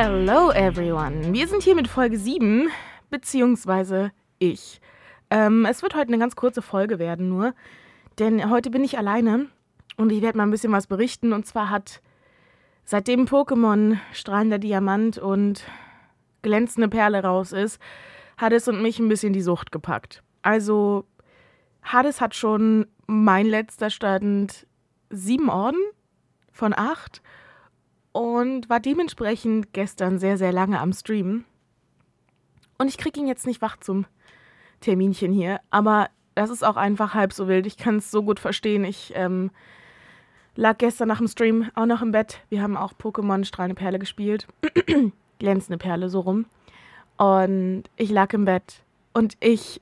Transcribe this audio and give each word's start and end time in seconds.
Hello 0.00 0.52
everyone. 0.52 1.32
Wir 1.32 1.48
sind 1.48 1.64
hier 1.64 1.74
mit 1.74 1.88
Folge 1.88 2.18
7, 2.18 2.68
beziehungsweise 3.10 4.12
ich. 4.38 4.80
Ähm, 5.28 5.66
es 5.68 5.82
wird 5.82 5.96
heute 5.96 6.06
eine 6.06 6.20
ganz 6.20 6.36
kurze 6.36 6.62
Folge 6.62 7.00
werden 7.00 7.28
nur, 7.28 7.52
denn 8.20 8.48
heute 8.48 8.70
bin 8.70 8.84
ich 8.84 8.96
alleine 8.96 9.46
und 9.96 10.12
ich 10.12 10.22
werde 10.22 10.38
mal 10.38 10.44
ein 10.44 10.52
bisschen 10.52 10.70
was 10.70 10.86
berichten. 10.86 11.32
Und 11.32 11.46
zwar 11.46 11.70
hat 11.70 12.00
seitdem 12.84 13.24
Pokémon 13.24 13.98
strahlender 14.12 14.60
Diamant 14.60 15.18
und 15.18 15.64
glänzende 16.42 16.88
Perle 16.88 17.24
raus 17.24 17.50
ist, 17.50 17.80
Hades 18.36 18.68
und 18.68 18.80
mich 18.80 19.00
ein 19.00 19.08
bisschen 19.08 19.32
die 19.32 19.42
Sucht 19.42 19.72
gepackt. 19.72 20.22
Also 20.42 21.06
Hades 21.82 22.20
hat 22.20 22.36
schon 22.36 22.86
mein 23.08 23.46
letzter 23.46 23.90
Stand 23.90 24.64
sieben 25.10 25.48
Orden 25.48 25.80
von 26.52 26.72
acht 26.72 27.20
und 28.12 28.68
war 28.68 28.80
dementsprechend 28.80 29.72
gestern 29.72 30.18
sehr, 30.18 30.36
sehr 30.38 30.52
lange 30.52 30.80
am 30.80 30.92
Stream. 30.92 31.44
Und 32.78 32.88
ich 32.88 32.98
kriege 32.98 33.20
ihn 33.20 33.26
jetzt 33.26 33.46
nicht 33.46 33.60
wach 33.60 33.76
zum 33.78 34.06
Terminchen 34.80 35.32
hier, 35.32 35.60
aber 35.70 36.08
das 36.34 36.50
ist 36.50 36.64
auch 36.64 36.76
einfach 36.76 37.14
halb 37.14 37.32
so 37.32 37.48
wild. 37.48 37.66
Ich 37.66 37.76
kann 37.76 37.96
es 37.96 38.10
so 38.10 38.22
gut 38.22 38.38
verstehen. 38.38 38.84
Ich 38.84 39.12
ähm, 39.16 39.50
lag 40.54 40.78
gestern 40.78 41.08
nach 41.08 41.18
dem 41.18 41.26
Stream 41.26 41.68
auch 41.74 41.86
noch 41.86 42.00
im 42.00 42.12
Bett. 42.12 42.40
Wir 42.48 42.62
haben 42.62 42.76
auch 42.76 42.92
Pokémon 42.92 43.44
Strahlende 43.44 43.74
Perle 43.74 43.98
gespielt. 43.98 44.46
Glänzende 45.40 45.78
Perle, 45.78 46.08
so 46.08 46.20
rum. 46.20 46.46
Und 47.16 47.84
ich 47.96 48.10
lag 48.10 48.32
im 48.32 48.44
Bett 48.44 48.82
und 49.12 49.36
ich 49.40 49.80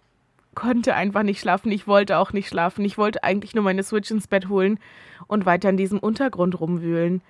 konnte 0.54 0.94
einfach 0.94 1.22
nicht 1.22 1.40
schlafen. 1.40 1.70
Ich 1.70 1.86
wollte 1.86 2.16
auch 2.16 2.32
nicht 2.32 2.48
schlafen. 2.48 2.84
Ich 2.84 2.96
wollte 2.96 3.22
eigentlich 3.22 3.54
nur 3.54 3.62
meine 3.62 3.82
Switch 3.82 4.10
ins 4.10 4.26
Bett 4.26 4.48
holen 4.48 4.80
und 5.26 5.44
weiter 5.44 5.68
in 5.68 5.76
diesem 5.76 5.98
Untergrund 5.98 6.58
rumwühlen. 6.58 7.20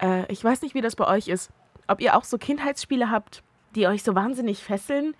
Äh, 0.00 0.30
ich 0.32 0.42
weiß 0.42 0.62
nicht, 0.62 0.74
wie 0.74 0.80
das 0.80 0.96
bei 0.96 1.06
euch 1.06 1.28
ist. 1.28 1.50
Ob 1.88 2.00
ihr 2.00 2.16
auch 2.16 2.24
so 2.24 2.38
Kindheitsspiele 2.38 3.10
habt, 3.10 3.42
die 3.74 3.86
euch 3.86 4.02
so 4.02 4.14
wahnsinnig 4.14 4.62
fesseln. 4.62 5.14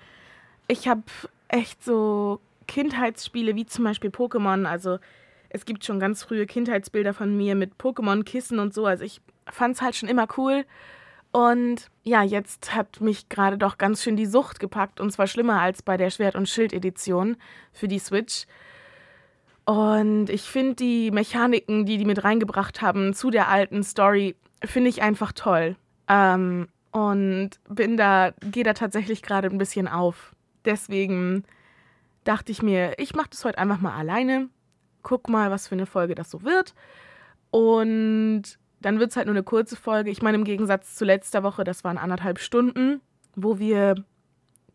Ich 0.68 0.88
habe 0.88 1.02
echt 1.48 1.82
so 1.84 2.40
Kindheitsspiele 2.66 3.54
wie 3.54 3.66
zum 3.66 3.84
Beispiel 3.84 4.10
Pokémon. 4.10 4.66
Also 4.66 4.98
es 5.48 5.64
gibt 5.64 5.84
schon 5.84 6.00
ganz 6.00 6.22
frühe 6.22 6.46
Kindheitsbilder 6.46 7.14
von 7.14 7.36
mir 7.36 7.54
mit 7.54 7.74
Pokémon-Kissen 7.74 8.58
und 8.58 8.72
so. 8.72 8.86
Also 8.86 9.04
ich 9.04 9.20
fand 9.50 9.76
es 9.76 9.82
halt 9.82 9.96
schon 9.96 10.08
immer 10.08 10.26
cool. 10.36 10.64
Und 11.32 11.90
ja, 12.04 12.22
jetzt 12.22 12.74
hat 12.74 13.00
mich 13.00 13.28
gerade 13.28 13.56
doch 13.56 13.78
ganz 13.78 14.02
schön 14.02 14.16
die 14.16 14.26
Sucht 14.26 14.60
gepackt. 14.60 15.00
Und 15.00 15.10
zwar 15.10 15.26
schlimmer 15.26 15.60
als 15.60 15.82
bei 15.82 15.96
der 15.96 16.10
Schwert- 16.10 16.36
und 16.36 16.48
Schild-Edition 16.48 17.36
für 17.72 17.88
die 17.88 17.98
Switch. 17.98 18.46
Und 19.64 20.28
ich 20.28 20.42
finde 20.42 20.74
die 20.74 21.10
Mechaniken, 21.10 21.86
die 21.86 21.96
die 21.96 22.04
mit 22.04 22.24
reingebracht 22.24 22.82
haben 22.82 23.14
zu 23.14 23.30
der 23.30 23.48
alten 23.48 23.82
Story, 23.82 24.34
finde 24.64 24.90
ich 24.90 25.02
einfach 25.02 25.32
toll. 25.32 25.76
Ähm, 26.08 26.68
und 26.90 27.50
bin 27.68 27.96
da, 27.96 28.32
gehe 28.40 28.64
da 28.64 28.74
tatsächlich 28.74 29.22
gerade 29.22 29.48
ein 29.48 29.58
bisschen 29.58 29.88
auf. 29.88 30.34
Deswegen 30.64 31.44
dachte 32.24 32.52
ich 32.52 32.62
mir, 32.62 32.98
ich 32.98 33.14
mache 33.14 33.30
das 33.30 33.44
heute 33.44 33.58
einfach 33.58 33.80
mal 33.80 33.96
alleine. 33.96 34.48
Guck 35.02 35.28
mal, 35.28 35.50
was 35.50 35.68
für 35.68 35.74
eine 35.74 35.86
Folge 35.86 36.14
das 36.14 36.30
so 36.30 36.42
wird. 36.42 36.74
Und 37.50 38.42
dann 38.80 38.98
wird 38.98 39.10
es 39.10 39.16
halt 39.16 39.26
nur 39.26 39.34
eine 39.34 39.42
kurze 39.42 39.76
Folge. 39.76 40.10
Ich 40.10 40.22
meine, 40.22 40.36
im 40.36 40.44
Gegensatz 40.44 40.94
zu 40.94 41.04
letzter 41.04 41.42
Woche, 41.42 41.64
das 41.64 41.82
waren 41.82 41.98
anderthalb 41.98 42.38
Stunden, 42.38 43.00
wo 43.34 43.58
wir 43.58 43.94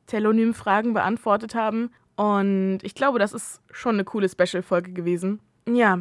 Telonym-Fragen 0.08 0.94
beantwortet 0.94 1.56
haben. 1.56 1.92
Und 2.16 2.80
ich 2.82 2.96
glaube, 2.96 3.20
das 3.20 3.34
ist 3.34 3.62
schon 3.72 3.96
eine 3.96 4.06
coole 4.06 4.28
Special-Folge 4.28 4.92
gewesen. 4.92 5.40
Ja. 5.68 6.00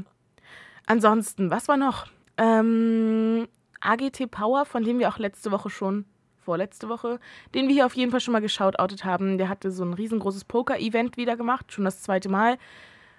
Ansonsten, 0.87 1.51
was 1.51 1.69
war 1.69 1.77
noch? 1.77 2.07
Ähm, 2.39 3.49
AGT 3.87 4.31
Power, 4.31 4.65
von 4.65 4.85
dem 4.85 4.99
wir 4.99 5.09
auch 5.09 5.19
letzte 5.19 5.51
Woche 5.51 5.71
schon, 5.71 6.05
vorletzte 6.47 6.89
Woche, 6.89 7.19
den 7.55 7.67
wir 7.67 7.75
hier 7.75 7.87
auf 7.87 7.95
jeden 7.95 8.11
Fall 8.11 8.21
schon 8.21 8.33
mal 8.33 8.41
geschautoutet 8.41 9.05
haben. 9.05 9.39
Der 9.39 9.49
hatte 9.49 9.71
so 9.71 9.85
ein 9.85 9.95
riesengroßes 9.95 10.45
Poker-Event 10.45 11.17
wieder 11.17 11.37
gemacht, 11.37 11.73
schon 11.73 11.85
das 11.85 12.03
zweite 12.03 12.29
Mal. 12.29 12.59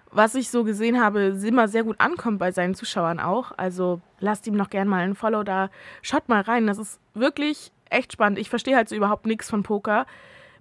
Was 0.10 0.36
ich 0.36 0.50
so 0.50 0.64
gesehen 0.64 1.02
habe, 1.02 1.38
immer 1.46 1.68
sehr 1.68 1.84
gut 1.84 2.00
ankommt 2.00 2.40
bei 2.40 2.52
seinen 2.52 2.76
Zuschauern 2.76 3.20
auch. 3.20 3.52
Also 3.58 4.02
lasst 4.20 4.48
ihm 4.48 4.56
noch 4.56 4.70
gerne 4.70 4.90
mal 4.90 5.04
ein 5.04 5.16
Follow 5.16 5.44
da. 5.44 5.70
Schaut 6.02 6.30
mal 6.30 6.42
rein, 6.42 6.66
das 6.66 6.78
ist 6.78 7.00
wirklich 7.14 7.72
echt 7.90 8.14
spannend. 8.14 8.40
Ich 8.40 8.50
verstehe 8.50 8.78
halt 8.78 8.88
so 8.88 8.96
überhaupt 8.96 9.26
nichts 9.26 9.50
von 9.50 9.64
Poker. 9.64 10.06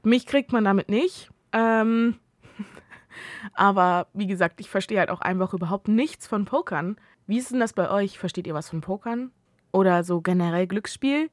Mich 0.02 0.26
kriegt 0.26 0.52
man 0.52 0.64
damit 0.64 0.88
nicht. 0.88 1.30
Ähm, 1.52 2.18
aber 3.54 4.08
wie 4.12 4.26
gesagt, 4.26 4.60
ich 4.60 4.68
verstehe 4.68 4.98
halt 4.98 5.10
auch 5.10 5.20
einfach 5.20 5.54
überhaupt 5.54 5.86
nichts 5.86 6.26
von 6.26 6.44
Pokern. 6.44 6.96
Wie 7.28 7.38
ist 7.38 7.52
denn 7.52 7.60
das 7.60 7.72
bei 7.72 7.90
euch? 7.90 8.18
Versteht 8.18 8.46
ihr 8.46 8.54
was 8.54 8.68
von 8.70 8.80
Pokern? 8.80 9.30
Oder 9.76 10.04
so 10.04 10.22
generell 10.22 10.66
Glücksspiel? 10.66 11.28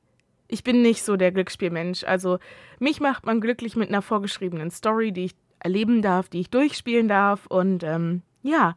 Ich 0.50 0.66
bin 0.66 0.82
nicht 0.82 1.04
so 1.04 1.16
der 1.16 1.32
Glücksspielmensch. 1.32 2.04
Also 2.04 2.40
mich 2.78 3.00
macht 3.00 3.26
man 3.26 3.40
glücklich 3.40 3.78
mit 3.78 3.88
einer 3.88 4.02
vorgeschriebenen 4.02 4.70
Story, 4.70 5.14
die 5.14 5.26
ich 5.26 5.36
erleben 5.60 6.02
darf, 6.02 6.28
die 6.28 6.42
ich 6.42 6.50
durchspielen 6.50 7.08
darf. 7.08 7.46
Und 7.48 7.84
ähm, 7.84 8.22
ja, 8.42 8.76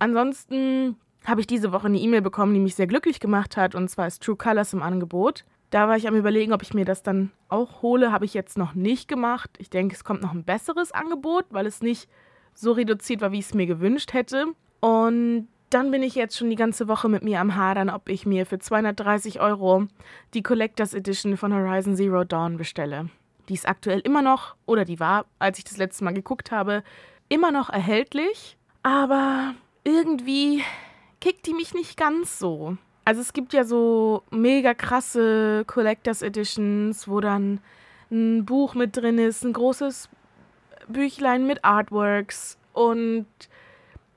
ansonsten 0.00 0.96
habe 1.24 1.40
ich 1.40 1.46
diese 1.46 1.70
Woche 1.70 1.86
eine 1.86 2.00
E-Mail 2.00 2.20
bekommen, 2.20 2.52
die 2.52 2.58
mich 2.58 2.74
sehr 2.74 2.88
glücklich 2.88 3.20
gemacht 3.20 3.56
hat. 3.56 3.76
Und 3.76 3.88
zwar 3.88 4.08
ist 4.08 4.24
True 4.24 4.34
Colors 4.34 4.72
im 4.72 4.82
Angebot. 4.82 5.44
Da 5.70 5.86
war 5.86 5.96
ich 5.96 6.08
am 6.08 6.16
Überlegen, 6.16 6.52
ob 6.52 6.62
ich 6.62 6.74
mir 6.74 6.84
das 6.84 7.04
dann 7.04 7.30
auch 7.48 7.82
hole. 7.82 8.10
Habe 8.10 8.24
ich 8.24 8.34
jetzt 8.34 8.58
noch 8.58 8.74
nicht 8.74 9.06
gemacht. 9.06 9.50
Ich 9.58 9.70
denke, 9.70 9.94
es 9.94 10.02
kommt 10.02 10.22
noch 10.22 10.32
ein 10.32 10.42
besseres 10.42 10.90
Angebot, 10.90 11.44
weil 11.50 11.66
es 11.66 11.80
nicht 11.80 12.08
so 12.54 12.72
reduziert 12.72 13.20
war, 13.20 13.30
wie 13.30 13.38
ich 13.38 13.46
es 13.46 13.54
mir 13.54 13.66
gewünscht 13.66 14.14
hätte. 14.14 14.46
Und 14.80 15.46
dann 15.70 15.90
bin 15.90 16.02
ich 16.02 16.14
jetzt 16.14 16.36
schon 16.36 16.50
die 16.50 16.56
ganze 16.56 16.88
Woche 16.88 17.08
mit 17.08 17.22
mir 17.22 17.40
am 17.40 17.56
Hadern, 17.56 17.90
ob 17.90 18.08
ich 18.08 18.26
mir 18.26 18.46
für 18.46 18.58
230 18.58 19.40
Euro 19.40 19.86
die 20.34 20.42
Collectors 20.42 20.94
Edition 20.94 21.36
von 21.36 21.52
Horizon 21.52 21.96
Zero 21.96 22.24
Dawn 22.24 22.56
bestelle. 22.56 23.10
Die 23.48 23.54
ist 23.54 23.68
aktuell 23.68 24.00
immer 24.00 24.22
noch, 24.22 24.56
oder 24.66 24.84
die 24.84 25.00
war, 25.00 25.26
als 25.38 25.58
ich 25.58 25.64
das 25.64 25.76
letzte 25.76 26.04
Mal 26.04 26.14
geguckt 26.14 26.50
habe, 26.50 26.82
immer 27.28 27.50
noch 27.50 27.70
erhältlich. 27.70 28.56
Aber 28.82 29.54
irgendwie 29.84 30.62
kickt 31.20 31.46
die 31.46 31.54
mich 31.54 31.74
nicht 31.74 31.96
ganz 31.96 32.38
so. 32.38 32.76
Also 33.04 33.20
es 33.20 33.32
gibt 33.32 33.52
ja 33.52 33.64
so 33.64 34.22
mega 34.30 34.74
krasse 34.74 35.64
Collectors 35.66 36.22
Editions, 36.22 37.08
wo 37.08 37.20
dann 37.20 37.60
ein 38.10 38.44
Buch 38.44 38.74
mit 38.74 38.96
drin 38.96 39.18
ist, 39.18 39.44
ein 39.44 39.52
großes 39.52 40.08
Büchlein 40.88 41.46
mit 41.46 41.64
Artworks 41.64 42.58
und 42.72 43.26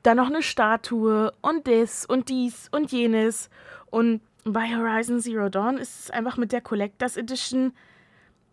dann 0.10 0.18
noch 0.18 0.28
eine 0.28 0.42
Statue 0.42 1.32
und 1.42 1.68
das 1.68 2.04
und 2.04 2.30
dies 2.30 2.68
und 2.72 2.92
jenes. 2.92 3.52
Und 3.92 4.22
bei 4.44 4.76
Horizon 4.76 5.20
Zero 5.20 5.50
Dawn 5.50 5.78
ist 5.78 6.00
es 6.00 6.10
einfach 6.10 6.36
mit 6.36 6.52
der 6.52 6.62
Collectors 6.62 7.16
Edition, 7.16 7.74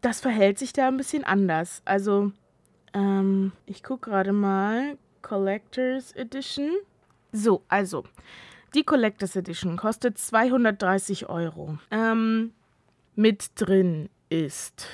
das 0.02 0.20
verhält 0.20 0.58
sich 0.58 0.74
da 0.74 0.88
ein 0.88 0.98
bisschen 0.98 1.24
anders. 1.24 1.80
Also, 1.86 2.30
ähm, 2.92 3.52
ich 3.64 3.82
gucke 3.82 4.10
gerade 4.10 4.32
mal. 4.34 4.98
Collectors 5.22 6.12
Edition. 6.12 6.70
So, 7.32 7.62
also, 7.68 8.04
die 8.74 8.84
Collectors 8.84 9.34
Edition 9.34 9.78
kostet 9.78 10.18
230 10.18 11.30
Euro. 11.30 11.78
Ähm, 11.90 12.52
mit 13.14 13.52
drin 13.54 14.10
ist 14.28 14.88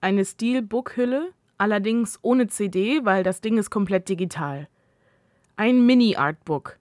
eine 0.00 0.24
Steelbook-Hülle, 0.24 1.30
allerdings 1.56 2.18
ohne 2.22 2.48
CD, 2.48 3.04
weil 3.04 3.22
das 3.22 3.40
Ding 3.40 3.58
ist 3.58 3.70
komplett 3.70 4.08
digital. 4.08 4.66
Ein 5.56 5.84
Mini-Artbook. 5.84 6.78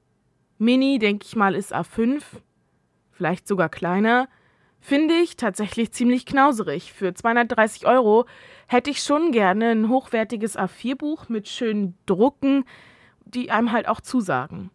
Mini, 0.57 0.97
denke 0.97 1.25
ich 1.25 1.35
mal, 1.35 1.55
ist 1.55 1.75
A5, 1.75 2.23
vielleicht 3.11 3.47
sogar 3.47 3.67
kleiner. 3.67 4.29
Finde 4.79 5.15
ich 5.15 5.35
tatsächlich 5.35 5.91
ziemlich 5.91 6.25
knauserig. 6.25 6.93
Für 6.93 7.13
230 7.13 7.85
Euro 7.85 8.25
hätte 8.67 8.89
ich 8.89 9.03
schon 9.03 9.31
gerne 9.31 9.71
ein 9.71 9.89
hochwertiges 9.89 10.57
A4-Buch 10.57 11.29
mit 11.29 11.47
schönen 11.47 11.97
Drucken, 12.05 12.63
die 13.25 13.51
einem 13.51 13.71
halt 13.71 13.87
auch 13.87 14.01
zusagen. 14.01 14.71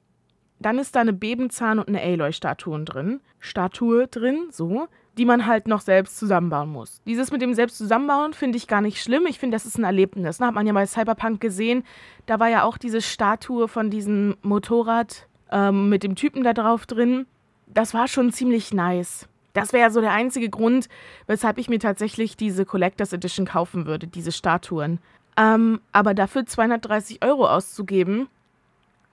Dann 0.60 0.78
ist 0.78 0.94
da 0.94 1.00
eine 1.00 1.12
Bebenzahn 1.12 1.78
und 1.78 1.88
eine 1.88 2.02
Aloy-Statue 2.02 2.84
drin. 2.84 3.20
Statue 3.40 4.06
drin, 4.08 4.48
so, 4.50 4.88
die 5.16 5.24
man 5.24 5.46
halt 5.46 5.66
noch 5.66 5.80
selbst 5.80 6.18
zusammenbauen 6.18 6.70
muss. 6.70 7.00
Dieses 7.06 7.32
mit 7.32 7.40
dem 7.40 7.54
selbst 7.54 7.78
zusammenbauen 7.78 8.34
finde 8.34 8.58
ich 8.58 8.66
gar 8.66 8.80
nicht 8.80 9.02
schlimm. 9.02 9.26
Ich 9.26 9.38
finde, 9.38 9.54
das 9.54 9.64
ist 9.64 9.78
ein 9.78 9.84
Erlebnis. 9.84 10.40
Ne? 10.40 10.46
Hat 10.46 10.54
man 10.54 10.66
ja 10.66 10.72
bei 10.72 10.86
Cyberpunk 10.86 11.40
gesehen. 11.40 11.84
Da 12.26 12.38
war 12.38 12.48
ja 12.48 12.64
auch 12.64 12.76
diese 12.76 13.00
Statue 13.00 13.68
von 13.68 13.90
diesem 13.90 14.36
Motorrad 14.42 15.26
ähm, 15.50 15.88
mit 15.88 16.02
dem 16.02 16.16
Typen 16.16 16.42
da 16.42 16.52
drauf 16.52 16.86
drin. 16.86 17.26
Das 17.66 17.94
war 17.94 18.08
schon 18.08 18.32
ziemlich 18.32 18.74
nice. 18.74 19.26
Das 19.54 19.72
wäre 19.72 19.90
so 19.90 20.02
der 20.02 20.12
einzige 20.12 20.50
Grund, 20.50 20.88
weshalb 21.26 21.56
ich 21.56 21.70
mir 21.70 21.78
tatsächlich 21.78 22.36
diese 22.36 22.66
Collectors 22.66 23.14
Edition 23.14 23.46
kaufen 23.46 23.86
würde, 23.86 24.06
diese 24.06 24.32
Statuen. 24.32 24.98
Ähm, 25.38 25.80
aber 25.92 26.12
dafür 26.12 26.44
230 26.44 27.24
Euro 27.24 27.46
auszugeben, 27.46 28.28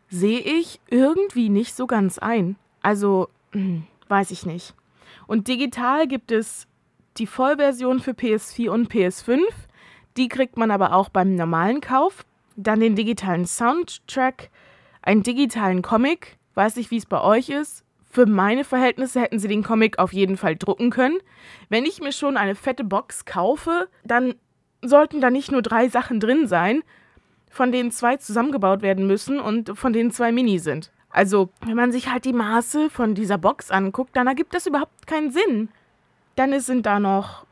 sehe 0.10 0.40
ich 0.40 0.82
irgendwie 0.90 1.48
nicht 1.48 1.76
so 1.76 1.88
ganz 1.88 2.18
ein. 2.20 2.58
Also, 2.82 3.30
hm, 3.54 3.84
weiß 4.10 4.32
ich 4.32 4.46
nicht. 4.46 4.76
Und 5.28 5.48
digital 5.48 6.08
gibt 6.08 6.32
es 6.32 6.68
die 7.18 7.28
Vollversion 7.28 8.00
für 8.00 8.12
PS4 8.12 8.70
und 8.70 8.92
PS5. 8.92 9.40
Die 10.18 10.28
kriegt 10.28 10.58
man 10.58 10.72
aber 10.72 10.94
auch 10.94 11.10
beim 11.10 11.36
normalen 11.36 11.82
Kauf. 11.82 12.26
Dann 12.56 12.80
den 12.80 12.96
digitalen 12.96 13.46
Soundtrack, 13.46 14.50
einen 15.02 15.24
digitalen 15.24 15.82
Comic, 15.82 16.38
weiß 16.54 16.76
nicht, 16.76 16.92
wie 16.92 16.98
es 16.98 17.06
bei 17.06 17.22
euch 17.22 17.50
ist, 17.50 17.84
für 18.14 18.28
meine 18.28 18.64
Verhältnisse 18.64 19.22
hätten 19.22 19.40
sie 19.40 19.48
den 19.48 19.64
Comic 19.64 19.98
auf 19.98 20.14
jeden 20.14 20.38
Fall 20.38 20.56
drucken 20.56 20.92
können. 20.92 21.18
Wenn 21.70 21.84
ich 21.84 22.00
mir 22.00 22.12
schon 22.12 22.38
eine 22.38 22.54
fette 22.54 22.84
Box 22.84 23.26
kaufe, 23.26 23.90
dann 24.04 24.36
sollten 24.84 25.20
da 25.20 25.32
nicht 25.32 25.52
nur 25.52 25.64
drei 25.64 25.90
Sachen 25.90 26.20
drin 26.20 26.46
sein, 26.46 26.84
von 27.50 27.72
denen 27.72 27.90
zwei 27.90 28.18
zusammengebaut 28.18 28.84
werden 28.84 29.08
müssen 29.08 29.40
und 29.40 29.76
von 29.76 29.94
denen 29.94 30.12
zwei 30.12 30.32
Mini 30.32 30.60
sind. 30.60 30.92
Also, 31.14 31.50
wenn 31.64 31.76
man 31.76 31.92
sich 31.92 32.12
halt 32.12 32.26
die 32.26 32.34
Maße 32.34 32.90
von 32.90 33.14
dieser 33.14 33.38
Box 33.38 33.70
anguckt, 33.70 34.16
dann 34.16 34.26
ergibt 34.26 34.56
das 34.56 34.66
überhaupt 34.66 35.06
keinen 35.06 35.30
Sinn. 35.30 35.70
Dann 36.36 36.60
sind 36.60 36.88
da 36.88 37.00
noch 37.00 37.46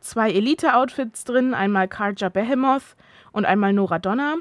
zwei 0.00 0.30
Elite-Outfits 0.30 1.24
drin, 1.24 1.54
einmal 1.54 1.88
Karja 1.88 2.28
Behemoth 2.28 2.96
und 3.32 3.46
einmal 3.46 3.72
Nora 3.72 3.98
Donna. 3.98 4.34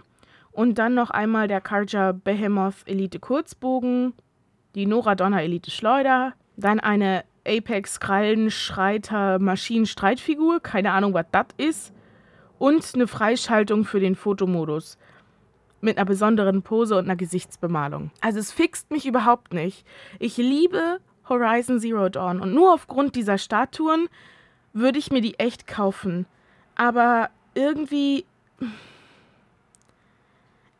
Und 0.51 0.77
dann 0.77 0.93
noch 0.93 1.09
einmal 1.09 1.47
der 1.47 1.61
Karja 1.61 2.11
Behemoth 2.11 2.85
Elite 2.85 3.19
Kurzbogen, 3.19 4.13
die 4.75 4.85
Nora 4.85 5.15
Donna 5.15 5.41
Elite 5.41 5.71
Schleuder, 5.71 6.33
dann 6.57 6.81
eine 6.81 7.23
Apex 7.47 8.01
Krallenschreiter 8.01 9.39
Maschinenstreitfigur, 9.39 10.59
keine 10.59 10.91
Ahnung, 10.91 11.13
was 11.13 11.27
das 11.31 11.45
ist, 11.55 11.93
und 12.57 12.85
eine 12.93 13.07
Freischaltung 13.07 13.85
für 13.85 14.01
den 14.01 14.15
Fotomodus 14.15 14.97
mit 15.81 15.97
einer 15.97 16.05
besonderen 16.05 16.61
Pose 16.61 16.97
und 16.97 17.05
einer 17.05 17.15
Gesichtsbemalung. 17.15 18.11
Also 18.21 18.39
es 18.39 18.51
fixt 18.51 18.91
mich 18.91 19.05
überhaupt 19.05 19.53
nicht. 19.53 19.85
Ich 20.19 20.37
liebe 20.37 20.99
Horizon 21.27 21.79
Zero 21.79 22.09
Dawn 22.09 22.39
und 22.41 22.53
nur 22.53 22.73
aufgrund 22.73 23.15
dieser 23.15 23.37
Statuen 23.37 24.09
würde 24.73 24.99
ich 24.99 25.11
mir 25.11 25.21
die 25.21 25.39
echt 25.39 25.67
kaufen. 25.67 26.25
Aber 26.75 27.29
irgendwie 27.53 28.25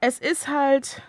es 0.01 0.19
ist 0.19 0.47
halt 0.47 1.01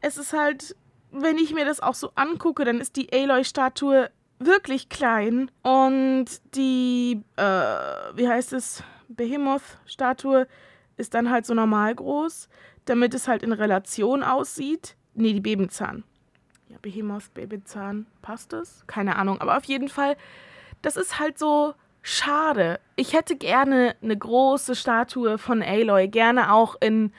es 0.00 0.16
ist 0.16 0.32
halt 0.32 0.76
wenn 1.10 1.38
ich 1.38 1.54
mir 1.54 1.64
das 1.64 1.80
auch 1.80 1.94
so 1.94 2.12
angucke, 2.14 2.64
dann 2.64 2.80
ist 2.80 2.96
die 2.96 3.12
Aloy-Statue 3.12 4.10
wirklich 4.38 4.88
klein 4.88 5.50
und 5.62 6.26
die, 6.54 7.22
äh, 7.36 7.42
wie 7.42 8.28
heißt 8.28 8.52
es, 8.52 8.82
Behemoth-Statue 9.08 10.46
ist 10.98 11.14
dann 11.14 11.30
halt 11.30 11.46
so 11.46 11.54
normal 11.54 11.94
groß, 11.94 12.48
damit 12.84 13.14
es 13.14 13.28
halt 13.28 13.42
in 13.42 13.52
Relation 13.52 14.22
aussieht. 14.22 14.96
Nee, 15.14 15.32
die 15.32 15.40
Babenzahn. 15.40 16.04
Ja, 16.68 16.76
Behemoth, 16.82 17.32
Babenzahn, 17.34 18.06
passt 18.20 18.52
das? 18.52 18.84
Keine 18.86 19.16
Ahnung, 19.16 19.40
aber 19.40 19.56
auf 19.56 19.64
jeden 19.64 19.88
Fall, 19.88 20.16
das 20.82 20.96
ist 20.96 21.18
halt 21.18 21.38
so 21.38 21.74
schade. 22.02 22.78
Ich 22.96 23.14
hätte 23.14 23.36
gerne 23.36 23.96
eine 24.02 24.16
große 24.16 24.74
Statue 24.74 25.38
von 25.38 25.62
Aloy, 25.62 26.08
gerne 26.08 26.52
auch 26.52 26.76
in 26.80 27.12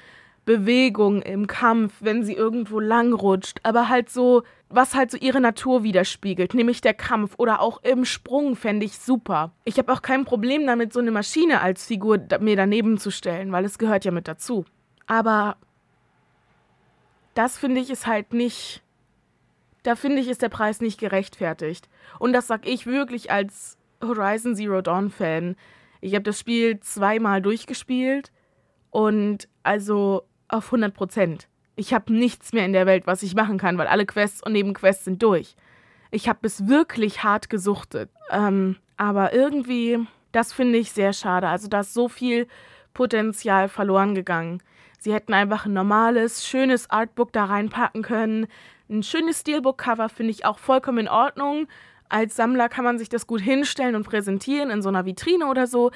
Bewegung 0.50 1.22
im 1.22 1.46
Kampf, 1.46 1.94
wenn 2.00 2.24
sie 2.24 2.34
irgendwo 2.34 2.80
langrutscht, 2.80 3.60
aber 3.62 3.88
halt 3.88 4.10
so, 4.10 4.42
was 4.68 4.96
halt 4.96 5.12
so 5.12 5.18
ihre 5.20 5.40
Natur 5.40 5.84
widerspiegelt, 5.84 6.56
nämlich 6.56 6.82
der 6.82 6.96
Kampf 6.96 7.36
oder 7.38 7.62
auch 7.62 7.84
im 7.84 8.04
Sprung 8.04 8.56
fände 8.56 8.84
ich 8.84 8.98
super. 8.98 9.52
Ich 9.64 9.78
habe 9.78 9.94
auch 9.94 10.02
kein 10.02 10.26
Problem 10.26 10.66
damit, 10.66 10.92
so 10.92 11.02
eine 11.02 11.12
Maschine 11.12 11.62
als 11.62 11.86
Figur 11.86 12.18
mir 12.40 12.56
daneben 12.56 12.98
zu 12.98 13.12
stellen, 13.12 13.52
weil 13.52 13.64
es 13.64 13.78
gehört 13.78 14.06
ja 14.06 14.12
mit 14.12 14.28
dazu. 14.28 14.66
Aber 15.06 15.58
das 17.36 17.60
finde 17.60 17.80
ich 17.82 17.92
ist 17.92 18.08
halt 18.08 18.34
nicht, 18.34 18.82
da 19.84 19.96
finde 19.96 20.20
ich 20.20 20.30
ist 20.30 20.42
der 20.42 20.50
Preis 20.50 20.82
nicht 20.82 21.00
gerechtfertigt. 21.00 21.88
Und 22.18 22.34
das 22.34 22.48
sag 22.48 22.68
ich 22.68 22.88
wirklich 22.88 23.30
als 23.30 23.78
Horizon 24.04 24.56
Zero 24.56 24.82
Dawn 24.82 25.12
Fan. 25.12 25.56
Ich 26.02 26.16
habe 26.16 26.24
das 26.24 26.40
Spiel 26.40 26.80
zweimal 26.80 27.40
durchgespielt 27.40 28.32
und 28.90 29.48
also 29.62 30.24
auf 30.50 30.66
100 30.66 30.94
Prozent. 30.94 31.48
Ich 31.76 31.94
habe 31.94 32.12
nichts 32.12 32.52
mehr 32.52 32.66
in 32.66 32.74
der 32.74 32.86
Welt, 32.86 33.08
was 33.08 33.24
ich 33.24 33.36
machen 33.36 33.58
kann, 33.58 33.78
weil 33.78 33.88
alle 33.88 34.06
Quests 34.06 34.44
und 34.44 34.52
Nebenquests 34.52 35.06
sind 35.06 35.24
durch. 35.24 35.56
Ich 36.12 36.28
habe 36.28 36.40
es 36.42 36.68
wirklich 36.68 37.24
hart 37.24 37.50
gesuchtet. 37.50 38.10
Ähm, 38.32 38.76
aber 38.98 39.34
irgendwie, 39.34 40.00
das 40.32 40.52
finde 40.52 40.78
ich 40.78 40.92
sehr 40.92 41.14
schade. 41.14 41.48
Also 41.48 41.68
da 41.70 41.82
ist 41.82 41.94
so 41.94 42.10
viel 42.10 42.48
Potenzial 42.94 43.70
verloren 43.70 44.16
gegangen. 44.16 44.62
Sie 45.00 45.14
hätten 45.14 45.34
einfach 45.34 45.66
ein 45.66 45.74
normales, 45.74 46.46
schönes 46.46 46.90
Artbook 46.90 47.32
da 47.32 47.46
reinpacken 47.46 48.02
können. 48.02 48.48
Ein 48.90 49.04
schönes 49.04 49.40
Steelbook-Cover 49.42 50.10
finde 50.10 50.32
ich 50.32 50.46
auch 50.46 50.60
vollkommen 50.60 50.98
in 50.98 51.08
Ordnung. 51.08 51.68
Als 52.10 52.36
Sammler 52.36 52.68
kann 52.68 52.84
man 52.84 52.98
sich 52.98 53.08
das 53.08 53.28
gut 53.28 53.40
hinstellen 53.40 53.96
und 53.96 54.04
präsentieren 54.04 54.72
in 54.72 54.82
so 54.82 54.90
einer 54.90 55.06
Vitrine 55.06 55.46
oder 55.48 55.68
so. 55.68 55.92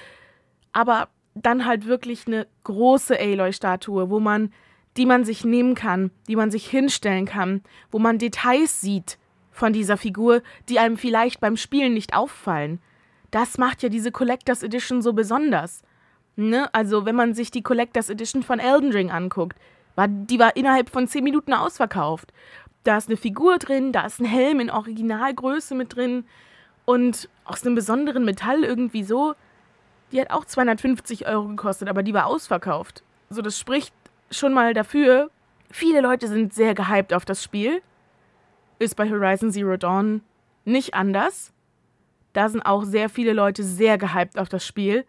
Aber 0.71 1.09
dann 1.35 1.65
halt 1.65 1.85
wirklich 1.85 2.27
eine 2.27 2.47
große 2.63 3.19
Aloy-Statue, 3.19 4.09
wo 4.09 4.19
man, 4.19 4.53
die 4.97 5.05
man 5.05 5.25
sich 5.25 5.43
nehmen 5.43 5.75
kann, 5.75 6.11
die 6.27 6.35
man 6.35 6.51
sich 6.51 6.67
hinstellen 6.67 7.25
kann, 7.25 7.61
wo 7.91 7.99
man 7.99 8.17
Details 8.19 8.81
sieht 8.81 9.17
von 9.51 9.73
dieser 9.73 9.97
Figur, 9.97 10.41
die 10.69 10.79
einem 10.79 10.97
vielleicht 10.97 11.39
beim 11.39 11.57
Spielen 11.57 11.93
nicht 11.93 12.13
auffallen. 12.13 12.79
Das 13.31 13.57
macht 13.57 13.81
ja 13.83 13.89
diese 13.89 14.11
Collectors 14.11 14.63
Edition 14.63 15.01
so 15.01 15.13
besonders. 15.13 15.83
Ne? 16.35 16.71
Also, 16.73 17.05
wenn 17.05 17.15
man 17.15 17.33
sich 17.33 17.51
die 17.51 17.61
Collectors 17.61 18.09
Edition 18.09 18.43
von 18.43 18.59
Elden 18.59 18.91
Ring 18.91 19.11
anguckt, 19.11 19.57
war, 19.95 20.07
die 20.07 20.39
war 20.39 20.55
innerhalb 20.55 20.89
von 20.89 21.07
10 21.07 21.23
Minuten 21.23 21.53
ausverkauft. 21.53 22.33
Da 22.83 22.97
ist 22.97 23.07
eine 23.07 23.17
Figur 23.17 23.57
drin, 23.59 23.91
da 23.91 24.05
ist 24.05 24.19
ein 24.19 24.25
Helm 24.25 24.59
in 24.59 24.69
Originalgröße 24.69 25.75
mit 25.75 25.95
drin 25.95 26.25
und 26.85 27.29
aus 27.45 27.65
einem 27.65 27.75
besonderen 27.75 28.25
Metall 28.25 28.63
irgendwie 28.63 29.03
so. 29.03 29.35
Die 30.13 30.21
hat 30.21 30.29
auch 30.29 30.45
250 30.45 31.27
Euro 31.27 31.47
gekostet, 31.47 31.89
aber 31.89 32.03
die 32.03 32.13
war 32.13 32.27
ausverkauft. 32.27 33.03
So, 33.31 33.41
das 33.41 33.57
spricht 33.59 33.93
schon 34.29 34.53
mal 34.53 34.75
dafür. 34.75 35.31
Viele 35.71 36.01
Leute 36.01 36.27
sind 36.27 36.53
sehr 36.53 36.75
gehypt 36.75 37.15
auf 37.15 37.25
das 37.25 37.43
Spiel. 37.43 37.81
Ist 38.77 38.95
bei 38.95 39.09
Horizon 39.09 39.51
Zero 39.51 39.75
Dawn 39.75 40.21
nicht 40.65 40.93
anders. 40.93 41.51
Da 42.33 42.47
sind 42.47 42.61
auch 42.61 42.83
sehr 42.83 43.09
viele 43.09 43.33
Leute 43.33 43.63
sehr 43.63 43.97
gehypt 43.97 44.37
auf 44.37 44.49
das 44.49 44.65
Spiel. 44.65 45.03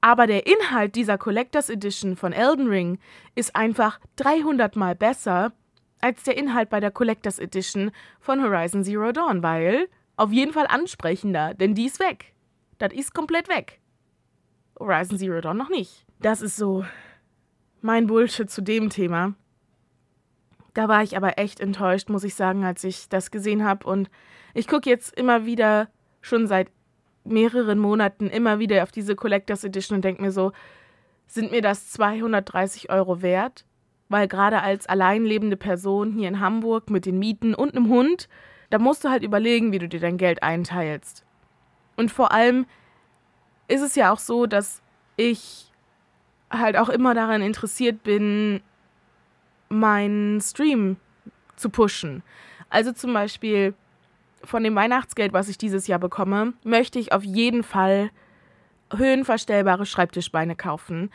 Aber 0.00 0.26
der 0.26 0.46
Inhalt 0.46 0.94
dieser 0.94 1.18
Collectors 1.18 1.68
Edition 1.68 2.16
von 2.16 2.32
Elden 2.32 2.68
Ring 2.68 2.98
ist 3.34 3.54
einfach 3.54 4.00
300 4.16 4.74
Mal 4.74 4.94
besser 4.94 5.52
als 6.00 6.22
der 6.22 6.38
Inhalt 6.38 6.70
bei 6.70 6.80
der 6.80 6.90
Collectors 6.90 7.38
Edition 7.38 7.90
von 8.20 8.42
Horizon 8.42 8.84
Zero 8.84 9.12
Dawn, 9.12 9.42
weil 9.42 9.88
auf 10.16 10.32
jeden 10.32 10.54
Fall 10.54 10.66
ansprechender, 10.66 11.52
denn 11.52 11.74
die 11.74 11.86
ist 11.86 12.00
weg. 12.00 12.32
Das 12.78 12.92
ist 12.94 13.14
komplett 13.14 13.48
weg. 13.48 13.80
Horizon 14.78 15.18
Zero 15.18 15.40
Dawn 15.40 15.56
noch 15.56 15.70
nicht. 15.70 16.04
Das 16.20 16.42
ist 16.42 16.56
so 16.56 16.84
mein 17.80 18.06
Bullshit 18.06 18.50
zu 18.50 18.62
dem 18.62 18.90
Thema. 18.90 19.34
Da 20.72 20.88
war 20.88 21.02
ich 21.02 21.16
aber 21.16 21.38
echt 21.38 21.60
enttäuscht, 21.60 22.08
muss 22.08 22.24
ich 22.24 22.34
sagen, 22.34 22.64
als 22.64 22.82
ich 22.82 23.08
das 23.08 23.30
gesehen 23.30 23.64
habe. 23.64 23.86
Und 23.86 24.10
ich 24.54 24.66
gucke 24.66 24.90
jetzt 24.90 25.14
immer 25.16 25.46
wieder, 25.46 25.88
schon 26.20 26.46
seit 26.46 26.68
mehreren 27.24 27.78
Monaten, 27.78 28.28
immer 28.28 28.58
wieder 28.58 28.82
auf 28.82 28.90
diese 28.90 29.14
Collectors 29.14 29.64
Edition 29.64 29.96
und 29.96 30.04
denke 30.04 30.22
mir 30.22 30.32
so, 30.32 30.52
sind 31.26 31.52
mir 31.52 31.62
das 31.62 31.90
230 31.90 32.90
Euro 32.90 33.22
wert? 33.22 33.64
Weil 34.08 34.28
gerade 34.28 34.62
als 34.62 34.86
alleinlebende 34.86 35.56
Person 35.56 36.12
hier 36.12 36.28
in 36.28 36.40
Hamburg 36.40 36.90
mit 36.90 37.06
den 37.06 37.18
Mieten 37.18 37.54
und 37.54 37.74
einem 37.74 37.88
Hund, 37.88 38.28
da 38.70 38.78
musst 38.78 39.04
du 39.04 39.08
halt 39.08 39.22
überlegen, 39.22 39.72
wie 39.72 39.78
du 39.78 39.88
dir 39.88 40.00
dein 40.00 40.18
Geld 40.18 40.42
einteilst. 40.42 41.24
Und 41.96 42.10
vor 42.10 42.32
allem, 42.32 42.66
ist 43.68 43.82
es 43.82 43.94
ja 43.94 44.12
auch 44.12 44.18
so, 44.18 44.46
dass 44.46 44.82
ich 45.16 45.70
halt 46.50 46.76
auch 46.76 46.88
immer 46.88 47.14
daran 47.14 47.42
interessiert 47.42 48.02
bin, 48.02 48.60
meinen 49.68 50.40
Stream 50.40 50.96
zu 51.56 51.70
pushen. 51.70 52.22
Also 52.70 52.92
zum 52.92 53.12
Beispiel 53.12 53.74
von 54.42 54.62
dem 54.62 54.74
Weihnachtsgeld, 54.74 55.32
was 55.32 55.48
ich 55.48 55.58
dieses 55.58 55.86
Jahr 55.86 55.98
bekomme, 55.98 56.52
möchte 56.64 56.98
ich 56.98 57.12
auf 57.12 57.24
jeden 57.24 57.62
Fall 57.62 58.10
höhenverstellbare 58.92 59.86
Schreibtischbeine 59.86 60.56
kaufen. 60.56 61.10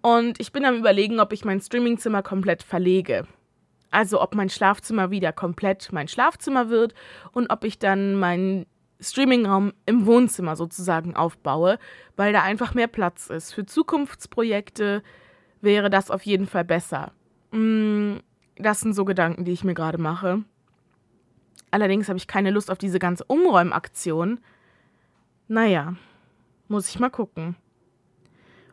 Und 0.00 0.40
ich 0.40 0.52
bin 0.52 0.64
am 0.64 0.76
Überlegen, 0.76 1.20
ob 1.20 1.32
ich 1.32 1.44
mein 1.44 1.60
Streamingzimmer 1.60 2.22
komplett 2.22 2.62
verlege. 2.62 3.26
Also 3.90 4.20
ob 4.20 4.34
mein 4.34 4.50
Schlafzimmer 4.50 5.10
wieder 5.10 5.32
komplett 5.32 5.92
mein 5.92 6.08
Schlafzimmer 6.08 6.68
wird 6.68 6.94
und 7.32 7.50
ob 7.50 7.64
ich 7.64 7.78
dann 7.78 8.14
mein 8.14 8.66
Streamingraum 9.00 9.72
im 9.86 10.06
Wohnzimmer 10.06 10.56
sozusagen 10.56 11.14
aufbaue, 11.14 11.78
weil 12.16 12.32
da 12.32 12.42
einfach 12.42 12.74
mehr 12.74 12.88
Platz 12.88 13.30
ist. 13.30 13.52
Für 13.52 13.64
Zukunftsprojekte 13.64 15.02
wäre 15.60 15.90
das 15.90 16.10
auf 16.10 16.22
jeden 16.22 16.46
Fall 16.46 16.64
besser. 16.64 17.12
Mm, 17.52 18.16
das 18.56 18.80
sind 18.80 18.94
so 18.94 19.04
Gedanken, 19.04 19.44
die 19.44 19.52
ich 19.52 19.64
mir 19.64 19.74
gerade 19.74 19.98
mache. 19.98 20.42
Allerdings 21.70 22.08
habe 22.08 22.16
ich 22.16 22.26
keine 22.26 22.50
Lust 22.50 22.70
auf 22.70 22.78
diese 22.78 22.98
ganze 22.98 23.24
Umräumaktion. 23.24 24.40
Naja, 25.46 25.94
muss 26.66 26.88
ich 26.88 26.98
mal 26.98 27.10
gucken. 27.10 27.56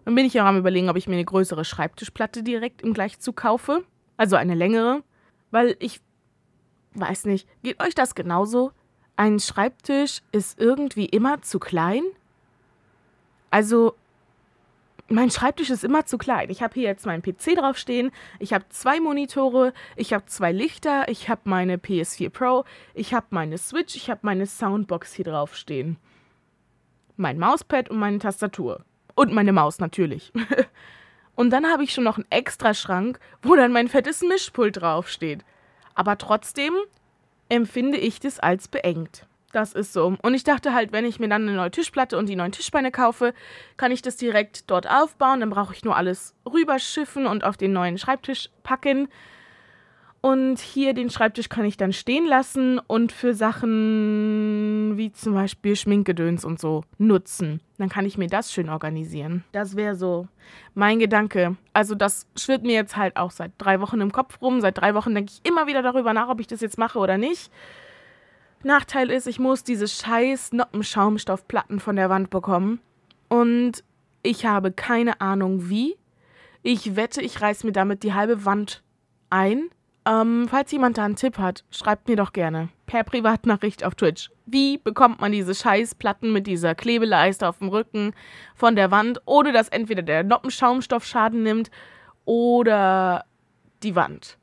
Dann 0.06 0.16
bin 0.16 0.26
ich 0.26 0.34
ja 0.34 0.48
am 0.48 0.58
überlegen, 0.58 0.90
ob 0.90 0.98
ich 0.98 1.08
mir 1.08 1.16
eine 1.16 1.26
größere 1.26 1.66
Schreibtischplatte 1.66 2.44
direkt 2.44 2.82
im 2.82 2.94
Gleichzug 2.94 3.36
kaufe. 3.36 3.84
Also 4.18 4.36
eine 4.36 4.56
längere. 4.56 5.04
Weil 5.52 5.76
ich 5.80 6.02
weiß 6.94 7.26
nicht, 7.26 7.48
geht 7.64 7.82
euch 7.84 7.96
das 7.96 8.16
genauso? 8.16 8.72
Ein 9.18 9.40
Schreibtisch 9.40 10.22
ist 10.32 10.60
irgendwie 10.60 11.06
immer 11.06 11.42
zu 11.42 11.60
klein? 11.60 12.04
Also, 13.50 13.96
mein 15.08 15.30
Schreibtisch 15.30 15.70
ist 15.70 15.84
immer 15.84 16.06
zu 16.06 16.18
klein. 16.18 16.50
Ich 16.50 16.62
habe 16.64 16.74
hier 16.74 16.84
jetzt 16.84 17.06
meinen 17.06 17.22
PC 17.22 17.56
draufstehen, 17.56 18.12
ich 18.40 18.54
habe 18.54 18.66
zwei 18.70 19.00
Monitore, 19.00 19.74
ich 19.96 20.14
habe 20.14 20.26
zwei 20.26 20.52
Lichter, 20.52 21.08
ich 21.08 21.30
habe 21.30 21.42
meine 21.46 21.78
PS4 21.78 22.30
Pro, 22.30 22.66
ich 22.94 23.14
habe 23.14 23.28
meine 23.30 23.58
Switch, 23.58 23.96
ich 23.96 24.10
habe 24.10 24.22
meine 24.24 24.48
Soundbox 24.48 25.14
hier 25.14 25.26
draufstehen. 25.26 25.98
Mein 27.18 27.38
Mauspad 27.38 27.90
und 27.90 27.98
meine 27.98 28.20
Tastatur. 28.20 28.84
Und 29.14 29.32
meine 29.32 29.54
Maus 29.54 29.80
natürlich. 29.80 30.34
und 31.36 31.52
dann 31.52 31.72
habe 31.72 31.84
ich 31.84 31.94
schon 31.94 32.04
noch 32.04 32.18
einen 32.18 32.30
extra 32.30 32.74
Schrank, 32.74 33.20
wo 33.42 33.56
dann 33.56 33.72
mein 33.72 33.88
fettes 33.88 34.22
Mischpult 34.22 34.82
draufsteht. 34.82 35.46
Aber 35.94 36.18
trotzdem 36.18 36.74
empfinde 37.50 37.98
ich 37.98 38.20
das 38.20 38.40
als 38.40 38.68
beengt. 38.68 39.26
Das 39.52 39.72
ist 39.72 39.94
so. 39.94 40.18
Und 40.22 40.34
ich 40.34 40.44
dachte 40.44 40.74
halt, 40.74 40.92
wenn 40.92 41.06
ich 41.06 41.20
mir 41.20 41.30
dann 41.30 41.44
eine 41.44 41.56
neue 41.56 41.72
Tischplatte 41.72 42.18
und 42.18 42.28
die 42.28 42.36
neuen 42.36 42.52
Tischbeine 42.52 42.92
kaufe, 42.92 43.34
kann 43.78 43.92
ich 43.92 44.02
das 44.02 44.18
direkt 44.18 44.70
dort 44.70 44.86
aufbauen. 44.86 45.40
Dann 45.40 45.50
brauche 45.50 45.74
ich 45.74 45.86
nur 45.86 45.96
alles 45.96 46.36
rüberschiffen 46.46 47.26
und 47.26 47.46
auf 47.46 47.56
den 47.56 47.72
neuen 47.72 47.98
Schreibtisch 47.98 48.50
packen. 48.64 49.08
Und 50.26 50.58
hier 50.58 50.96
den 50.96 51.12
Schreibtisch 51.12 51.50
kann 51.50 51.66
ich 51.66 51.78
dann 51.78 51.94
stehen 51.94 52.26
lassen 52.26 52.80
und 52.80 53.12
für 53.12 53.36
Sachen 53.36 54.94
wie 54.96 55.12
zum 55.12 55.36
Beispiel 55.36 55.76
Schminkgedöns 55.76 56.44
und 56.44 56.60
so 56.60 56.84
nutzen. 56.98 57.62
Dann 57.78 57.90
kann 57.90 58.08
ich 58.08 58.18
mir 58.18 58.26
das 58.26 58.52
schön 58.52 58.68
organisieren. 58.70 59.44
Das 59.52 59.76
wäre 59.76 59.96
so 59.96 60.28
mein 60.74 60.98
Gedanke. 60.98 61.58
Also 61.74 61.94
das 61.94 62.26
schwirrt 62.36 62.64
mir 62.64 62.74
jetzt 62.74 62.98
halt 62.98 63.18
auch 63.18 63.30
seit 63.30 63.52
drei 63.60 63.80
Wochen 63.82 64.02
im 64.02 64.12
Kopf 64.12 64.42
rum. 64.42 64.62
Seit 64.62 64.80
drei 64.80 64.96
Wochen 64.96 65.14
denke 65.14 65.32
ich 65.32 65.48
immer 65.48 65.68
wieder 65.68 65.84
darüber 65.84 66.12
nach, 66.12 66.30
ob 66.30 66.40
ich 66.40 66.48
das 66.48 66.60
jetzt 66.60 66.80
mache 66.80 66.98
oder 66.98 67.20
nicht. 67.20 67.52
Nachteil 68.64 69.12
ist, 69.12 69.28
ich 69.28 69.38
muss 69.38 69.64
diese 69.64 69.88
scheiß 69.88 70.54
Noppenschaumstoffplatten 70.54 71.80
von 71.80 71.98
der 71.98 72.10
Wand 72.10 72.32
bekommen. 72.32 72.80
Und 73.30 73.84
ich 74.24 74.48
habe 74.48 74.72
keine 74.72 75.22
Ahnung 75.22 75.70
wie. 75.70 75.98
Ich 76.64 76.96
wette, 76.96 77.22
ich 77.22 77.42
reiß 77.42 77.64
mir 77.64 77.74
damit 77.74 78.02
die 78.02 78.16
halbe 78.16 78.44
Wand 78.44 78.82
ein. 79.30 79.70
Ähm, 80.08 80.48
falls 80.50 80.72
jemand 80.72 80.98
da 80.98 81.06
einen 81.06 81.16
Tipp 81.16 81.40
hat, 81.40 81.64
schreibt 81.72 82.08
mir 82.08 82.16
doch 82.16 82.32
gerne 82.32 82.70
per 82.86 83.04
Privatnachricht 83.04 83.84
auf 83.84 83.96
Twitch. 83.96 84.30
Wie 84.46 84.78
bekommt 84.78 85.20
man 85.20 85.32
diese 85.32 85.56
Scheißplatten 85.56 86.32
mit 86.32 86.46
dieser 86.46 86.76
Klebeleiste 86.76 87.48
auf 87.48 87.58
dem 87.58 87.70
Rücken 87.70 88.14
von 88.54 88.76
der 88.76 88.92
Wand, 88.92 89.20
ohne 89.26 89.52
dass 89.52 89.70
entweder 89.70 90.04
der 90.04 90.24
Noppenschaumstoff 90.24 91.06
Schaden 91.06 91.42
nimmt 91.42 91.72
oder 92.26 93.26
die 93.82 93.96
Wand? 93.96 94.38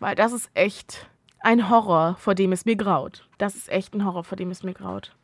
Weil 0.00 0.16
das 0.16 0.32
ist 0.32 0.50
echt 0.54 1.08
ein 1.40 1.70
Horror, 1.70 2.16
vor 2.18 2.34
dem 2.34 2.50
es 2.50 2.64
mir 2.64 2.76
graut. 2.76 3.28
Das 3.38 3.54
ist 3.54 3.68
echt 3.68 3.94
ein 3.94 4.04
Horror, 4.04 4.24
vor 4.24 4.36
dem 4.36 4.50
es 4.50 4.64
mir 4.64 4.74
graut. 4.74 5.14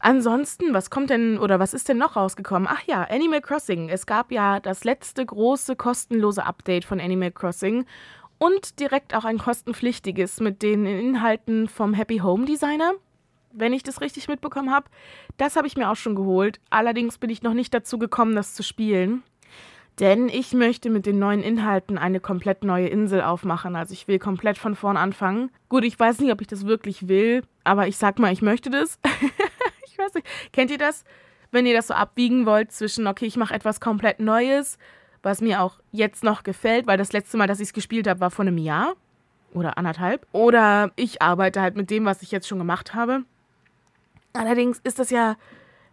Ansonsten, 0.00 0.72
was 0.72 0.90
kommt 0.90 1.10
denn 1.10 1.38
oder 1.38 1.60
was 1.60 1.74
ist 1.74 1.88
denn 1.88 1.98
noch 1.98 2.16
rausgekommen? 2.16 2.68
Ach 2.70 2.82
ja, 2.86 3.02
Animal 3.04 3.42
Crossing. 3.42 3.90
Es 3.90 4.06
gab 4.06 4.32
ja 4.32 4.60
das 4.60 4.84
letzte 4.84 5.24
große 5.24 5.76
kostenlose 5.76 6.44
Update 6.44 6.84
von 6.84 7.00
Animal 7.00 7.30
Crossing 7.30 7.84
und 8.38 8.80
direkt 8.80 9.14
auch 9.14 9.24
ein 9.24 9.38
kostenpflichtiges 9.38 10.40
mit 10.40 10.62
den 10.62 10.86
Inhalten 10.86 11.68
vom 11.68 11.94
Happy 11.94 12.18
Home 12.18 12.46
Designer, 12.46 12.92
wenn 13.52 13.72
ich 13.72 13.82
das 13.82 14.00
richtig 14.00 14.28
mitbekommen 14.28 14.72
habe. 14.72 14.86
Das 15.36 15.56
habe 15.56 15.66
ich 15.66 15.76
mir 15.76 15.90
auch 15.90 15.96
schon 15.96 16.14
geholt. 16.14 16.60
Allerdings 16.70 17.18
bin 17.18 17.30
ich 17.30 17.42
noch 17.42 17.54
nicht 17.54 17.74
dazu 17.74 17.98
gekommen, 17.98 18.36
das 18.36 18.54
zu 18.54 18.62
spielen. 18.62 19.22
Denn 19.98 20.28
ich 20.28 20.52
möchte 20.52 20.90
mit 20.90 21.06
den 21.06 21.18
neuen 21.18 21.42
Inhalten 21.42 21.98
eine 21.98 22.20
komplett 22.20 22.62
neue 22.62 22.86
Insel 22.86 23.20
aufmachen. 23.20 23.74
Also 23.74 23.92
ich 23.92 24.06
will 24.06 24.20
komplett 24.20 24.56
von 24.56 24.76
vorn 24.76 24.96
anfangen. 24.96 25.50
Gut, 25.68 25.84
ich 25.84 25.98
weiß 25.98 26.20
nicht, 26.20 26.30
ob 26.30 26.40
ich 26.40 26.46
das 26.46 26.66
wirklich 26.66 27.08
will, 27.08 27.42
aber 27.64 27.88
ich 27.88 27.96
sag 27.96 28.20
mal, 28.20 28.32
ich 28.32 28.40
möchte 28.40 28.70
das. 28.70 29.00
ich 29.86 29.98
weiß 29.98 30.14
nicht. 30.14 30.26
Kennt 30.52 30.70
ihr 30.70 30.78
das? 30.78 31.04
Wenn 31.50 31.66
ihr 31.66 31.74
das 31.74 31.88
so 31.88 31.94
abwiegen 31.94 32.46
wollt 32.46 32.70
zwischen, 32.70 33.08
okay, 33.08 33.26
ich 33.26 33.36
mache 33.36 33.54
etwas 33.54 33.80
komplett 33.80 34.20
Neues 34.20 34.78
was 35.22 35.40
mir 35.40 35.62
auch 35.62 35.78
jetzt 35.92 36.24
noch 36.24 36.42
gefällt, 36.42 36.86
weil 36.86 36.98
das 36.98 37.12
letzte 37.12 37.36
Mal, 37.36 37.46
dass 37.46 37.60
ich 37.60 37.68
es 37.68 37.72
gespielt 37.72 38.06
habe, 38.06 38.20
war 38.20 38.30
vor 38.30 38.44
einem 38.44 38.58
Jahr 38.58 38.94
oder 39.52 39.78
anderthalb. 39.78 40.26
Oder 40.32 40.92
ich 40.96 41.22
arbeite 41.22 41.60
halt 41.60 41.76
mit 41.76 41.90
dem, 41.90 42.04
was 42.04 42.22
ich 42.22 42.30
jetzt 42.30 42.48
schon 42.48 42.58
gemacht 42.58 42.94
habe. 42.94 43.24
Allerdings 44.32 44.80
ist 44.84 44.98
das 44.98 45.10
ja 45.10 45.36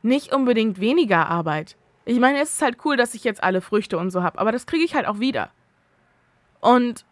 nicht 0.01 0.33
unbedingt 0.33 0.79
weniger 0.79 1.27
Arbeit. 1.27 1.75
Ich 2.05 2.19
meine, 2.19 2.39
es 2.39 2.53
ist 2.53 2.61
halt 2.61 2.77
cool, 2.85 2.97
dass 2.97 3.15
ich 3.15 3.23
jetzt 3.23 3.43
alle 3.43 3.61
Früchte 3.61 3.97
und 3.97 4.11
so 4.11 4.21
habe, 4.21 4.37
aber 4.37 4.51
das 4.51 4.67
kriege 4.67 4.83
ich 4.83 4.93
halt 4.93 5.07
auch 5.07 5.19
wieder. 5.19 5.49
Und 6.59 7.05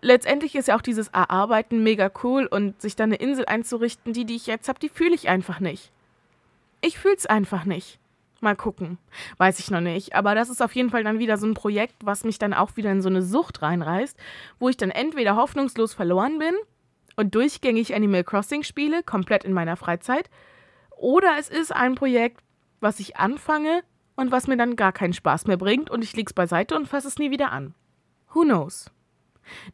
letztendlich 0.00 0.54
ist 0.54 0.68
ja 0.68 0.76
auch 0.76 0.82
dieses 0.82 1.08
Erarbeiten 1.08 1.82
mega 1.82 2.10
cool 2.22 2.46
und 2.46 2.80
sich 2.80 2.96
dann 2.96 3.10
eine 3.10 3.16
Insel 3.16 3.44
einzurichten, 3.46 4.12
die, 4.12 4.24
die 4.24 4.36
ich 4.36 4.46
jetzt 4.46 4.68
habe, 4.68 4.78
die 4.78 4.88
fühle 4.88 5.14
ich 5.14 5.28
einfach 5.28 5.60
nicht. 5.60 5.92
Ich 6.80 6.98
fühle 6.98 7.16
es 7.16 7.26
einfach 7.26 7.64
nicht. 7.64 7.98
Mal 8.40 8.56
gucken. 8.56 8.98
Weiß 9.36 9.58
ich 9.58 9.70
noch 9.70 9.80
nicht. 9.80 10.14
Aber 10.14 10.34
das 10.34 10.48
ist 10.48 10.62
auf 10.62 10.74
jeden 10.74 10.90
Fall 10.90 11.02
dann 11.02 11.18
wieder 11.18 11.38
so 11.38 11.46
ein 11.46 11.54
Projekt, 11.54 11.96
was 12.04 12.24
mich 12.24 12.38
dann 12.38 12.54
auch 12.54 12.76
wieder 12.76 12.92
in 12.92 13.02
so 13.02 13.08
eine 13.08 13.22
Sucht 13.22 13.62
reinreißt, 13.62 14.16
wo 14.58 14.68
ich 14.68 14.76
dann 14.76 14.90
entweder 14.90 15.36
hoffnungslos 15.36 15.94
verloren 15.94 16.38
bin 16.38 16.54
und 17.16 17.34
durchgängig 17.34 17.94
Animal 17.94 18.22
Crossing 18.22 18.62
spiele, 18.62 19.02
komplett 19.02 19.44
in 19.44 19.52
meiner 19.52 19.76
Freizeit, 19.76 20.30
oder 20.96 21.36
es 21.38 21.48
ist 21.48 21.74
ein 21.74 21.96
Projekt, 21.96 22.40
was 22.80 23.00
ich 23.00 23.16
anfange 23.16 23.82
und 24.14 24.30
was 24.30 24.46
mir 24.46 24.56
dann 24.56 24.76
gar 24.76 24.92
keinen 24.92 25.12
Spaß 25.12 25.46
mehr 25.46 25.56
bringt 25.56 25.90
und 25.90 26.02
ich 26.02 26.14
leg's 26.14 26.32
beiseite 26.32 26.76
und 26.76 26.86
fasse 26.86 27.08
es 27.08 27.18
nie 27.18 27.30
wieder 27.30 27.50
an. 27.50 27.74
Who 28.34 28.42
knows? 28.42 28.90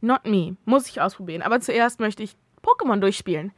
Not 0.01 0.27
me. 0.27 0.57
Muss 0.65 0.89
ich 0.89 1.01
ausprobieren. 1.01 1.43
Aber 1.43 1.61
zuerst 1.61 2.01
möchte 2.01 2.23
ich 2.23 2.37
Pokémon 2.63 3.01
durchspielen. 3.01 3.53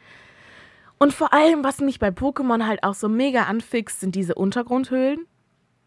Und 0.98 1.12
vor 1.12 1.32
allem, 1.32 1.62
was 1.62 1.80
mich 1.80 1.98
bei 1.98 2.08
Pokémon 2.08 2.66
halt 2.66 2.82
auch 2.82 2.94
so 2.94 3.08
mega 3.08 3.44
anfixt, 3.44 4.00
sind 4.00 4.14
diese 4.14 4.34
Untergrundhöhlen. 4.34 5.26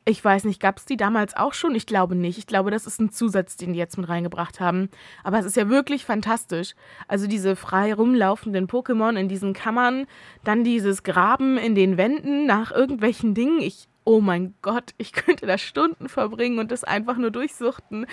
Ich 0.06 0.24
weiß 0.24 0.46
nicht, 0.46 0.60
gab 0.60 0.78
es 0.78 0.86
die 0.86 0.98
damals 0.98 1.36
auch 1.36 1.54
schon? 1.54 1.76
Ich 1.76 1.86
glaube 1.86 2.16
nicht. 2.16 2.38
Ich 2.38 2.48
glaube, 2.48 2.72
das 2.72 2.88
ist 2.88 3.00
ein 3.00 3.12
Zusatz, 3.12 3.58
den 3.58 3.74
die 3.74 3.80
jetzt 3.80 3.98
mit 3.98 4.10
reingebracht 4.10 4.60
haben. 4.60 4.90
Aber 5.24 5.38
es 5.40 5.46
ist 5.46 5.56
ja 5.56 5.70
wirklich 5.70 6.06
fantastisch. 6.06 6.74
Also 7.08 7.28
diese 7.28 7.56
frei 7.56 7.94
rumlaufenden 7.94 8.68
Pokémon 8.68 9.20
in 9.20 9.28
diesen 9.28 9.54
Kammern, 9.54 10.08
dann 10.44 10.64
dieses 10.64 11.04
Graben 11.04 11.58
in 11.58 11.76
den 11.76 11.98
Wänden 11.98 12.46
nach 12.46 12.72
irgendwelchen 12.72 13.34
Dingen. 13.36 13.62
Ich, 13.62 13.88
oh 14.04 14.22
mein 14.22 14.56
Gott, 14.62 14.94
ich 14.98 15.12
könnte 15.12 15.46
da 15.46 15.58
Stunden 15.58 16.10
verbringen 16.10 16.60
und 16.60 16.72
das 16.72 16.84
einfach 16.84 17.18
nur 17.18 17.30
durchsuchten. 17.30 18.08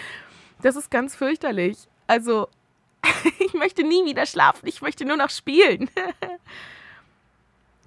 Das 0.60 0.76
ist 0.76 0.90
ganz 0.90 1.14
fürchterlich. 1.16 1.78
Also, 2.06 2.48
ich 3.38 3.54
möchte 3.54 3.84
nie 3.84 4.04
wieder 4.04 4.26
schlafen. 4.26 4.66
Ich 4.66 4.82
möchte 4.82 5.06
nur 5.06 5.16
noch 5.16 5.30
spielen. 5.30 5.88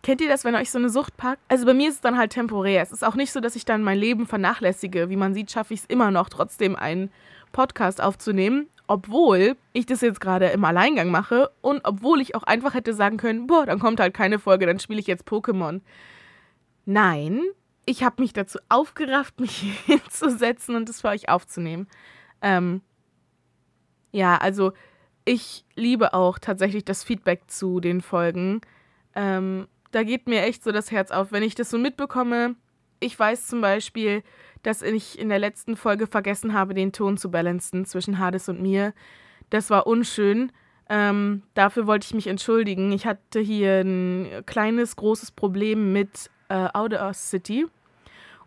Kennt 0.09 0.21
ihr 0.21 0.27
das, 0.27 0.43
wenn 0.43 0.55
euch 0.55 0.71
so 0.71 0.79
eine 0.79 0.89
Sucht 0.89 1.17
packt? 1.17 1.39
Also 1.49 1.67
bei 1.67 1.75
mir 1.75 1.87
ist 1.87 1.97
es 1.97 2.01
dann 2.01 2.17
halt 2.17 2.31
temporär. 2.31 2.81
Es 2.81 2.91
ist 2.91 3.05
auch 3.05 3.13
nicht 3.13 3.31
so, 3.31 3.41
dass 3.41 3.55
ich 3.55 3.63
dann 3.63 3.83
mein 3.83 3.99
Leben 3.99 4.25
vernachlässige. 4.25 5.07
Wie 5.11 5.15
man 5.15 5.35
sieht, 5.35 5.51
schaffe 5.51 5.75
ich 5.75 5.81
es 5.81 5.85
immer 5.85 6.09
noch, 6.09 6.29
trotzdem 6.29 6.75
einen 6.75 7.11
Podcast 7.51 8.01
aufzunehmen. 8.01 8.69
Obwohl 8.87 9.55
ich 9.71 9.85
das 9.85 10.01
jetzt 10.01 10.19
gerade 10.19 10.47
im 10.47 10.65
Alleingang 10.65 11.11
mache 11.11 11.51
und 11.61 11.81
obwohl 11.83 12.21
ich 12.21 12.33
auch 12.33 12.41
einfach 12.41 12.73
hätte 12.73 12.95
sagen 12.95 13.17
können, 13.17 13.45
boah, 13.45 13.67
dann 13.67 13.77
kommt 13.77 13.99
halt 13.99 14.15
keine 14.15 14.39
Folge, 14.39 14.65
dann 14.65 14.79
spiele 14.79 14.99
ich 14.99 15.05
jetzt 15.05 15.27
Pokémon. 15.27 15.81
Nein, 16.85 17.43
ich 17.85 18.01
habe 18.03 18.19
mich 18.23 18.33
dazu 18.33 18.57
aufgerafft, 18.67 19.39
mich 19.39 19.61
hinzusetzen 19.85 20.75
und 20.75 20.89
das 20.89 21.01
für 21.01 21.09
euch 21.09 21.29
aufzunehmen. 21.29 21.87
Ähm, 22.41 22.81
ja, 24.11 24.37
also 24.37 24.71
ich 25.23 25.65
liebe 25.75 26.15
auch 26.15 26.39
tatsächlich 26.39 26.83
das 26.83 27.03
Feedback 27.03 27.43
zu 27.45 27.79
den 27.79 28.01
Folgen. 28.01 28.61
Ähm, 29.13 29.67
da 29.91 30.03
geht 30.03 30.27
mir 30.27 30.43
echt 30.43 30.63
so 30.63 30.71
das 30.71 30.91
Herz 30.91 31.11
auf, 31.11 31.31
wenn 31.31 31.43
ich 31.43 31.55
das 31.55 31.69
so 31.69 31.77
mitbekomme. 31.77 32.55
Ich 32.99 33.17
weiß 33.17 33.47
zum 33.47 33.61
Beispiel, 33.61 34.23
dass 34.63 34.81
ich 34.81 35.17
in 35.17 35.29
der 35.29 35.39
letzten 35.39 35.75
Folge 35.75 36.07
vergessen 36.07 36.53
habe, 36.53 36.73
den 36.73 36.91
Ton 36.91 37.17
zu 37.17 37.31
balancen 37.31 37.85
zwischen 37.85 38.19
Hades 38.19 38.49
und 38.49 38.61
mir. 38.61 38.93
Das 39.49 39.69
war 39.69 39.87
unschön. 39.87 40.51
Ähm, 40.89 41.43
dafür 41.53 41.87
wollte 41.87 42.05
ich 42.05 42.13
mich 42.13 42.27
entschuldigen. 42.27 42.91
Ich 42.91 43.05
hatte 43.05 43.39
hier 43.39 43.81
ein 43.81 44.43
kleines, 44.45 44.95
großes 44.95 45.31
Problem 45.31 45.93
mit 45.93 46.29
äh, 46.49 46.67
Audacity. 46.73 47.67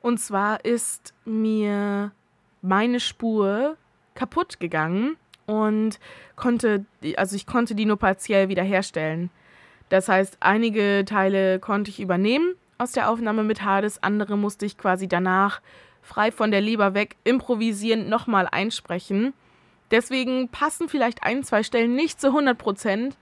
Und 0.01 0.19
zwar 0.19 0.65
ist 0.65 1.15
mir 1.25 2.13
meine 2.61 3.01
Spur 3.01 3.77
kaputt 4.15 4.61
gegangen 4.61 5.17
und 5.47 5.99
konnte, 6.37 6.85
also 7.17 7.37
ich 7.37 7.47
konnte 7.47 7.75
die 7.75 7.87
nur 7.87 7.97
partiell 7.97 8.49
wiederherstellen. 8.49 9.31
Das 9.93 10.09
heißt, 10.09 10.39
einige 10.41 11.05
Teile 11.05 11.59
konnte 11.59 11.91
ich 11.91 12.01
übernehmen 12.01 12.55
aus 12.79 12.93
der 12.93 13.11
Aufnahme 13.11 13.45
mit 13.45 13.63
Hades, 13.63 14.03
andere 14.03 14.39
musste 14.39 14.65
ich 14.65 14.79
quasi 14.79 15.07
danach 15.07 15.61
frei 16.01 16.33
von 16.33 16.51
der 16.51 16.63
Leber 16.63 16.95
weg 16.95 17.17
improvisieren 17.25 18.09
nochmal 18.09 18.49
einsprechen. 18.51 19.35
Deswegen 19.91 20.49
passen 20.49 20.89
vielleicht 20.89 21.23
ein, 21.25 21.45
zwei 21.45 21.63
Stellen 21.63 21.95
nicht 21.95 22.23
zu 22.23 22.29
100 22.29 22.57
Prozent. 22.57 23.19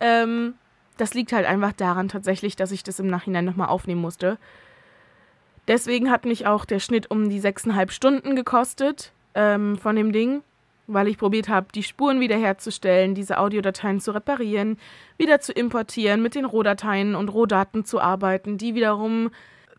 Ähm, 0.00 0.54
das 0.96 1.12
liegt 1.12 1.34
halt 1.34 1.44
einfach 1.44 1.74
daran 1.74 2.08
tatsächlich, 2.08 2.56
dass 2.56 2.72
ich 2.72 2.82
das 2.82 2.98
im 2.98 3.06
Nachhinein 3.08 3.44
nochmal 3.44 3.68
aufnehmen 3.68 4.00
musste. 4.00 4.38
Deswegen 5.68 6.10
hat 6.10 6.24
mich 6.24 6.46
auch 6.46 6.64
der 6.64 6.80
Schnitt 6.80 7.10
um 7.10 7.28
die 7.28 7.40
sechseinhalb 7.40 7.92
Stunden 7.92 8.34
gekostet 8.34 9.12
ähm, 9.34 9.76
von 9.76 9.94
dem 9.94 10.10
Ding 10.10 10.42
weil 10.86 11.08
ich 11.08 11.18
probiert 11.18 11.48
habe, 11.48 11.68
die 11.74 11.82
Spuren 11.82 12.20
wiederherzustellen, 12.20 13.14
diese 13.14 13.38
Audiodateien 13.38 14.00
zu 14.00 14.12
reparieren, 14.12 14.78
wieder 15.16 15.40
zu 15.40 15.52
importieren, 15.52 16.22
mit 16.22 16.34
den 16.34 16.44
Rohdateien 16.44 17.14
und 17.14 17.28
Rohdaten 17.28 17.84
zu 17.84 18.00
arbeiten, 18.00 18.58
die 18.58 18.74
wiederum 18.74 19.30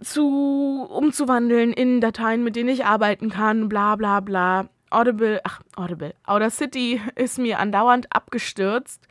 zu 0.01 0.87
umzuwandeln 0.89 1.71
in 1.71 2.01
Dateien, 2.01 2.43
mit 2.43 2.55
denen 2.55 2.69
ich 2.69 2.85
arbeiten 2.85 3.29
kann, 3.29 3.69
bla 3.69 3.95
bla 3.95 4.19
bla. 4.19 4.69
Audible, 4.89 5.41
ach, 5.43 5.61
Audible, 5.75 6.13
Audacity 6.25 7.01
ist 7.15 7.37
mir 7.37 7.59
andauernd 7.59 8.07
abgestürzt. 8.11 9.07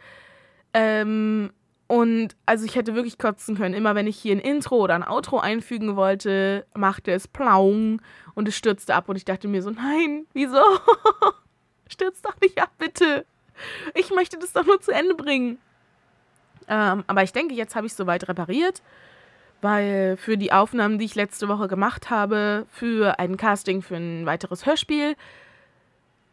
Ähm, 0.72 1.50
und 1.86 2.34
also 2.46 2.64
ich 2.64 2.76
hätte 2.76 2.94
wirklich 2.94 3.18
kotzen 3.18 3.56
können. 3.56 3.74
Immer 3.74 3.94
wenn 3.94 4.06
ich 4.06 4.16
hier 4.16 4.34
ein 4.34 4.40
Intro 4.40 4.76
oder 4.76 4.94
ein 4.94 5.06
Outro 5.06 5.38
einfügen 5.38 5.96
wollte, 5.96 6.66
machte 6.74 7.12
es 7.12 7.28
plaung 7.28 8.00
und 8.34 8.48
es 8.48 8.56
stürzte 8.56 8.94
ab. 8.94 9.08
Und 9.08 9.16
ich 9.16 9.24
dachte 9.24 9.48
mir 9.48 9.62
so, 9.62 9.70
nein, 9.70 10.26
wieso? 10.32 10.62
Stürzt 11.88 12.24
doch 12.24 12.40
nicht 12.40 12.60
ab, 12.60 12.70
bitte. 12.78 13.24
Ich 13.94 14.10
möchte 14.10 14.38
das 14.38 14.52
doch 14.52 14.64
nur 14.64 14.80
zu 14.80 14.90
Ende 14.90 15.14
bringen. 15.14 15.58
Ähm, 16.68 17.04
aber 17.06 17.22
ich 17.22 17.32
denke, 17.32 17.54
jetzt 17.54 17.76
habe 17.76 17.86
ich 17.86 17.92
es 17.92 17.96
soweit 17.96 18.28
repariert, 18.28 18.82
weil 19.60 20.16
für 20.16 20.36
die 20.36 20.52
Aufnahmen, 20.52 20.98
die 20.98 21.04
ich 21.04 21.14
letzte 21.14 21.48
Woche 21.48 21.68
gemacht 21.68 22.10
habe, 22.10 22.66
für 22.70 23.18
ein 23.18 23.36
Casting 23.36 23.82
für 23.82 23.96
ein 23.96 24.26
weiteres 24.26 24.66
Hörspiel, 24.66 25.14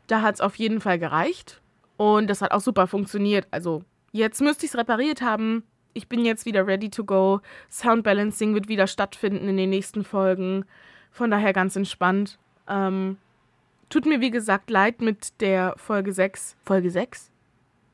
da 0.08 0.22
hat 0.22 0.36
es 0.36 0.42
auf 0.42 0.56
jeden 0.56 0.82
Fall 0.82 1.00
gereicht. 1.00 1.62
Und 1.98 2.30
das 2.30 2.42
hat 2.42 2.52
auch 2.52 2.62
super 2.62 2.88
funktioniert. 2.88 3.48
Also 3.52 3.84
jetzt 4.12 4.42
müsste 4.42 4.66
ich 4.66 4.72
es 4.72 4.78
repariert 4.78 5.22
haben. 5.22 5.64
Ich 5.94 6.08
bin 6.08 6.26
jetzt 6.26 6.46
wieder 6.46 6.66
ready 6.66 6.90
to 6.90 7.04
go. 7.04 7.42
Sound 7.70 8.04
Balancing 8.04 8.54
wird 8.54 8.68
wieder 8.68 8.88
stattfinden 8.88 9.48
in 9.48 9.58
den 9.58 9.70
nächsten 9.70 10.04
Folgen. 10.04 10.66
Von 11.12 11.30
daher 11.30 11.54
ganz 11.54 11.76
entspannt. 11.76 12.40
Ähm, 12.68 13.18
tut 13.92 14.08
mir 14.08 14.22
wie 14.22 14.32
gesagt 14.32 14.72
leid 14.72 15.02
mit 15.02 15.40
der 15.42 15.76
Folge 15.78 16.14
6. 16.14 16.56
Folge 16.66 16.90
6? 16.90 17.30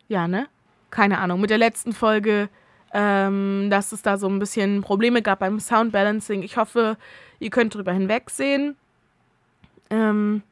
Ja, 0.07 0.27
ne? 0.29 0.47
keine 0.91 1.19
Ahnung, 1.19 1.41
mit 1.41 1.49
der 1.49 1.57
letzten 1.57 1.93
Folge, 1.93 2.49
ähm, 2.93 3.67
dass 3.69 3.91
es 3.91 4.01
da 4.01 4.17
so 4.17 4.27
ein 4.27 4.39
bisschen 4.39 4.81
Probleme 4.81 5.21
gab 5.21 5.39
beim 5.39 5.59
Soundbalancing. 5.59 6.43
Ich 6.43 6.57
hoffe, 6.57 6.97
ihr 7.39 7.49
könnt 7.49 7.75
drüber 7.75 7.91
hinwegsehen. 7.91 8.75
Ähm, 9.89 10.43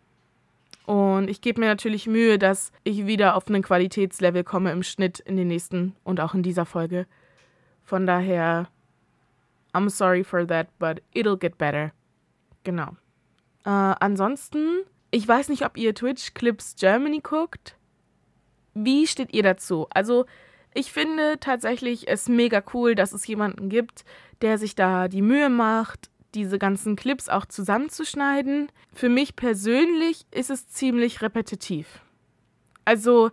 und 0.85 1.29
ich 1.29 1.41
gebe 1.41 1.59
mir 1.59 1.67
natürlich 1.67 2.05
Mühe, 2.05 2.37
dass 2.37 2.71
ich 2.83 3.07
wieder 3.07 3.35
auf 3.35 3.47
einen 3.47 3.63
Qualitätslevel 3.63 4.43
komme 4.43 4.71
im 4.71 4.83
Schnitt 4.83 5.19
in 5.19 5.35
den 5.35 5.47
nächsten 5.47 5.95
und 6.03 6.19
auch 6.19 6.33
in 6.33 6.43
dieser 6.43 6.65
Folge. 6.65 7.07
Von 7.83 8.05
daher, 8.05 8.67
I'm 9.73 9.89
sorry 9.89 10.23
for 10.23 10.45
that, 10.45 10.67
but 10.77 11.01
it'll 11.13 11.37
get 11.37 11.57
better. 11.57 11.91
Genau. 12.63 12.95
Äh, 13.65 13.69
ansonsten, 13.69 14.83
ich 15.15 15.25
weiß 15.25 15.47
nicht, 15.47 15.65
ob 15.65 15.77
ihr 15.77 15.95
Twitch 15.95 16.33
Clips 16.33 16.75
Germany 16.77 17.21
guckt. 17.21 17.77
Wie 18.73 19.07
steht 19.07 19.33
ihr 19.33 19.43
dazu? 19.43 19.87
Also, 19.91 20.25
ich 20.73 20.91
finde 20.91 21.39
tatsächlich 21.39 22.09
es 22.09 22.27
mega 22.27 22.61
cool, 22.73 22.95
dass 22.95 23.13
es 23.13 23.25
jemanden 23.25 23.69
gibt, 23.69 24.03
der 24.41 24.57
sich 24.57 24.75
da 24.75 25.07
die 25.07 25.21
Mühe 25.21 25.47
macht, 25.47 26.09
diese 26.33 26.59
ganzen 26.59 26.97
Clips 26.97 27.29
auch 27.29 27.45
zusammenzuschneiden. 27.45 28.69
Für 28.93 29.07
mich 29.07 29.37
persönlich 29.37 30.25
ist 30.31 30.49
es 30.49 30.67
ziemlich 30.67 31.21
repetitiv. 31.21 32.01
Also, 32.83 33.31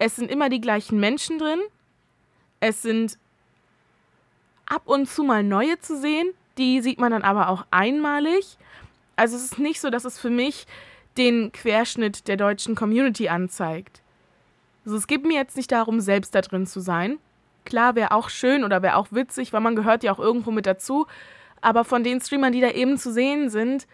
es 0.00 0.16
sind 0.16 0.32
immer 0.32 0.48
die 0.48 0.60
gleichen 0.60 0.98
Menschen 0.98 1.38
drin. 1.38 1.60
Es 2.58 2.82
sind 2.82 3.18
ab 4.66 4.82
und 4.86 5.08
zu 5.08 5.22
mal 5.22 5.44
neue 5.44 5.78
zu 5.78 5.96
sehen. 5.96 6.34
Die 6.58 6.80
sieht 6.80 6.98
man 6.98 7.12
dann 7.12 7.22
aber 7.22 7.50
auch 7.50 7.66
einmalig. 7.70 8.58
Also 9.14 9.36
es 9.36 9.44
ist 9.44 9.60
nicht 9.60 9.80
so, 9.80 9.90
dass 9.90 10.04
es 10.04 10.18
für 10.18 10.30
mich 10.30 10.66
den 11.16 11.52
Querschnitt 11.52 12.28
der 12.28 12.36
deutschen 12.36 12.74
Community 12.74 13.28
anzeigt. 13.28 14.02
Also 14.84 14.96
es 14.96 15.06
geht 15.06 15.24
mir 15.24 15.34
jetzt 15.34 15.56
nicht 15.56 15.72
darum, 15.72 16.00
selbst 16.00 16.34
da 16.34 16.40
drin 16.40 16.66
zu 16.66 16.80
sein. 16.80 17.18
Klar, 17.64 17.94
wäre 17.94 18.12
auch 18.12 18.28
schön 18.28 18.64
oder 18.64 18.82
wäre 18.82 18.96
auch 18.96 19.08
witzig, 19.10 19.52
weil 19.52 19.60
man 19.60 19.76
gehört 19.76 20.02
ja 20.02 20.12
auch 20.12 20.18
irgendwo 20.18 20.50
mit 20.50 20.66
dazu. 20.66 21.06
Aber 21.60 21.84
von 21.84 22.04
den 22.04 22.20
Streamern, 22.20 22.52
die 22.52 22.60
da 22.60 22.70
eben 22.70 22.98
zu 22.98 23.10
sehen 23.10 23.48
sind, 23.48 23.86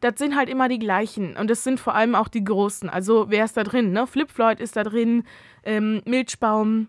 das 0.00 0.14
sind 0.16 0.36
halt 0.36 0.48
immer 0.48 0.68
die 0.68 0.78
gleichen. 0.78 1.36
Und 1.36 1.50
das 1.50 1.64
sind 1.64 1.80
vor 1.80 1.94
allem 1.94 2.14
auch 2.14 2.28
die 2.28 2.44
großen. 2.44 2.88
Also 2.88 3.26
wer 3.28 3.44
ist 3.44 3.56
da 3.56 3.64
drin? 3.64 3.92
Ne? 3.92 4.06
Flip 4.06 4.30
Floyd 4.30 4.60
ist 4.60 4.76
da 4.76 4.84
drin, 4.84 5.24
ähm, 5.64 6.00
Milchbaum 6.06 6.88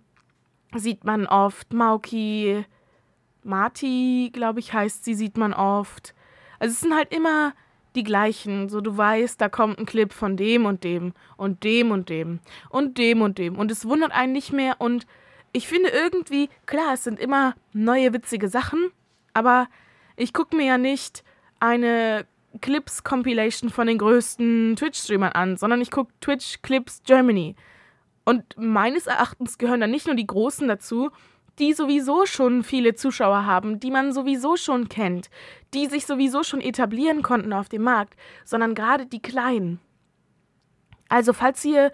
sieht 0.76 1.04
man 1.04 1.26
oft, 1.26 1.74
Mauki, 1.74 2.64
Marty, 3.44 4.30
glaube 4.32 4.60
ich, 4.60 4.74
heißt 4.74 5.04
sie, 5.04 5.16
sieht 5.16 5.38
man 5.38 5.54
oft. 5.54 6.14
Also 6.60 6.74
es 6.74 6.82
sind 6.82 6.96
halt 6.96 7.14
immer 7.14 7.54
die 7.96 8.04
gleichen. 8.04 8.70
So, 8.70 8.82
du 8.82 8.96
weißt, 8.98 9.40
da 9.40 9.50
kommt 9.50 9.80
ein 9.80 9.86
Clip 9.86 10.12
von 10.14 10.38
dem 10.38 10.66
und 10.66 10.84
dem 10.84 11.14
und 11.38 11.64
dem 11.64 11.92
und 11.92 12.10
dem 12.10 12.40
und 12.70 12.98
dem 12.98 13.22
und 13.22 13.38
dem. 13.38 13.58
Und 13.58 13.72
es 13.72 13.86
wundert 13.86 14.12
einen 14.12 14.34
nicht 14.34 14.54
mehr. 14.54 14.76
Und 14.80 15.06
ich 15.52 15.68
finde 15.68 15.90
irgendwie, 15.90 16.50
klar, 16.66 16.94
es 16.94 17.04
sind 17.04 17.20
immer 17.20 17.56
neue 17.74 18.14
witzige 18.14 18.50
Sachen, 18.50 18.92
aber 19.34 19.68
ich 20.16 20.34
gucke 20.34 20.56
mir 20.56 20.66
ja 20.66 20.78
nicht 20.78 21.24
eine 21.60 22.26
Clips-Compilation 22.62 23.70
von 23.70 23.88
den 23.88 23.98
größten 23.98 24.76
Twitch-Streamern 24.76 25.32
an, 25.34 25.58
sondern 25.58 25.82
ich 25.82 25.92
gucke 25.92 26.12
Twitch 26.22 26.62
Clips 26.62 27.02
Germany. 27.06 27.56
Und 28.26 28.44
meines 28.58 29.08
Erachtens 29.08 29.58
gehören 29.58 29.82
da 29.82 29.88
nicht 29.88 30.06
nur 30.06 30.16
die 30.16 30.28
Großen 30.28 30.68
dazu, 30.68 31.10
die 31.60 31.74
sowieso 31.74 32.26
schon 32.26 32.64
viele 32.64 32.96
Zuschauer 32.96 33.46
haben, 33.46 33.80
die 33.80 33.92
man 33.92 34.14
sowieso 34.14 34.56
schon 34.56 34.90
kennt, 34.90 35.30
die 35.74 35.88
sich 35.88 36.06
sowieso 36.06 36.44
schon 36.44 36.62
etablieren 36.62 37.22
konnten 37.22 37.54
auf 37.54 37.70
dem 37.70 37.84
Markt, 37.84 38.16
sondern 38.46 38.76
gerade 38.76 39.06
die 39.06 39.22
kleinen. 39.22 39.80
Also 41.10 41.34
falls 41.34 41.64
ihr 41.66 41.92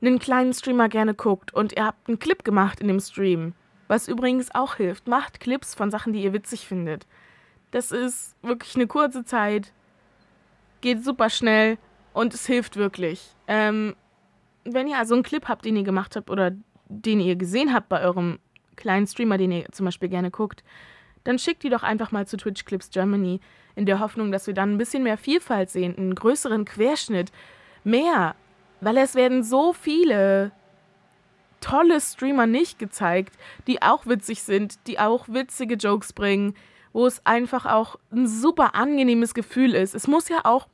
einen 0.00 0.18
kleinen 0.18 0.52
Streamer 0.52 0.88
gerne 0.88 1.14
guckt 1.14 1.52
und 1.52 1.76
ihr 1.76 1.84
habt 1.84 2.08
einen 2.08 2.18
Clip 2.18 2.42
gemacht 2.44 2.80
in 2.80 2.88
dem 2.88 3.00
Stream, 3.00 3.54
was 3.88 4.08
übrigens 4.08 4.54
auch 4.54 4.76
hilft, 4.76 5.06
macht 5.06 5.40
Clips 5.40 5.74
von 5.74 5.90
Sachen, 5.90 6.12
die 6.12 6.22
ihr 6.22 6.32
witzig 6.32 6.66
findet. 6.66 7.06
Das 7.70 7.92
ist 7.92 8.36
wirklich 8.42 8.74
eine 8.74 8.86
kurze 8.86 9.24
Zeit, 9.24 9.72
geht 10.80 11.04
super 11.04 11.30
schnell 11.30 11.78
und 12.12 12.34
es 12.34 12.46
hilft 12.46 12.76
wirklich. 12.76 13.34
Ähm, 13.46 13.94
wenn 14.64 14.88
ihr 14.88 14.98
also 14.98 15.14
einen 15.14 15.22
Clip 15.22 15.46
habt, 15.48 15.64
den 15.64 15.76
ihr 15.76 15.82
gemacht 15.82 16.16
habt 16.16 16.30
oder 16.30 16.52
den 16.88 17.20
ihr 17.20 17.36
gesehen 17.36 17.72
habt 17.72 17.88
bei 17.88 18.00
eurem 18.02 18.38
kleinen 18.82 19.06
Streamer, 19.06 19.38
den 19.38 19.52
ihr 19.52 19.66
zum 19.72 19.86
Beispiel 19.86 20.10
gerne 20.10 20.30
guckt, 20.30 20.62
dann 21.24 21.38
schickt 21.38 21.62
die 21.62 21.70
doch 21.70 21.82
einfach 21.82 22.12
mal 22.12 22.26
zu 22.26 22.36
Twitch 22.36 22.64
Clips 22.64 22.90
Germany 22.90 23.40
in 23.74 23.86
der 23.86 24.00
Hoffnung, 24.00 24.32
dass 24.32 24.46
wir 24.46 24.54
dann 24.54 24.74
ein 24.74 24.78
bisschen 24.78 25.04
mehr 25.04 25.16
Vielfalt 25.16 25.70
sehen, 25.70 25.96
einen 25.96 26.14
größeren 26.14 26.64
Querschnitt, 26.64 27.32
mehr, 27.84 28.34
weil 28.80 28.98
es 28.98 29.14
werden 29.14 29.42
so 29.42 29.72
viele 29.72 30.52
tolle 31.60 32.00
Streamer 32.00 32.46
nicht 32.46 32.78
gezeigt, 32.78 33.34
die 33.66 33.80
auch 33.80 34.06
witzig 34.06 34.42
sind, 34.42 34.86
die 34.88 34.98
auch 34.98 35.28
witzige 35.28 35.76
Jokes 35.76 36.12
bringen, 36.12 36.54
wo 36.92 37.06
es 37.06 37.24
einfach 37.24 37.66
auch 37.66 37.96
ein 38.10 38.26
super 38.26 38.74
angenehmes 38.74 39.32
Gefühl 39.32 39.74
ist. 39.74 39.94
Es 39.94 40.08
muss 40.08 40.28
ja 40.28 40.40
auch 40.42 40.66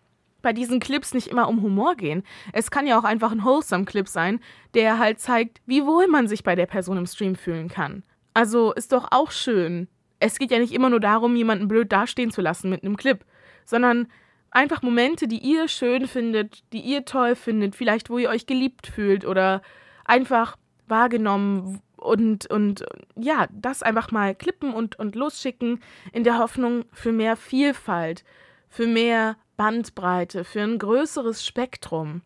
bei 0.49 0.55
diesen 0.55 0.81
Clips 0.81 1.13
nicht 1.13 1.27
immer 1.27 1.47
um 1.47 1.61
Humor 1.61 1.95
gehen. 1.95 2.23
Es 2.55 2.71
kann 2.71 2.87
ja 2.87 2.99
auch 2.99 3.05
einfach 3.05 3.33
ein 3.33 3.45
wholesome 3.45 3.85
Clip 3.85 4.09
sein, 4.09 4.41
der 4.73 4.99
halt 4.99 5.21
zeigt, 5.21 5.61
wie 5.67 5.85
wohl 5.85 6.07
man 6.07 6.27
sich 6.27 6.43
bei 6.43 6.55
der 6.55 6.65
Person 6.65 6.97
im 6.97 7.05
Stream 7.05 7.37
fühlen 7.37 7.69
kann. 7.69 8.03
Also 8.33 8.73
ist 8.73 8.93
doch 8.93 9.09
auch 9.11 9.31
schön. 9.31 9.89
Es 10.21 10.39
geht 10.39 10.51
ja 10.51 10.59
nicht 10.59 10.73
immer 10.73 10.89
nur 10.89 11.01
darum, 11.01 11.37
jemanden 11.37 11.69
blöd 11.69 11.93
dastehen 11.93 12.31
zu 12.31 12.41
lassen 12.41 12.71
mit 12.71 12.83
einem 12.83 12.97
Clip, 12.97 13.27
sondern 13.67 14.09
einfach 14.51 14.81
Momente, 14.81 15.29
die 15.29 15.37
ihr 15.37 15.69
schön 15.69 16.07
findet, 16.07 16.63
die 16.73 16.81
ihr 16.81 17.05
toll 17.05 17.37
findet, 17.37 17.77
vielleicht 17.77 18.09
wo 18.09 18.17
ihr 18.17 18.31
euch 18.31 18.47
geliebt 18.47 18.87
fühlt 18.87 19.27
oder 19.27 19.61
einfach 20.07 20.57
wahrgenommen 20.87 21.83
und, 21.99 22.51
und 22.51 22.87
ja, 23.17 23.49
das 23.53 23.83
einfach 23.83 24.13
mal 24.13 24.35
klippen 24.35 24.73
und, 24.73 24.99
und 24.99 25.15
losschicken 25.15 25.83
in 26.15 26.25
der 26.25 26.39
Hoffnung 26.39 26.87
für 26.91 27.13
mehr 27.13 27.37
Vielfalt, 27.37 28.25
für 28.69 28.87
mehr 28.87 29.37
Bandbreite, 29.57 30.45
für 30.45 30.63
ein 30.63 30.79
größeres 30.79 31.45
Spektrum. 31.45 32.23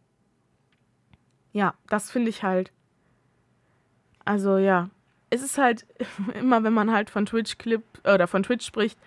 Ja, 1.53 1.75
das 1.89 2.11
finde 2.11 2.31
ich 2.31 2.43
halt. 2.43 2.73
Also 4.25 4.59
ja, 4.59 4.91
es 5.31 5.43
ist 5.43 5.59
halt 5.59 5.87
immer, 6.39 6.63
wenn 6.63 6.73
man 6.73 6.93
halt 6.93 7.11
von 7.11 7.27
Twitch 7.27 7.59
Clip 7.59 7.83
oder 8.05 8.27
von 8.27 8.43
Twitch 8.43 8.67
spricht 8.67 8.99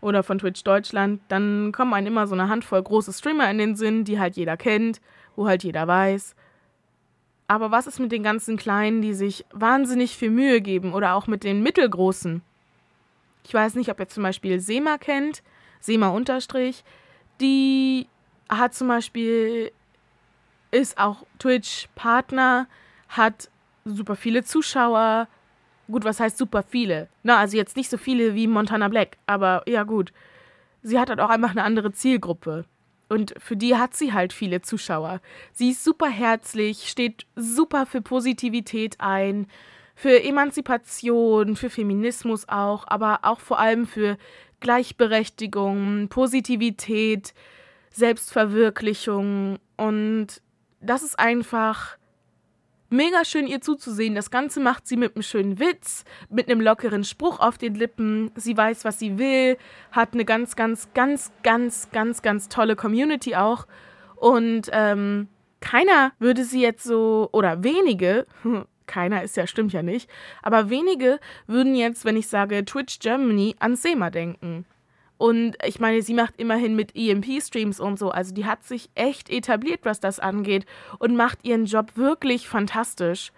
oder 0.00 0.22
von 0.22 0.38
Twitch 0.38 0.64
Deutschland, 0.64 1.20
dann 1.28 1.72
kommen 1.72 1.94
einem 1.94 2.08
immer 2.08 2.26
so 2.26 2.34
eine 2.34 2.48
Handvoll 2.48 2.82
große 2.82 3.12
Streamer 3.12 3.50
in 3.50 3.58
den 3.58 3.76
Sinn, 3.76 4.04
die 4.04 4.18
halt 4.18 4.36
jeder 4.36 4.56
kennt, 4.56 5.00
wo 5.36 5.46
halt 5.46 5.62
jeder 5.62 5.86
weiß. 5.86 6.34
Aber 7.46 7.70
was 7.70 7.86
ist 7.86 7.98
mit 7.98 8.12
den 8.12 8.22
ganzen 8.22 8.56
Kleinen, 8.56 9.02
die 9.02 9.12
sich 9.12 9.44
wahnsinnig 9.52 10.16
viel 10.16 10.30
Mühe 10.30 10.60
geben 10.60 10.92
oder 10.94 11.14
auch 11.14 11.26
mit 11.26 11.42
den 11.44 11.62
Mittelgroßen? 11.62 12.42
Ich 13.44 13.54
weiß 13.54 13.74
nicht, 13.74 13.90
ob 13.90 13.98
ihr 13.98 14.08
zum 14.08 14.22
Beispiel 14.22 14.60
Sema 14.60 14.98
kennt, 14.98 15.42
Sema 15.80 16.08
Unterstrich 16.08 16.84
die 17.40 18.06
hat 18.48 18.74
zum 18.74 18.88
Beispiel, 18.88 19.72
ist 20.70 20.98
auch 20.98 21.24
Twitch-Partner, 21.38 22.66
hat 23.08 23.50
super 23.84 24.16
viele 24.16 24.44
Zuschauer. 24.44 25.28
Gut, 25.90 26.04
was 26.04 26.20
heißt 26.20 26.38
super 26.38 26.62
viele? 26.62 27.08
Na, 27.22 27.38
also 27.38 27.56
jetzt 27.56 27.76
nicht 27.76 27.90
so 27.90 27.96
viele 27.96 28.34
wie 28.34 28.46
Montana 28.46 28.88
Black, 28.88 29.16
aber 29.26 29.62
ja 29.66 29.82
gut. 29.82 30.12
Sie 30.82 30.98
hat 30.98 31.10
halt 31.10 31.20
auch 31.20 31.30
einfach 31.30 31.50
eine 31.50 31.64
andere 31.64 31.92
Zielgruppe. 31.92 32.64
Und 33.08 33.34
für 33.38 33.56
die 33.56 33.76
hat 33.76 33.94
sie 33.94 34.12
halt 34.12 34.32
viele 34.32 34.62
Zuschauer. 34.62 35.20
Sie 35.52 35.70
ist 35.70 35.82
super 35.82 36.08
herzlich, 36.08 36.88
steht 36.88 37.26
super 37.34 37.86
für 37.86 38.00
Positivität 38.00 38.96
ein, 39.00 39.48
für 39.96 40.22
Emanzipation, 40.22 41.56
für 41.56 41.70
Feminismus 41.70 42.48
auch, 42.48 42.84
aber 42.86 43.20
auch 43.22 43.40
vor 43.40 43.58
allem 43.58 43.86
für 43.86 44.16
Gleichberechtigung, 44.60 46.08
Positivität, 46.08 47.34
Selbstverwirklichung 47.90 49.58
und 49.76 50.28
das 50.80 51.02
ist 51.02 51.18
einfach 51.18 51.98
mega 52.90 53.24
schön, 53.24 53.46
ihr 53.46 53.60
zuzusehen. 53.60 54.14
Das 54.14 54.30
Ganze 54.30 54.60
macht 54.60 54.86
sie 54.86 54.96
mit 54.96 55.14
einem 55.14 55.22
schönen 55.22 55.58
Witz, 55.58 56.04
mit 56.28 56.50
einem 56.50 56.60
lockeren 56.60 57.04
Spruch 57.04 57.40
auf 57.40 57.56
den 57.56 57.74
Lippen. 57.74 58.30
Sie 58.36 58.56
weiß, 58.56 58.84
was 58.84 58.98
sie 58.98 59.18
will, 59.18 59.56
hat 59.92 60.12
eine 60.12 60.24
ganz, 60.24 60.56
ganz, 60.56 60.88
ganz, 60.92 61.32
ganz, 61.42 61.88
ganz, 61.92 62.22
ganz 62.22 62.48
tolle 62.48 62.76
Community 62.76 63.36
auch. 63.36 63.66
Und 64.16 64.68
ähm, 64.72 65.28
keiner 65.60 66.12
würde 66.18 66.44
sie 66.44 66.60
jetzt 66.60 66.84
so, 66.84 67.28
oder 67.32 67.62
wenige, 67.62 68.26
keiner 68.90 69.22
ist 69.22 69.36
ja, 69.36 69.46
stimmt 69.46 69.72
ja 69.72 69.82
nicht, 69.82 70.10
aber 70.42 70.68
wenige 70.68 71.20
würden 71.46 71.74
jetzt, 71.74 72.04
wenn 72.04 72.16
ich 72.16 72.28
sage 72.28 72.64
Twitch 72.64 72.98
Germany, 72.98 73.56
an 73.60 73.76
Sema 73.76 74.10
denken. 74.10 74.66
Und 75.16 75.56
ich 75.66 75.78
meine, 75.80 76.00
sie 76.00 76.14
macht 76.14 76.34
immerhin 76.38 76.74
mit 76.76 76.96
EMP-Streams 76.96 77.78
und 77.78 77.98
so. 77.98 78.10
Also 78.10 78.32
die 78.32 78.46
hat 78.46 78.64
sich 78.64 78.88
echt 78.94 79.28
etabliert, 79.28 79.80
was 79.82 80.00
das 80.00 80.18
angeht 80.18 80.64
und 80.98 81.14
macht 81.14 81.44
ihren 81.44 81.66
Job 81.66 81.92
wirklich 81.96 82.48
fantastisch. 82.48 83.30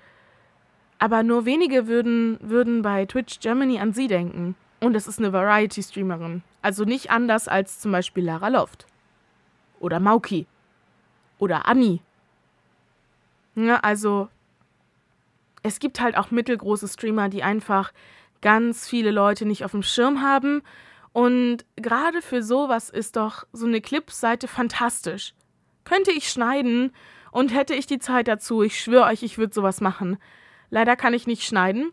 Aber 1.01 1.25
nur 1.25 1.45
wenige 1.45 1.89
würden, 1.89 2.39
würden 2.41 2.83
bei 2.83 3.05
Twitch 3.07 3.41
Germany 3.41 3.81
an 3.81 3.93
sie 3.93 4.07
denken. 4.07 4.55
Und 4.79 4.95
es 4.95 5.09
ist 5.09 5.19
eine 5.19 5.33
Variety-Streamerin. 5.33 6.45
Also 6.63 6.85
nicht 6.85 7.11
anders 7.11 7.49
als 7.49 7.81
zum 7.81 7.91
Beispiel 7.91 8.25
Lara 8.25 8.47
Loft. 8.47 8.87
Oder 9.81 9.99
Mauki. 9.99 10.47
Oder 11.41 11.67
Anni. 11.67 12.01
Ja, 13.57 13.81
also 13.81 14.29
es 15.63 15.79
gibt 15.79 16.01
halt 16.01 16.17
auch 16.17 16.31
mittelgroße 16.31 16.89
Streamer, 16.89 17.29
die 17.29 17.43
einfach 17.43 17.93
ganz 18.41 18.89
viele 18.89 19.11
Leute 19.11 19.47
nicht 19.47 19.65
auf 19.65 19.71
dem 19.71 19.83
Schirm 19.83 20.23
haben 20.23 20.63
und 21.13 21.65
gerade 21.77 22.23
für 22.23 22.43
sowas 22.43 22.91
ist 22.91 23.17
doch 23.17 23.45
so 23.53 23.67
eine 23.67 23.81
Clips-Seite 23.81 24.49
fantastisch. 24.49 25.35
Könnte 25.85 26.11
ich 26.11 26.29
schneiden 26.29 26.93
und 27.31 27.55
hätte 27.55 27.75
ich 27.75 27.87
die 27.87 27.99
Zeit 27.99 28.29
dazu, 28.29 28.63
ich 28.63 28.81
schwöre 28.81 29.07
euch, 29.07 29.23
ich 29.23 29.39
würde 29.39 29.55
sowas 29.55 29.81
machen. 29.81 30.19
Leider 30.71 30.97
kann 30.97 31.15
ich 31.15 31.27
nicht 31.27 31.45
schneiden. 31.45 31.93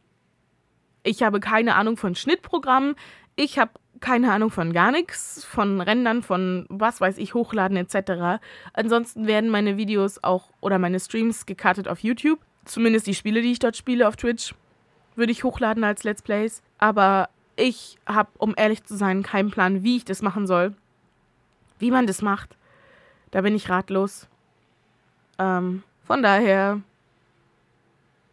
Ich 1.03 1.23
habe 1.23 1.39
keine 1.39 1.75
Ahnung 1.75 1.97
von 1.97 2.15
Schnittprogrammen. 2.15 2.95
Ich 3.35 3.59
habe 3.59 3.71
keine 3.99 4.31
Ahnung 4.31 4.51
von 4.51 4.71
gar 4.71 4.91
nichts, 4.91 5.43
von 5.43 5.81
Rändern, 5.81 6.23
von 6.23 6.65
was 6.69 7.01
weiß 7.01 7.17
ich, 7.17 7.33
Hochladen 7.33 7.75
etc. 7.75 8.41
Ansonsten 8.73 9.27
werden 9.27 9.49
meine 9.49 9.75
Videos 9.75 10.23
auch 10.23 10.51
oder 10.61 10.79
meine 10.79 10.99
Streams 10.99 11.45
gecuttet 11.45 11.89
auf 11.89 11.99
YouTube. 11.99 12.39
Zumindest 12.69 13.07
die 13.07 13.15
Spiele, 13.15 13.41
die 13.41 13.51
ich 13.51 13.57
dort 13.57 13.75
spiele 13.75 14.07
auf 14.07 14.15
Twitch, 14.15 14.53
würde 15.15 15.31
ich 15.31 15.43
hochladen 15.43 15.83
als 15.83 16.03
Let's 16.03 16.21
Plays. 16.21 16.61
Aber 16.77 17.29
ich 17.55 17.97
habe, 18.05 18.29
um 18.37 18.53
ehrlich 18.55 18.83
zu 18.83 18.95
sein, 18.95 19.23
keinen 19.23 19.49
Plan, 19.49 19.81
wie 19.81 19.97
ich 19.97 20.05
das 20.05 20.21
machen 20.21 20.45
soll. 20.45 20.75
Wie 21.79 21.89
man 21.89 22.05
das 22.05 22.21
macht. 22.21 22.55
Da 23.31 23.41
bin 23.41 23.55
ich 23.55 23.69
ratlos. 23.69 24.27
Ähm, 25.39 25.81
von 26.03 26.21
daher 26.21 26.79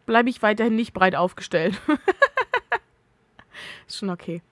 bleibe 0.05 0.29
ich 0.29 0.43
weiterhin 0.43 0.75
nicht 0.75 0.93
breit 0.93 1.15
aufgestellt. 1.15 1.81
ist 3.87 3.97
schon 3.97 4.11
okay. 4.11 4.43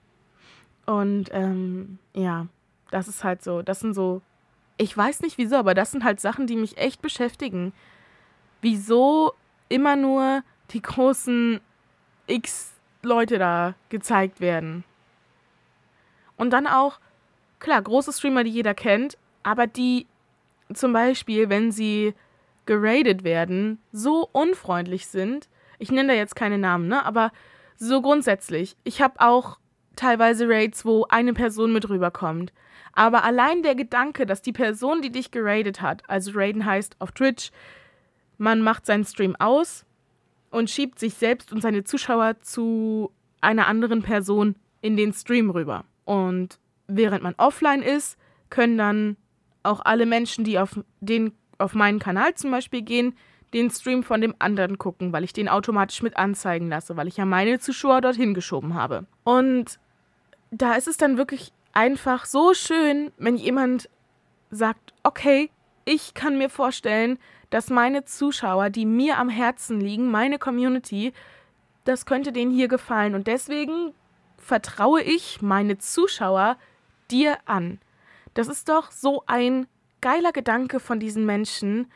Und 0.87 1.29
ähm, 1.31 1.99
ja, 2.15 2.47
das 2.89 3.07
ist 3.07 3.23
halt 3.23 3.43
so. 3.43 3.61
Das 3.61 3.81
sind 3.81 3.93
so. 3.93 4.23
Ich 4.77 4.97
weiß 4.97 5.21
nicht 5.21 5.37
wieso, 5.37 5.57
aber 5.57 5.75
das 5.75 5.91
sind 5.91 6.03
halt 6.03 6.19
Sachen, 6.19 6.47
die 6.47 6.55
mich 6.55 6.77
echt 6.77 7.03
beschäftigen. 7.03 7.71
Wieso 8.61 9.35
immer 9.75 9.97
nur 9.97 10.41
die 10.71 10.81
großen 10.81 11.59
X 12.27 12.73
Leute 13.03 13.37
da 13.37 13.75
gezeigt 13.89 14.39
werden. 14.39 14.83
Und 16.37 16.51
dann 16.51 16.65
auch, 16.65 16.99
klar, 17.59 17.81
große 17.81 18.13
Streamer, 18.13 18.43
die 18.43 18.51
jeder 18.51 18.73
kennt, 18.73 19.17
aber 19.43 19.67
die 19.67 20.07
zum 20.73 20.93
Beispiel, 20.93 21.49
wenn 21.49 21.71
sie 21.71 22.15
geradet 22.65 23.23
werden, 23.23 23.79
so 23.91 24.27
unfreundlich 24.31 25.05
sind. 25.07 25.49
Ich 25.77 25.91
nenne 25.91 26.09
da 26.09 26.13
jetzt 26.15 26.35
keine 26.35 26.57
Namen, 26.57 26.87
ne? 26.87 27.05
Aber 27.05 27.31
so 27.75 28.01
grundsätzlich. 28.01 28.75
Ich 28.83 29.01
habe 29.01 29.19
auch 29.19 29.59
teilweise 29.95 30.47
Raids, 30.47 30.85
wo 30.85 31.05
eine 31.09 31.33
Person 31.33 31.73
mit 31.73 31.87
rüberkommt. 31.89 32.53
Aber 32.93 33.23
allein 33.23 33.61
der 33.61 33.75
Gedanke, 33.75 34.25
dass 34.25 34.41
die 34.41 34.53
Person, 34.53 35.01
die 35.01 35.11
dich 35.11 35.29
geradet 35.29 35.81
hat, 35.81 36.01
also 36.09 36.31
raiden 36.33 36.65
heißt 36.65 36.95
auf 36.99 37.11
Twitch, 37.11 37.51
man 38.37 38.61
macht 38.61 38.85
seinen 38.85 39.05
Stream 39.05 39.35
aus, 39.37 39.85
und 40.55 40.69
schiebt 40.69 40.99
sich 40.99 41.15
selbst 41.15 41.51
und 41.51 41.61
seine 41.61 41.83
Zuschauer 41.83 42.39
zu 42.39 43.11
einer 43.41 43.67
anderen 43.67 44.01
Person 44.03 44.55
in 44.79 44.95
den 44.95 45.11
Stream 45.11 45.49
rüber. 45.49 45.83
Und 46.05 46.59
während 46.87 47.23
man 47.23 47.35
offline 47.37 47.81
ist, 47.81 48.17
können 48.49 48.77
dann 48.77 49.17
auch 49.63 49.81
alle 49.83 50.05
Menschen, 50.05 50.45
die 50.45 50.57
auf, 50.57 50.79
den, 51.01 51.33
auf 51.57 51.73
meinen 51.73 51.99
Kanal 51.99 52.35
zum 52.35 52.51
Beispiel 52.51 52.83
gehen, 52.83 53.17
den 53.53 53.69
Stream 53.69 54.01
von 54.01 54.21
dem 54.21 54.33
anderen 54.39 54.77
gucken, 54.77 55.11
weil 55.11 55.25
ich 55.25 55.33
den 55.33 55.49
automatisch 55.49 56.01
mit 56.01 56.15
anzeigen 56.15 56.69
lasse, 56.69 56.95
weil 56.95 57.09
ich 57.09 57.17
ja 57.17 57.25
meine 57.25 57.59
Zuschauer 57.59 57.99
dorthin 57.99 58.33
geschoben 58.33 58.75
habe. 58.75 59.05
Und 59.25 59.77
da 60.51 60.75
ist 60.75 60.87
es 60.87 60.95
dann 60.95 61.17
wirklich 61.17 61.51
einfach 61.73 62.23
so 62.23 62.53
schön, 62.53 63.11
wenn 63.17 63.35
jemand 63.35 63.89
sagt, 64.51 64.93
okay, 65.03 65.49
ich 65.85 66.13
kann 66.13 66.37
mir 66.37 66.49
vorstellen, 66.49 67.19
dass 67.51 67.69
meine 67.69 68.05
Zuschauer, 68.05 68.69
die 68.69 68.85
mir 68.85 69.17
am 69.17 69.29
Herzen 69.29 69.79
liegen, 69.79 70.11
meine 70.11 70.39
Community, 70.39 71.13
das 71.85 72.05
könnte 72.05 72.31
denen 72.31 72.51
hier 72.51 72.67
gefallen. 72.67 73.15
Und 73.15 73.27
deswegen 73.27 73.93
vertraue 74.37 75.01
ich 75.01 75.41
meine 75.41 75.77
Zuschauer 75.77 76.57
dir 77.09 77.37
an. 77.45 77.79
Das 78.33 78.47
ist 78.47 78.67
doch 78.67 78.91
so 78.91 79.23
ein 79.27 79.67
geiler 80.01 80.31
Gedanke 80.31 80.79
von 80.79 80.99
diesen 80.99 81.25
Menschen. 81.25 81.91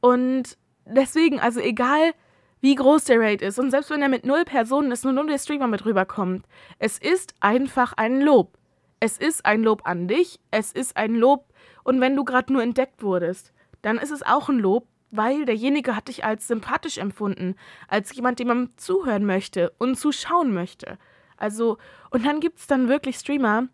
Und 0.00 0.56
deswegen, 0.84 1.40
also 1.40 1.60
egal 1.60 2.12
wie 2.60 2.74
groß 2.74 3.04
der 3.04 3.20
Raid 3.20 3.40
ist 3.40 3.58
und 3.58 3.70
selbst 3.70 3.90
wenn 3.90 4.02
er 4.02 4.08
mit 4.08 4.26
null 4.26 4.44
Personen 4.44 4.92
ist 4.92 5.04
und 5.06 5.14
nur 5.14 5.26
der 5.26 5.38
Streamer 5.38 5.66
mit 5.66 5.86
rüberkommt, 5.86 6.44
es 6.78 6.98
ist 6.98 7.34
einfach 7.40 7.94
ein 7.96 8.20
Lob. 8.20 8.58
Es 9.00 9.16
ist 9.16 9.46
ein 9.46 9.62
Lob 9.62 9.80
an 9.86 10.08
dich, 10.08 10.38
es 10.50 10.72
ist 10.72 10.96
ein 10.98 11.14
Lob 11.14 11.49
und 11.90 12.00
wenn 12.00 12.14
du 12.14 12.22
gerade 12.22 12.52
nur 12.52 12.62
entdeckt 12.62 13.02
wurdest, 13.02 13.52
dann 13.82 13.98
ist 13.98 14.12
es 14.12 14.22
auch 14.22 14.48
ein 14.48 14.60
Lob, 14.60 14.86
weil 15.10 15.44
derjenige 15.44 15.96
hat 15.96 16.06
dich 16.06 16.24
als 16.24 16.46
sympathisch 16.46 16.98
empfunden, 16.98 17.56
als 17.88 18.14
jemand, 18.14 18.38
dem 18.38 18.46
man 18.46 18.70
zuhören 18.76 19.26
möchte 19.26 19.72
und 19.78 19.96
zuschauen 19.96 20.54
möchte. 20.54 20.98
Also, 21.36 21.78
und 22.10 22.24
dann 22.24 22.38
gibt 22.38 22.60
es 22.60 22.68
dann 22.68 22.88
wirklich 22.88 23.16
Streamer, 23.16 23.66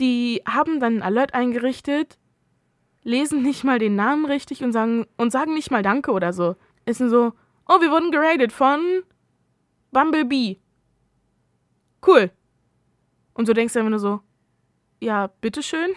die 0.00 0.42
haben 0.44 0.80
dann 0.80 0.94
einen 0.94 1.02
Alert 1.02 1.32
eingerichtet, 1.32 2.18
lesen 3.04 3.42
nicht 3.42 3.62
mal 3.62 3.78
den 3.78 3.94
Namen 3.94 4.24
richtig 4.24 4.64
und 4.64 4.72
sagen, 4.72 5.06
und 5.16 5.30
sagen 5.30 5.54
nicht 5.54 5.70
mal 5.70 5.84
Danke 5.84 6.10
oder 6.10 6.32
so. 6.32 6.56
Ist 6.84 7.00
dann 7.00 7.10
so, 7.10 7.32
oh, 7.68 7.80
wir 7.80 7.92
wurden 7.92 8.10
geradet 8.10 8.50
von 8.50 9.04
Bumblebee. 9.92 10.58
Cool. 12.04 12.32
Und 13.34 13.46
so 13.46 13.52
denkst 13.52 13.74
du 13.74 13.78
einfach 13.78 13.90
nur 13.90 14.00
so, 14.00 14.18
ja, 14.98 15.28
bitteschön. 15.28 15.94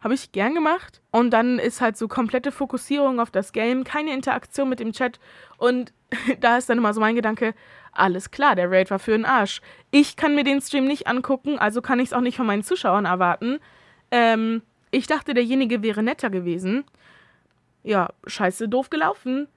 Habe 0.00 0.14
ich 0.14 0.32
gern 0.32 0.54
gemacht. 0.54 1.00
Und 1.10 1.30
dann 1.30 1.58
ist 1.58 1.80
halt 1.80 1.96
so 1.96 2.06
komplette 2.08 2.52
Fokussierung 2.52 3.20
auf 3.20 3.30
das 3.30 3.52
Game, 3.52 3.84
keine 3.84 4.12
Interaktion 4.12 4.68
mit 4.68 4.80
dem 4.80 4.92
Chat. 4.92 5.18
Und 5.56 5.92
da 6.40 6.56
ist 6.56 6.68
dann 6.68 6.78
immer 6.78 6.94
so 6.94 7.00
mein 7.00 7.16
Gedanke, 7.16 7.54
alles 7.92 8.30
klar, 8.30 8.54
der 8.54 8.70
Raid 8.70 8.90
war 8.90 8.98
für 8.98 9.12
den 9.12 9.24
Arsch. 9.24 9.60
Ich 9.90 10.16
kann 10.16 10.34
mir 10.34 10.44
den 10.44 10.60
Stream 10.60 10.86
nicht 10.86 11.06
angucken, 11.06 11.58
also 11.58 11.82
kann 11.82 11.98
ich 11.98 12.06
es 12.06 12.12
auch 12.12 12.20
nicht 12.20 12.36
von 12.36 12.46
meinen 12.46 12.62
Zuschauern 12.62 13.06
erwarten. 13.06 13.58
Ähm, 14.10 14.62
ich 14.90 15.06
dachte, 15.06 15.34
derjenige 15.34 15.82
wäre 15.82 16.02
netter 16.02 16.30
gewesen. 16.30 16.84
Ja, 17.82 18.10
scheiße, 18.26 18.68
doof 18.68 18.90
gelaufen. 18.90 19.48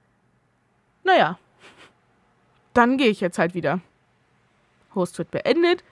Naja, 1.04 1.38
dann 2.74 2.96
gehe 2.96 3.08
ich 3.08 3.20
jetzt 3.20 3.38
halt 3.38 3.54
wieder. 3.54 3.80
Host 4.94 5.18
wird 5.18 5.30
beendet. 5.30 5.84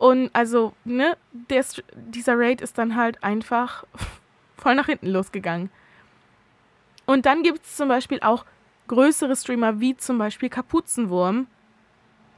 Und 0.00 0.30
also, 0.32 0.72
ne, 0.86 1.14
der, 1.30 1.62
dieser 1.94 2.38
Raid 2.38 2.62
ist 2.62 2.78
dann 2.78 2.96
halt 2.96 3.22
einfach 3.22 3.84
voll 4.56 4.74
nach 4.74 4.86
hinten 4.86 5.08
losgegangen. 5.08 5.68
Und 7.04 7.26
dann 7.26 7.42
gibt 7.42 7.66
es 7.66 7.76
zum 7.76 7.88
Beispiel 7.88 8.18
auch 8.22 8.46
größere 8.88 9.36
Streamer 9.36 9.78
wie 9.78 9.94
zum 9.98 10.16
Beispiel 10.16 10.48
Kapuzenwurm. 10.48 11.48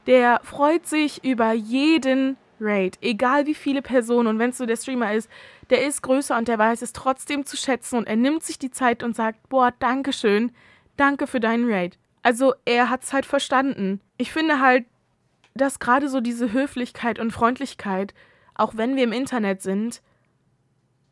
Der 0.07 0.41
freut 0.43 0.85
sich 0.87 1.23
über 1.23 1.53
jeden 1.53 2.35
Raid, 2.59 2.97
egal 2.99 3.45
wie 3.45 3.55
viele 3.55 3.81
Personen. 3.81 4.27
Und 4.27 4.39
wenn 4.39 4.49
es 4.49 4.57
so 4.57 4.65
der 4.65 4.75
Streamer 4.75 5.13
ist, 5.13 5.29
der 5.69 5.87
ist 5.87 6.01
größer 6.01 6.37
und 6.37 6.49
der 6.49 6.59
weiß 6.59 6.81
es 6.81 6.91
trotzdem 6.91 7.45
zu 7.45 7.55
schätzen 7.55 7.95
und 7.97 8.07
er 8.07 8.17
nimmt 8.17 8.43
sich 8.43 8.59
die 8.59 8.71
Zeit 8.71 9.03
und 9.03 9.15
sagt, 9.15 9.47
boah, 9.47 9.71
danke 9.79 10.11
schön, 10.11 10.51
danke 10.97 11.27
für 11.27 11.39
deinen 11.39 11.71
Raid. 11.71 11.97
Also 12.23 12.55
er 12.65 12.89
hat 12.89 13.03
es 13.03 13.13
halt 13.13 13.25
verstanden. 13.25 14.01
Ich 14.17 14.33
finde 14.33 14.59
halt, 14.59 14.85
dass 15.53 15.79
gerade 15.79 16.09
so 16.09 16.19
diese 16.21 16.51
Höflichkeit 16.51 17.19
und 17.19 17.31
Freundlichkeit, 17.31 18.13
auch 18.55 18.75
wenn 18.75 18.95
wir 18.95 19.03
im 19.03 19.13
Internet 19.13 19.61
sind, 19.61 20.01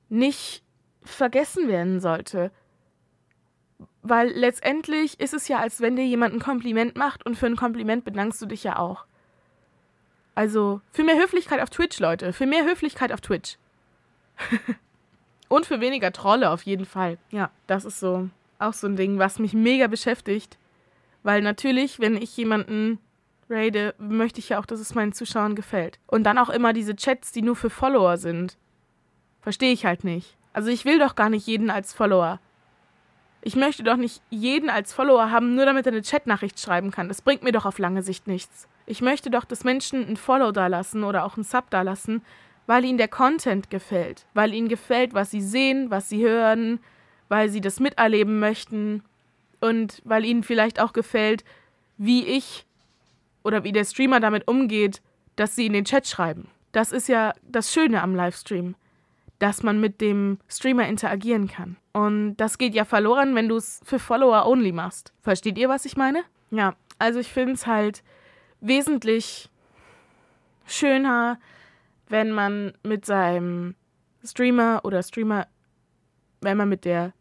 nicht 0.10 0.64
vergessen 1.04 1.68
werden 1.68 2.00
sollte. 2.00 2.52
Weil 4.02 4.30
letztendlich 4.30 5.20
ist 5.20 5.34
es 5.34 5.48
ja, 5.48 5.60
als 5.60 5.80
wenn 5.80 5.96
dir 5.96 6.06
jemand 6.06 6.34
ein 6.34 6.40
Kompliment 6.40 6.96
macht 6.96 7.26
und 7.26 7.36
für 7.36 7.46
ein 7.46 7.56
Kompliment 7.56 8.04
bedankst 8.04 8.42
du 8.42 8.46
dich 8.46 8.64
ja 8.64 8.78
auch. 8.78 9.06
Also 10.34 10.82
für 10.92 11.04
mehr 11.04 11.18
Höflichkeit 11.18 11.62
auf 11.62 11.70
Twitch, 11.70 12.00
Leute. 12.00 12.34
Für 12.34 12.46
mehr 12.46 12.66
Höflichkeit 12.66 13.12
auf 13.12 13.22
Twitch. 13.22 13.58
Und 15.50 15.66
für 15.66 15.82
weniger 15.82 16.14
Trolle 16.14 16.50
auf 16.50 16.62
jeden 16.64 16.86
Fall. 16.86 17.18
Ja, 17.30 17.52
das 17.68 17.84
ist 17.84 18.00
so 18.00 18.30
auch 18.58 18.74
so 18.74 18.88
ein 18.88 18.96
Ding, 18.96 19.20
was 19.20 19.38
mich 19.38 19.54
mega 19.54 19.88
beschäftigt. 19.88 20.58
Weil 21.24 21.42
natürlich, 21.42 22.00
wenn 22.00 22.16
ich 22.16 22.36
jemanden 22.38 23.00
raide, 23.52 23.94
möchte 23.98 24.40
ich 24.40 24.50
ja 24.50 24.60
auch, 24.60 24.66
dass 24.66 24.80
es 24.80 24.96
meinen 24.96 25.14
Zuschauern 25.14 25.56
gefällt. 25.56 26.00
Und 26.08 26.24
dann 26.24 26.38
auch 26.38 26.50
immer 26.50 26.74
diese 26.74 26.96
Chats, 26.96 27.32
die 27.32 27.42
nur 27.42 27.56
für 27.56 27.70
Follower 27.70 28.18
sind. 28.18 28.58
Verstehe 29.42 29.74
ich 29.74 29.86
halt 29.86 30.04
nicht. 30.04 30.38
Also 30.54 30.70
ich 30.70 30.86
will 30.86 31.00
doch 31.00 31.16
gar 31.16 31.30
nicht 31.30 31.48
jeden 31.48 31.70
als 31.70 31.94
Follower. 31.94 32.40
Ich 33.42 33.56
möchte 33.56 33.84
doch 33.84 33.96
nicht 33.96 34.22
jeden 34.30 34.70
als 34.70 34.94
Follower 34.94 35.32
haben, 35.32 35.56
nur 35.56 35.66
damit 35.66 35.86
er 35.88 35.94
eine 35.94 36.04
Chatnachricht 36.04 36.60
schreiben 36.60 36.92
kann. 36.92 37.08
Das 37.08 37.22
bringt 37.22 37.44
mir 37.44 37.52
doch 37.52 37.66
auf 37.66 37.80
lange 37.80 38.04
Sicht 38.04 38.28
nichts. 38.28 38.68
Ich 38.86 39.02
möchte 39.02 39.32
doch, 39.32 39.46
dass 39.46 39.64
Menschen 39.64 40.08
ein 40.08 40.18
Follow 40.18 40.52
da 40.52 40.68
lassen 40.68 41.04
oder 41.04 41.26
auch 41.26 41.38
ein 41.38 41.44
Sub 41.44 41.70
da 41.72 41.82
lassen, 41.82 42.22
weil 42.68 42.86
ihnen 42.86 43.00
der 43.00 43.08
Content 43.08 43.70
gefällt, 43.70 44.26
weil 44.34 44.54
ihnen 44.54 44.68
gefällt, 44.68 45.14
was 45.14 45.32
sie 45.32 45.42
sehen, 45.42 45.90
was 45.90 46.10
sie 46.10 46.24
hören, 46.24 46.80
weil 47.30 47.50
sie 47.50 47.62
das 47.62 47.80
miterleben 47.80 48.40
möchten 48.40 49.04
und 49.60 50.02
weil 50.06 50.26
ihnen 50.26 50.44
vielleicht 50.44 50.80
auch 50.80 50.94
gefällt, 50.94 51.44
wie 51.98 52.26
ich 52.26 52.66
oder 53.44 53.64
wie 53.64 53.72
der 53.72 53.86
Streamer 53.86 54.20
damit 54.20 54.48
umgeht, 54.48 55.02
dass 55.36 55.56
sie 55.56 55.66
in 55.66 55.74
den 55.74 55.86
Chat 55.86 56.08
schreiben. 56.08 56.50
Das 56.72 56.92
ist 56.92 57.08
ja 57.08 57.34
das 57.44 57.74
Schöne 57.74 58.02
am 58.02 58.16
Livestream, 58.16 58.76
dass 59.40 59.64
man 59.64 59.80
mit 59.82 60.02
dem 60.02 60.40
Streamer 60.48 60.88
interagieren 60.88 61.48
kann. 61.48 61.78
Und 61.94 62.38
das 62.38 62.58
geht 62.58 62.74
ja 62.74 62.86
verloren, 62.86 63.36
wenn 63.36 63.50
du 63.50 63.58
es 63.58 63.82
für 63.84 64.00
Follower 64.00 64.46
only 64.46 64.72
machst. 64.72 65.14
Versteht 65.22 65.58
ihr, 65.58 65.70
was 65.70 65.86
ich 65.86 65.98
meine? 65.98 66.24
Ja, 66.52 66.76
also 67.00 67.20
ich 67.20 67.30
finde 67.30 67.54
es 67.54 67.68
halt 67.68 68.04
wesentlich 68.62 69.50
schöner, 70.66 71.40
wenn 72.08 72.32
man 72.32 72.74
mit 72.84 73.06
seinem 73.06 73.76
Streamer 74.24 74.82
oder 74.84 75.02
Streamer, 75.02 75.48
wenn 76.42 76.58
man 76.58 76.70
mit 76.70 76.86
der 76.86 77.14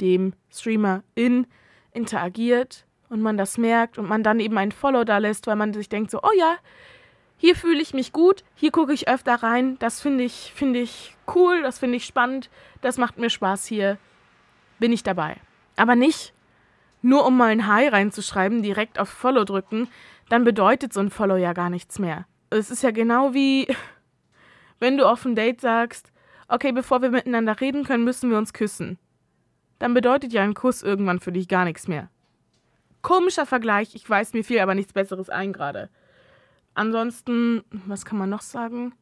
dem 0.00 0.34
Streamer 0.50 1.02
in 1.14 1.46
interagiert 1.92 2.86
und 3.12 3.20
man 3.20 3.36
das 3.36 3.58
merkt 3.58 3.98
und 3.98 4.08
man 4.08 4.22
dann 4.22 4.40
eben 4.40 4.56
ein 4.56 4.72
Follow 4.72 5.04
da 5.04 5.18
lässt, 5.18 5.46
weil 5.46 5.56
man 5.56 5.74
sich 5.74 5.90
denkt 5.90 6.10
so, 6.10 6.20
oh 6.22 6.32
ja, 6.38 6.56
hier 7.36 7.54
fühle 7.54 7.82
ich 7.82 7.92
mich 7.92 8.12
gut, 8.12 8.42
hier 8.54 8.70
gucke 8.70 8.94
ich 8.94 9.06
öfter 9.06 9.34
rein, 9.34 9.78
das 9.80 10.00
finde 10.00 10.24
ich, 10.24 10.52
finde 10.54 10.78
ich 10.78 11.14
cool, 11.34 11.60
das 11.60 11.78
finde 11.78 11.96
ich 11.96 12.06
spannend, 12.06 12.48
das 12.80 12.96
macht 12.96 13.18
mir 13.18 13.28
Spaß 13.28 13.66
hier, 13.66 13.98
bin 14.78 14.92
ich 14.92 15.02
dabei. 15.02 15.36
Aber 15.76 15.94
nicht 15.94 16.32
nur 17.02 17.26
um 17.26 17.36
mal 17.36 17.50
ein 17.50 17.66
Hi 17.66 17.86
reinzuschreiben, 17.86 18.62
direkt 18.62 18.98
auf 18.98 19.10
Follow 19.10 19.44
drücken, 19.44 19.88
dann 20.30 20.44
bedeutet 20.44 20.94
so 20.94 21.00
ein 21.00 21.10
Follow 21.10 21.36
ja 21.36 21.52
gar 21.52 21.68
nichts 21.68 21.98
mehr. 21.98 22.24
Es 22.48 22.70
ist 22.70 22.82
ja 22.82 22.92
genau 22.92 23.34
wie, 23.34 23.66
wenn 24.78 24.96
du 24.96 25.06
auf 25.06 25.26
ein 25.26 25.34
Date 25.34 25.60
sagst, 25.60 26.12
okay, 26.48 26.72
bevor 26.72 27.02
wir 27.02 27.10
miteinander 27.10 27.60
reden 27.60 27.84
können, 27.84 28.04
müssen 28.04 28.30
wir 28.30 28.38
uns 28.38 28.54
küssen. 28.54 28.98
Dann 29.78 29.92
bedeutet 29.92 30.32
ja 30.32 30.42
ein 30.42 30.54
Kuss 30.54 30.82
irgendwann 30.82 31.20
für 31.20 31.32
dich 31.32 31.48
gar 31.48 31.64
nichts 31.66 31.88
mehr. 31.88 32.08
Komischer 33.02 33.46
Vergleich, 33.46 33.94
ich 33.94 34.08
weiß, 34.08 34.32
mir 34.32 34.44
fiel 34.44 34.60
aber 34.60 34.74
nichts 34.74 34.92
Besseres 34.92 35.28
ein 35.28 35.52
gerade. 35.52 35.90
Ansonsten, 36.74 37.62
was 37.86 38.04
kann 38.04 38.18
man 38.18 38.30
noch 38.30 38.40
sagen? 38.40 38.94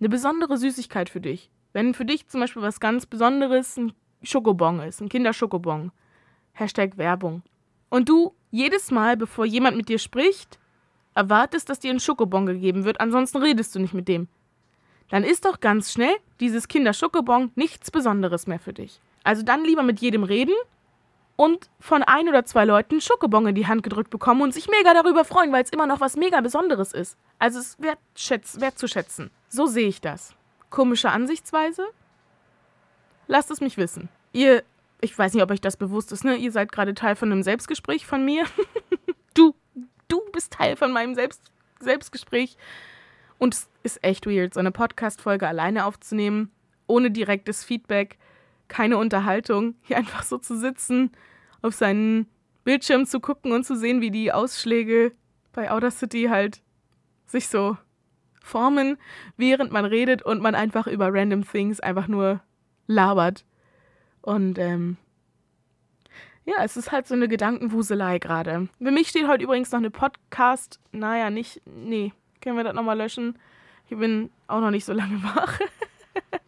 Eine 0.00 0.08
besondere 0.08 0.56
Süßigkeit 0.56 1.08
für 1.08 1.20
dich. 1.20 1.50
Wenn 1.72 1.94
für 1.94 2.04
dich 2.04 2.26
zum 2.28 2.40
Beispiel 2.40 2.62
was 2.62 2.80
ganz 2.80 3.06
Besonderes 3.06 3.76
ein 3.76 3.92
Schokobon 4.22 4.80
ist, 4.80 5.00
ein 5.00 5.08
Kinderschokobon. 5.08 5.92
Hashtag 6.52 6.96
Werbung. 6.96 7.42
Und 7.90 8.08
du 8.08 8.34
jedes 8.50 8.90
Mal, 8.90 9.16
bevor 9.16 9.44
jemand 9.44 9.76
mit 9.76 9.88
dir 9.88 9.98
spricht, 9.98 10.58
erwartest, 11.14 11.68
dass 11.68 11.80
dir 11.80 11.90
ein 11.90 12.00
Schokobon 12.00 12.46
gegeben 12.46 12.84
wird, 12.84 13.00
ansonsten 13.00 13.38
redest 13.38 13.74
du 13.74 13.78
nicht 13.78 13.94
mit 13.94 14.08
dem. 14.08 14.28
Dann 15.10 15.22
ist 15.22 15.44
doch 15.44 15.60
ganz 15.60 15.92
schnell 15.92 16.14
dieses 16.40 16.66
Kinderschokobon 16.66 17.52
nichts 17.54 17.90
Besonderes 17.90 18.46
mehr 18.46 18.58
für 18.58 18.72
dich. 18.72 19.00
Also 19.22 19.42
dann 19.42 19.64
lieber 19.64 19.82
mit 19.82 20.00
jedem 20.00 20.24
reden 20.24 20.54
und 21.36 21.68
von 21.78 22.02
ein 22.02 22.28
oder 22.28 22.44
zwei 22.44 22.64
Leuten 22.64 23.00
Schokobon 23.00 23.46
in 23.46 23.54
die 23.54 23.66
Hand 23.66 23.82
gedrückt 23.82 24.10
bekommen 24.10 24.40
und 24.40 24.54
sich 24.54 24.68
mega 24.68 24.94
darüber 24.94 25.24
freuen, 25.24 25.52
weil 25.52 25.62
es 25.62 25.70
immer 25.70 25.86
noch 25.86 26.00
was 26.00 26.16
mega 26.16 26.40
Besonderes 26.40 26.92
ist. 26.92 27.18
Also 27.38 27.60
es 27.60 27.80
wertschätz, 27.80 28.58
wertzuschätzen. 28.60 29.30
So 29.48 29.66
sehe 29.66 29.88
ich 29.88 30.00
das. 30.00 30.34
Komische 30.70 31.10
Ansichtsweise? 31.10 31.86
Lasst 33.26 33.50
es 33.50 33.60
mich 33.60 33.76
wissen. 33.76 34.08
Ihr, 34.32 34.62
ich 35.00 35.16
weiß 35.16 35.34
nicht, 35.34 35.42
ob 35.42 35.50
euch 35.50 35.60
das 35.60 35.76
bewusst 35.76 36.10
ist, 36.12 36.24
ne? 36.24 36.36
Ihr 36.36 36.52
seid 36.52 36.72
gerade 36.72 36.94
Teil 36.94 37.16
von 37.16 37.30
einem 37.30 37.42
Selbstgespräch 37.42 38.06
von 38.06 38.24
mir. 38.24 38.44
du, 39.34 39.54
du 40.08 40.20
bist 40.32 40.54
Teil 40.54 40.76
von 40.76 40.92
meinem 40.92 41.14
Selbst, 41.14 41.42
Selbstgespräch. 41.80 42.56
Und 43.38 43.54
es 43.54 43.68
ist 43.82 44.02
echt 44.02 44.26
weird, 44.26 44.54
so 44.54 44.60
eine 44.60 44.72
Podcast-Folge 44.72 45.46
alleine 45.46 45.84
aufzunehmen, 45.84 46.50
ohne 46.86 47.10
direktes 47.10 47.64
Feedback 47.64 48.16
keine 48.68 48.98
Unterhaltung, 48.98 49.74
hier 49.82 49.96
einfach 49.96 50.22
so 50.22 50.38
zu 50.38 50.56
sitzen, 50.56 51.12
auf 51.62 51.74
seinen 51.74 52.26
Bildschirm 52.64 53.06
zu 53.06 53.20
gucken 53.20 53.52
und 53.52 53.64
zu 53.64 53.76
sehen, 53.76 54.00
wie 54.00 54.10
die 54.10 54.32
Ausschläge 54.32 55.12
bei 55.52 55.70
Outer 55.70 55.90
City 55.90 56.24
halt 56.24 56.62
sich 57.26 57.48
so 57.48 57.76
formen, 58.42 58.96
während 59.36 59.72
man 59.72 59.84
redet 59.84 60.22
und 60.22 60.40
man 60.40 60.54
einfach 60.54 60.86
über 60.86 61.12
random 61.12 61.44
things 61.46 61.80
einfach 61.80 62.08
nur 62.08 62.40
labert. 62.86 63.44
Und 64.22 64.58
ähm, 64.58 64.96
ja, 66.44 66.62
es 66.62 66.76
ist 66.76 66.92
halt 66.92 67.06
so 67.08 67.14
eine 67.14 67.28
Gedankenwuselei 67.28 68.18
gerade. 68.18 68.68
Für 68.78 68.90
mich 68.90 69.08
steht 69.08 69.26
heute 69.26 69.44
übrigens 69.44 69.72
noch 69.72 69.78
eine 69.78 69.90
Podcast. 69.90 70.80
Naja, 70.92 71.30
nicht. 71.30 71.60
Nee, 71.66 72.12
können 72.40 72.56
wir 72.56 72.64
das 72.64 72.74
nochmal 72.74 72.96
löschen? 72.96 73.38
Ich 73.88 73.98
bin 73.98 74.30
auch 74.46 74.60
noch 74.60 74.70
nicht 74.70 74.84
so 74.84 74.92
lange 74.92 75.22
wach. 75.22 75.60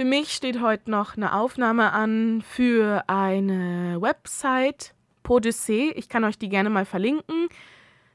Für 0.00 0.06
mich 0.06 0.32
steht 0.32 0.62
heute 0.62 0.90
noch 0.90 1.18
eine 1.18 1.34
Aufnahme 1.34 1.92
an 1.92 2.40
für 2.40 3.04
eine 3.06 4.00
Website, 4.00 4.94
Podyssee. 5.22 5.90
Ich 5.90 6.08
kann 6.08 6.24
euch 6.24 6.38
die 6.38 6.48
gerne 6.48 6.70
mal 6.70 6.86
verlinken. 6.86 7.50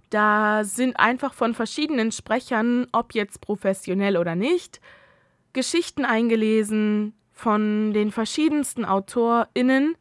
Da 0.09 0.63
sind 0.63 0.99
einfach 0.99 1.35
von 1.35 1.53
verschiedenen 1.53 2.11
Sprechern, 2.11 2.87
ob 2.91 3.13
jetzt 3.13 3.39
professionell 3.39 4.17
oder 4.17 4.33
nicht, 4.33 4.81
Geschichten 5.53 6.05
eingelesen 6.05 7.13
von 7.33 7.93
den 7.93 8.11
verschiedensten 8.11 8.83
AutorInnen. 8.83 9.95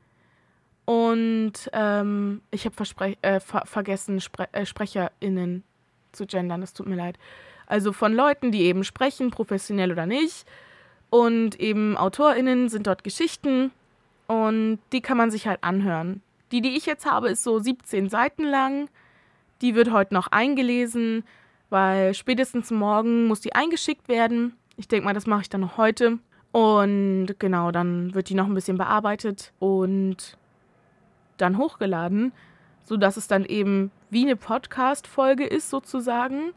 Und 0.87 1.53
ähm, 1.75 2.41
ich 2.51 2.65
habe 2.65 3.17
äh, 3.21 3.41
ver 3.41 3.67
vergessen, 3.67 4.23
Spre 4.23 4.49
äh, 4.53 4.65
SprecherInnen 4.65 5.65
zu 6.13 6.25
gendern, 6.25 6.63
das 6.63 6.73
tut 6.73 6.87
mir 6.87 6.97
leid. 6.97 7.19
Also 7.67 7.93
von 7.93 8.15
Leuten, 8.15 8.53
die 8.53 8.63
eben 8.63 8.85
sprechen, 8.85 9.31
professionell 9.31 9.93
oder 9.93 10.07
nicht 10.07 10.47
und 11.15 11.61
eben 11.61 11.97
AutorInnen 11.97 12.69
sind 12.69 12.89
dort 12.89 13.05
Geschichten 13.05 13.71
und 14.27 14.81
die 14.93 15.01
kann 15.01 15.17
man 15.17 15.31
sich 15.31 15.47
halt 15.47 15.63
anhören. 15.63 16.23
Die, 16.51 16.61
die 16.61 16.77
ich 16.77 16.87
jetzt 16.87 17.09
habe, 17.09 17.29
ist 17.29 17.45
so 17.45 17.61
17 17.61 18.09
Seiten 18.09 18.43
lang. 18.43 18.89
Die 19.63 19.77
wird 19.77 19.93
heute 19.93 20.13
noch 20.13 20.27
eingelesen, 20.33 21.23
weil 21.71 22.15
spätestens 22.15 22.73
morgen 22.73 23.29
muss 23.29 23.41
die 23.41 23.55
eingeschickt 23.55 24.09
werden. 24.09 24.57
Ich 24.77 24.89
denke 24.89 25.05
mal, 25.05 25.15
das 25.15 25.29
mache 25.29 25.43
ich 25.43 25.49
dann 25.49 25.61
noch 25.61 25.77
heute. 25.77 26.19
Und 26.51 27.37
genau, 27.39 27.71
dann 27.71 28.13
wird 28.13 28.29
die 28.29 28.35
noch 28.35 28.47
ein 28.47 28.55
bisschen 28.55 28.77
bearbeitet 28.77 29.53
und 29.61 30.37
dann 31.37 31.59
hochgeladen, 31.59 32.33
sodass 32.83 33.17
es 33.17 33.29
dann 33.29 33.45
eben 33.45 33.93
wie 34.11 34.25
eine 34.25 34.35
Podcast-Folge 34.35 35.47
ist, 35.47 35.71
sozusagen 35.71 36.55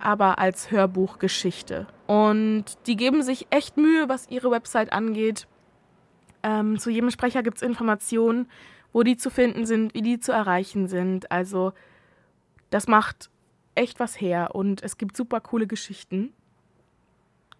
aber 0.00 0.38
als 0.38 0.70
Hörbuchgeschichte. 0.70 1.86
Und 2.06 2.64
die 2.86 2.96
geben 2.96 3.22
sich 3.22 3.46
echt 3.50 3.76
Mühe, 3.76 4.08
was 4.08 4.28
ihre 4.28 4.50
Website 4.50 4.92
angeht. 4.92 5.46
Ähm, 6.42 6.78
zu 6.78 6.90
jedem 6.90 7.10
Sprecher 7.10 7.42
gibt 7.42 7.58
es 7.58 7.62
Informationen, 7.62 8.48
wo 8.92 9.02
die 9.02 9.16
zu 9.16 9.30
finden 9.30 9.66
sind, 9.66 9.94
wie 9.94 10.02
die 10.02 10.20
zu 10.20 10.32
erreichen 10.32 10.88
sind. 10.88 11.30
Also 11.30 11.72
das 12.70 12.88
macht 12.88 13.30
echt 13.74 14.00
was 14.00 14.20
her 14.20 14.54
und 14.54 14.82
es 14.82 14.98
gibt 14.98 15.16
super 15.16 15.40
coole 15.40 15.66
Geschichten, 15.66 16.32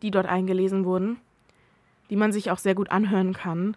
die 0.03 0.11
dort 0.11 0.27
eingelesen 0.27 0.85
wurden, 0.85 1.19
die 2.11 2.17
man 2.17 2.33
sich 2.33 2.51
auch 2.51 2.59
sehr 2.59 2.75
gut 2.75 2.91
anhören 2.91 3.33
kann. 3.33 3.77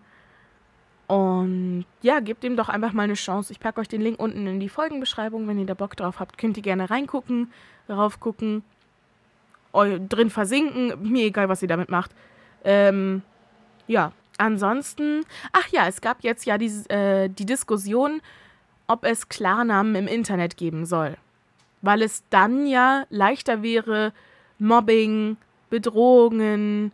Und 1.07 1.85
ja, 2.01 2.21
gebt 2.21 2.43
dem 2.43 2.55
doch 2.55 2.69
einfach 2.69 2.93
mal 2.93 3.03
eine 3.03 3.13
Chance. 3.13 3.51
Ich 3.51 3.59
packe 3.59 3.81
euch 3.81 3.87
den 3.87 4.01
Link 4.01 4.19
unten 4.19 4.47
in 4.47 4.59
die 4.59 4.69
Folgenbeschreibung. 4.69 5.47
Wenn 5.47 5.59
ihr 5.59 5.65
da 5.65 5.73
Bock 5.73 5.95
drauf 5.95 6.19
habt, 6.19 6.37
könnt 6.37 6.57
ihr 6.57 6.63
gerne 6.63 6.89
reingucken, 6.89 7.51
raufgucken, 7.89 8.63
drin 9.73 10.29
versinken. 10.29 10.93
Mir 11.01 11.25
egal, 11.25 11.49
was 11.49 11.61
ihr 11.61 11.67
damit 11.67 11.89
macht. 11.89 12.11
Ähm, 12.63 13.21
ja, 13.87 14.11
ansonsten, 14.37 15.25
ach 15.51 15.67
ja, 15.69 15.87
es 15.87 16.01
gab 16.01 16.23
jetzt 16.23 16.45
ja 16.45 16.57
die, 16.57 16.71
äh, 16.89 17.29
die 17.29 17.45
Diskussion, 17.45 18.21
ob 18.87 19.05
es 19.05 19.29
Klarnamen 19.29 19.95
im 19.95 20.07
Internet 20.07 20.57
geben 20.57 20.85
soll. 20.85 21.17
Weil 21.81 22.01
es 22.01 22.23
dann 22.29 22.65
ja 22.65 23.05
leichter 23.09 23.61
wäre, 23.63 24.13
Mobbing, 24.59 25.37
Bedrohungen, 25.69 26.91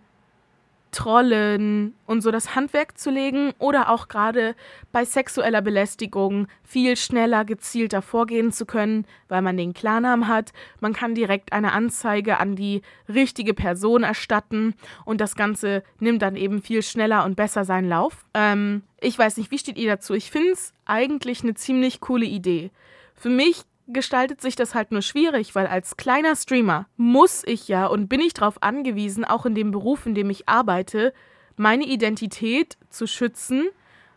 Trollen 0.91 1.93
und 2.06 2.21
so 2.21 2.32
das 2.32 2.56
Handwerk 2.56 2.97
zu 2.97 3.12
legen 3.12 3.54
oder 3.60 3.89
auch 3.89 4.08
gerade 4.08 4.56
bei 4.91 5.06
sexueller 5.06 5.62
Belästigung 5.62 6.47
viel 6.63 6.97
schneller, 6.97 7.45
gezielter 7.45 8.02
vorgehen 8.02 8.52
zu 8.52 8.65
können, 8.65 9.06
weil 9.28 9.41
man 9.41 9.58
den 9.58 9.73
Klarnamen 9.73 10.28
hat. 10.28 10.52
Man 10.80 10.93
kann 10.93 11.15
direkt 11.15 11.54
eine 11.54 11.73
Anzeige 11.73 12.39
an 12.39 12.56
die 12.56 12.82
richtige 13.08 13.54
Person 13.54 14.04
erstatten 14.04 14.73
und 15.06 15.21
das 15.21 15.36
Ganze 15.36 15.84
nimmt 15.99 16.21
dann 16.21 16.36
eben 16.36 16.62
viel 16.62 16.82
schneller 16.82 17.25
und 17.25 17.36
besser 17.36 17.65
seinen 17.65 17.89
Lauf. 17.89 18.25
Ähm, 18.34 18.84
ich 18.99 19.17
weiß 19.17 19.38
nicht, 19.38 19.52
wie 19.52 19.60
steht 19.60 19.78
ihr 19.78 19.89
dazu? 19.89 20.13
Ich 20.13 20.32
finde 20.32 20.52
es 20.52 20.73
eigentlich 20.86 21.43
eine 21.43 21.54
ziemlich 21.54 22.02
coole 22.02 22.25
Idee. 22.25 22.71
Für 23.15 23.30
mich 23.30 23.63
gestaltet 23.91 24.41
sich 24.41 24.56
das 24.56 24.75
halt 24.75 24.91
nur 24.91 25.02
schwierig, 25.02 25.56
weil 25.56 25.67
als 25.67 25.97
kleiner 25.97 26.36
Streamer 26.36 26.88
muss 26.97 27.43
ich 27.45 27.67
ja 27.67 27.88
und 27.88 28.08
bin 28.08 28.19
ich 28.21 28.34
darauf 28.34 28.62
angewiesen, 28.62 29.25
auch 29.25 29.45
in 29.45 29.56
dem 29.56 29.71
Beruf, 29.71 30.06
in 30.06 30.15
dem 30.15 30.30
ich 30.30 30.47
arbeite, 30.47 31.13
meine 31.56 31.86
Identität 31.86 32.78
zu 32.89 33.08
schützen, 33.08 33.67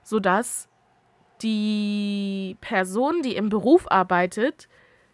sodass 0.03 0.69
die 1.43 2.57
Person, 2.61 3.23
die 3.23 3.35
im 3.35 3.49
Beruf 3.49 3.91
arbeitet, 3.91 4.69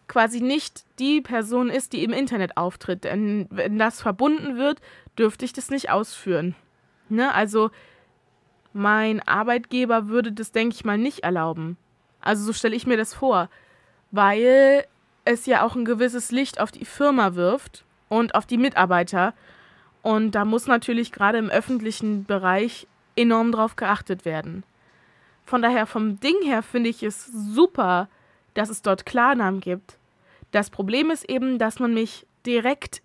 quasi 0.09 0.41
nicht 0.41 0.85
die 0.99 1.21
Person 1.21 1.71
ist, 1.71 1.93
die 1.93 2.05
im 2.05 2.13
Internet 2.13 2.57
auftritt. 2.57 3.05
Denn 3.05 3.47
wenn 3.51 3.79
das 3.79 4.01
verbunden 4.01 4.57
wird, 4.57 4.81
dürfte 5.19 5.45
ich 5.45 5.53
das 5.53 5.71
nicht 5.71 5.91
ausführen. 5.91 6.55
Ne? 7.09 7.33
Also 7.33 7.71
mein 8.73 9.27
Arbeitgeber 9.27 10.09
würde 10.09 10.33
das, 10.33 10.53
denke 10.53 10.75
ich 10.75 10.85
mal, 10.85 10.99
nicht 10.99 11.21
erlauben. 11.21 11.77
Also 12.21 12.45
so 12.45 12.53
stelle 12.53 12.77
ich 12.77 12.87
mir 12.87 12.97
das 12.97 13.15
vor 13.15 13.49
weil 14.11 14.85
es 15.25 15.47
ja 15.47 15.65
auch 15.65 15.77
ein 15.77 15.85
gewisses 15.85 16.31
Licht 16.31 16.61
auf 16.61 16.73
die 16.73 16.85
Firma 16.85 17.35
wirft 17.35 17.85
und 18.09 18.35
auf 18.35 18.47
die 18.47 18.59
Mitarbeiter. 18.59 19.35
Und 20.03 20.33
da 20.33 20.45
muss 20.45 20.67
natürlich 20.67 21.13
gerade 21.13 21.39
im 21.39 21.51
öffentlichen 21.51 22.25
Bereich 22.25 22.87
enorm 23.17 23.53
drauf 23.53 23.77
geachtet 23.77 24.25
werden. 24.25 24.65
Von 25.45 25.63
daher, 25.63 25.87
vom 25.87 26.21
Ding 26.21 26.37
her 26.45 26.63
finde 26.63 26.91
ich 26.91 27.03
es 27.03 27.27
super, 27.27 28.09
dass 28.55 28.71
es 28.71 28.83
dort 28.83 29.07
Klarnamen 29.07 29.61
gibt. 29.61 29.99
Das 30.51 30.71
Problem 30.71 31.11
ist 31.11 31.29
eben, 31.29 31.59
dass 31.59 31.79
man 31.79 31.95
mich 31.95 32.27
direkt 32.47 33.03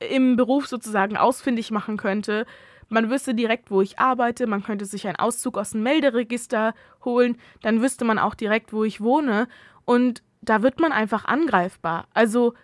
im 0.00 0.36
Beruf 0.36 0.66
sozusagen 0.66 1.16
ausfindig 1.16 1.70
machen 1.70 1.96
könnte. 1.96 2.46
Man 2.88 3.10
wüsste 3.10 3.34
direkt, 3.34 3.70
wo 3.70 3.82
ich 3.82 3.98
arbeite, 3.98 4.46
man 4.46 4.62
könnte 4.62 4.86
sich 4.86 5.06
einen 5.06 5.16
Auszug 5.16 5.58
aus 5.58 5.70
dem 5.70 5.82
Melderegister 5.82 6.74
holen, 7.04 7.36
dann 7.62 7.82
wüsste 7.82 8.04
man 8.04 8.18
auch 8.18 8.34
direkt, 8.34 8.72
wo 8.72 8.84
ich 8.84 9.00
wohne 9.00 9.48
und 9.84 10.22
da 10.40 10.62
wird 10.62 10.80
man 10.80 10.92
einfach 10.92 11.24
angreifbar. 11.24 12.06
Also 12.14 12.54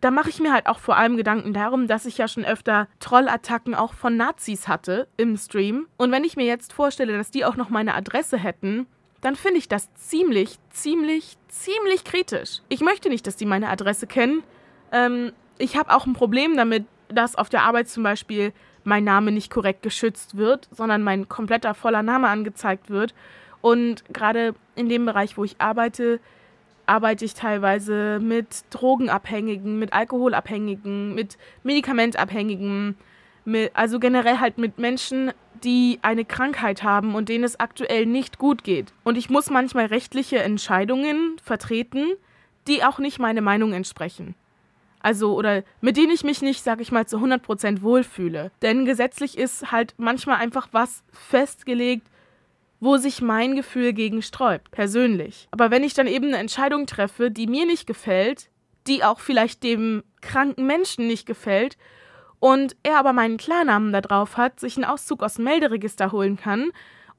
da 0.00 0.10
mache 0.10 0.28
ich 0.28 0.40
mir 0.40 0.52
halt 0.52 0.66
auch 0.66 0.78
vor 0.78 0.96
allem 0.96 1.16
Gedanken 1.16 1.52
darum, 1.52 1.86
dass 1.88 2.06
ich 2.06 2.18
ja 2.18 2.28
schon 2.28 2.44
öfter 2.44 2.88
Trollattacken 3.00 3.74
auch 3.74 3.94
von 3.94 4.16
Nazis 4.16 4.68
hatte 4.68 5.08
im 5.16 5.36
Stream. 5.36 5.88
Und 5.96 6.12
wenn 6.12 6.24
ich 6.24 6.36
mir 6.36 6.46
jetzt 6.46 6.72
vorstelle, 6.72 7.16
dass 7.16 7.30
die 7.30 7.44
auch 7.44 7.56
noch 7.56 7.70
meine 7.70 7.94
Adresse 7.94 8.36
hätten, 8.36 8.86
dann 9.20 9.36
finde 9.36 9.58
ich 9.58 9.68
das 9.68 9.92
ziemlich, 9.94 10.58
ziemlich, 10.70 11.36
ziemlich 11.48 12.04
kritisch. 12.04 12.60
Ich 12.68 12.80
möchte 12.80 13.08
nicht, 13.08 13.26
dass 13.26 13.36
die 13.36 13.46
meine 13.46 13.68
Adresse 13.68 14.06
kennen. 14.06 14.42
Ähm, 14.92 15.32
ich 15.58 15.76
habe 15.76 15.94
auch 15.94 16.06
ein 16.06 16.12
Problem 16.12 16.56
damit, 16.56 16.84
dass 17.08 17.34
auf 17.34 17.48
der 17.48 17.62
Arbeit 17.62 17.88
zum 17.88 18.02
Beispiel 18.02 18.52
mein 18.86 19.04
Name 19.04 19.32
nicht 19.32 19.50
korrekt 19.50 19.82
geschützt 19.82 20.36
wird, 20.36 20.68
sondern 20.70 21.02
mein 21.02 21.28
kompletter 21.28 21.74
voller 21.74 22.02
Name 22.02 22.28
angezeigt 22.28 22.88
wird. 22.88 23.14
Und 23.60 24.04
gerade 24.12 24.54
in 24.76 24.88
dem 24.88 25.06
Bereich, 25.06 25.36
wo 25.36 25.44
ich 25.44 25.56
arbeite, 25.60 26.20
arbeite 26.86 27.24
ich 27.24 27.34
teilweise 27.34 28.20
mit 28.20 28.64
Drogenabhängigen, 28.70 29.78
mit 29.78 29.92
Alkoholabhängigen, 29.92 31.14
mit 31.14 31.36
Medikamentabhängigen, 31.64 32.96
mit, 33.44 33.72
also 33.74 33.98
generell 33.98 34.38
halt 34.38 34.58
mit 34.58 34.78
Menschen, 34.78 35.32
die 35.64 35.98
eine 36.02 36.24
Krankheit 36.24 36.82
haben 36.82 37.14
und 37.14 37.28
denen 37.28 37.44
es 37.44 37.58
aktuell 37.58 38.06
nicht 38.06 38.38
gut 38.38 38.62
geht. 38.62 38.92
Und 39.02 39.16
ich 39.16 39.30
muss 39.30 39.50
manchmal 39.50 39.86
rechtliche 39.86 40.38
Entscheidungen 40.38 41.36
vertreten, 41.42 42.04
die 42.68 42.84
auch 42.84 42.98
nicht 42.98 43.18
meine 43.18 43.42
Meinung 43.42 43.72
entsprechen. 43.72 44.34
Also, 45.06 45.36
oder 45.36 45.62
mit 45.80 45.96
denen 45.96 46.10
ich 46.10 46.24
mich 46.24 46.42
nicht, 46.42 46.64
sag 46.64 46.80
ich 46.80 46.90
mal, 46.90 47.06
zu 47.06 47.18
100% 47.18 47.82
wohlfühle. 47.82 48.50
Denn 48.60 48.84
gesetzlich 48.84 49.38
ist 49.38 49.70
halt 49.70 49.94
manchmal 49.98 50.38
einfach 50.38 50.66
was 50.72 51.04
festgelegt, 51.12 52.08
wo 52.80 52.96
sich 52.96 53.22
mein 53.22 53.54
Gefühl 53.54 53.92
gegen 53.92 54.20
sträubt, 54.20 54.72
persönlich. 54.72 55.46
Aber 55.52 55.70
wenn 55.70 55.84
ich 55.84 55.94
dann 55.94 56.08
eben 56.08 56.26
eine 56.26 56.38
Entscheidung 56.38 56.86
treffe, 56.86 57.30
die 57.30 57.46
mir 57.46 57.66
nicht 57.66 57.86
gefällt, 57.86 58.50
die 58.88 59.04
auch 59.04 59.20
vielleicht 59.20 59.62
dem 59.62 60.02
kranken 60.22 60.66
Menschen 60.66 61.06
nicht 61.06 61.24
gefällt, 61.24 61.78
und 62.40 62.74
er 62.82 62.98
aber 62.98 63.12
meinen 63.12 63.36
Klarnamen 63.36 63.92
da 63.92 64.00
drauf 64.00 64.36
hat, 64.36 64.58
sich 64.58 64.76
einen 64.76 64.86
Auszug 64.86 65.22
aus 65.22 65.34
dem 65.34 65.44
Melderegister 65.44 66.10
holen 66.10 66.36
kann 66.36 66.72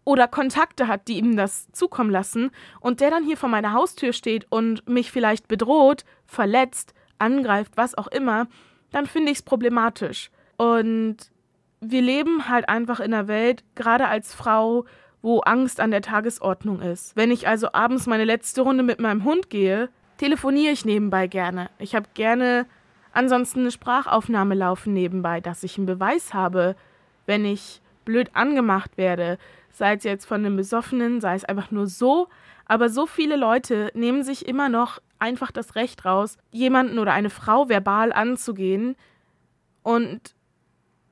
oder 0.03 0.27
Kontakte 0.27 0.89
hat, 0.89 1.07
die 1.07 1.19
ihm 1.19 1.37
das 1.37 1.71
zukommen 1.71 2.11
lassen, 2.11 2.51
und 2.81 2.99
der 2.99 3.11
dann 3.11 3.23
hier 3.23 3.37
vor 3.37 3.47
meiner 3.47 3.71
Haustür 3.71 4.11
steht 4.11 4.45
und 4.49 4.85
mich 4.89 5.09
vielleicht 5.09 5.47
bedroht, 5.47 6.03
verletzt, 6.25 6.93
angreift, 7.19 7.73
was 7.75 7.97
auch 7.97 8.07
immer, 8.07 8.47
dann 8.91 9.05
finde 9.05 9.31
ich 9.31 9.39
es 9.39 9.43
problematisch. 9.43 10.29
Und 10.57 11.17
wir 11.81 12.01
leben 12.01 12.49
halt 12.49 12.69
einfach 12.69 12.99
in 12.99 13.13
einer 13.13 13.27
Welt, 13.27 13.63
gerade 13.75 14.07
als 14.07 14.33
Frau, 14.33 14.85
wo 15.21 15.39
Angst 15.39 15.79
an 15.79 15.91
der 15.91 16.01
Tagesordnung 16.01 16.81
ist. 16.81 17.15
Wenn 17.15 17.31
ich 17.31 17.47
also 17.47 17.73
abends 17.73 18.07
meine 18.07 18.25
letzte 18.25 18.61
Runde 18.61 18.83
mit 18.83 18.99
meinem 18.99 19.23
Hund 19.23 19.49
gehe, 19.49 19.89
telefoniere 20.17 20.73
ich 20.73 20.85
nebenbei 20.85 21.27
gerne. 21.27 21.69
Ich 21.79 21.95
habe 21.95 22.07
gerne 22.13 22.65
ansonsten 23.11 23.61
eine 23.61 23.71
Sprachaufnahme 23.71 24.55
laufen 24.55 24.93
nebenbei, 24.93 25.41
dass 25.41 25.63
ich 25.63 25.77
einen 25.77 25.87
Beweis 25.87 26.33
habe, 26.33 26.75
wenn 27.25 27.45
ich 27.45 27.81
blöd 28.05 28.29
angemacht 28.33 28.97
werde, 28.97 29.37
sei 29.71 29.95
es 29.95 30.03
jetzt 30.03 30.25
von 30.25 30.45
einem 30.45 30.55
Besoffenen, 30.55 31.19
sei 31.19 31.35
es 31.35 31.45
einfach 31.45 31.71
nur 31.71 31.87
so. 31.87 32.29
Aber 32.67 32.89
so 32.89 33.05
viele 33.05 33.35
Leute 33.35 33.91
nehmen 33.93 34.23
sich 34.23 34.47
immer 34.47 34.69
noch 34.69 34.99
einfach 35.19 35.51
das 35.51 35.75
Recht 35.75 36.05
raus, 36.05 36.37
jemanden 36.51 36.99
oder 36.99 37.13
eine 37.13 37.29
Frau 37.29 37.69
verbal 37.69 38.11
anzugehen. 38.13 38.95
Und 39.83 40.35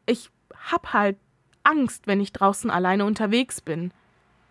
ich 0.05 0.29
hab 0.71 0.93
halt 0.93 1.17
Angst, 1.63 2.07
wenn 2.07 2.21
ich 2.21 2.33
draußen 2.33 2.69
alleine 2.69 3.05
unterwegs 3.05 3.61
bin. 3.61 3.91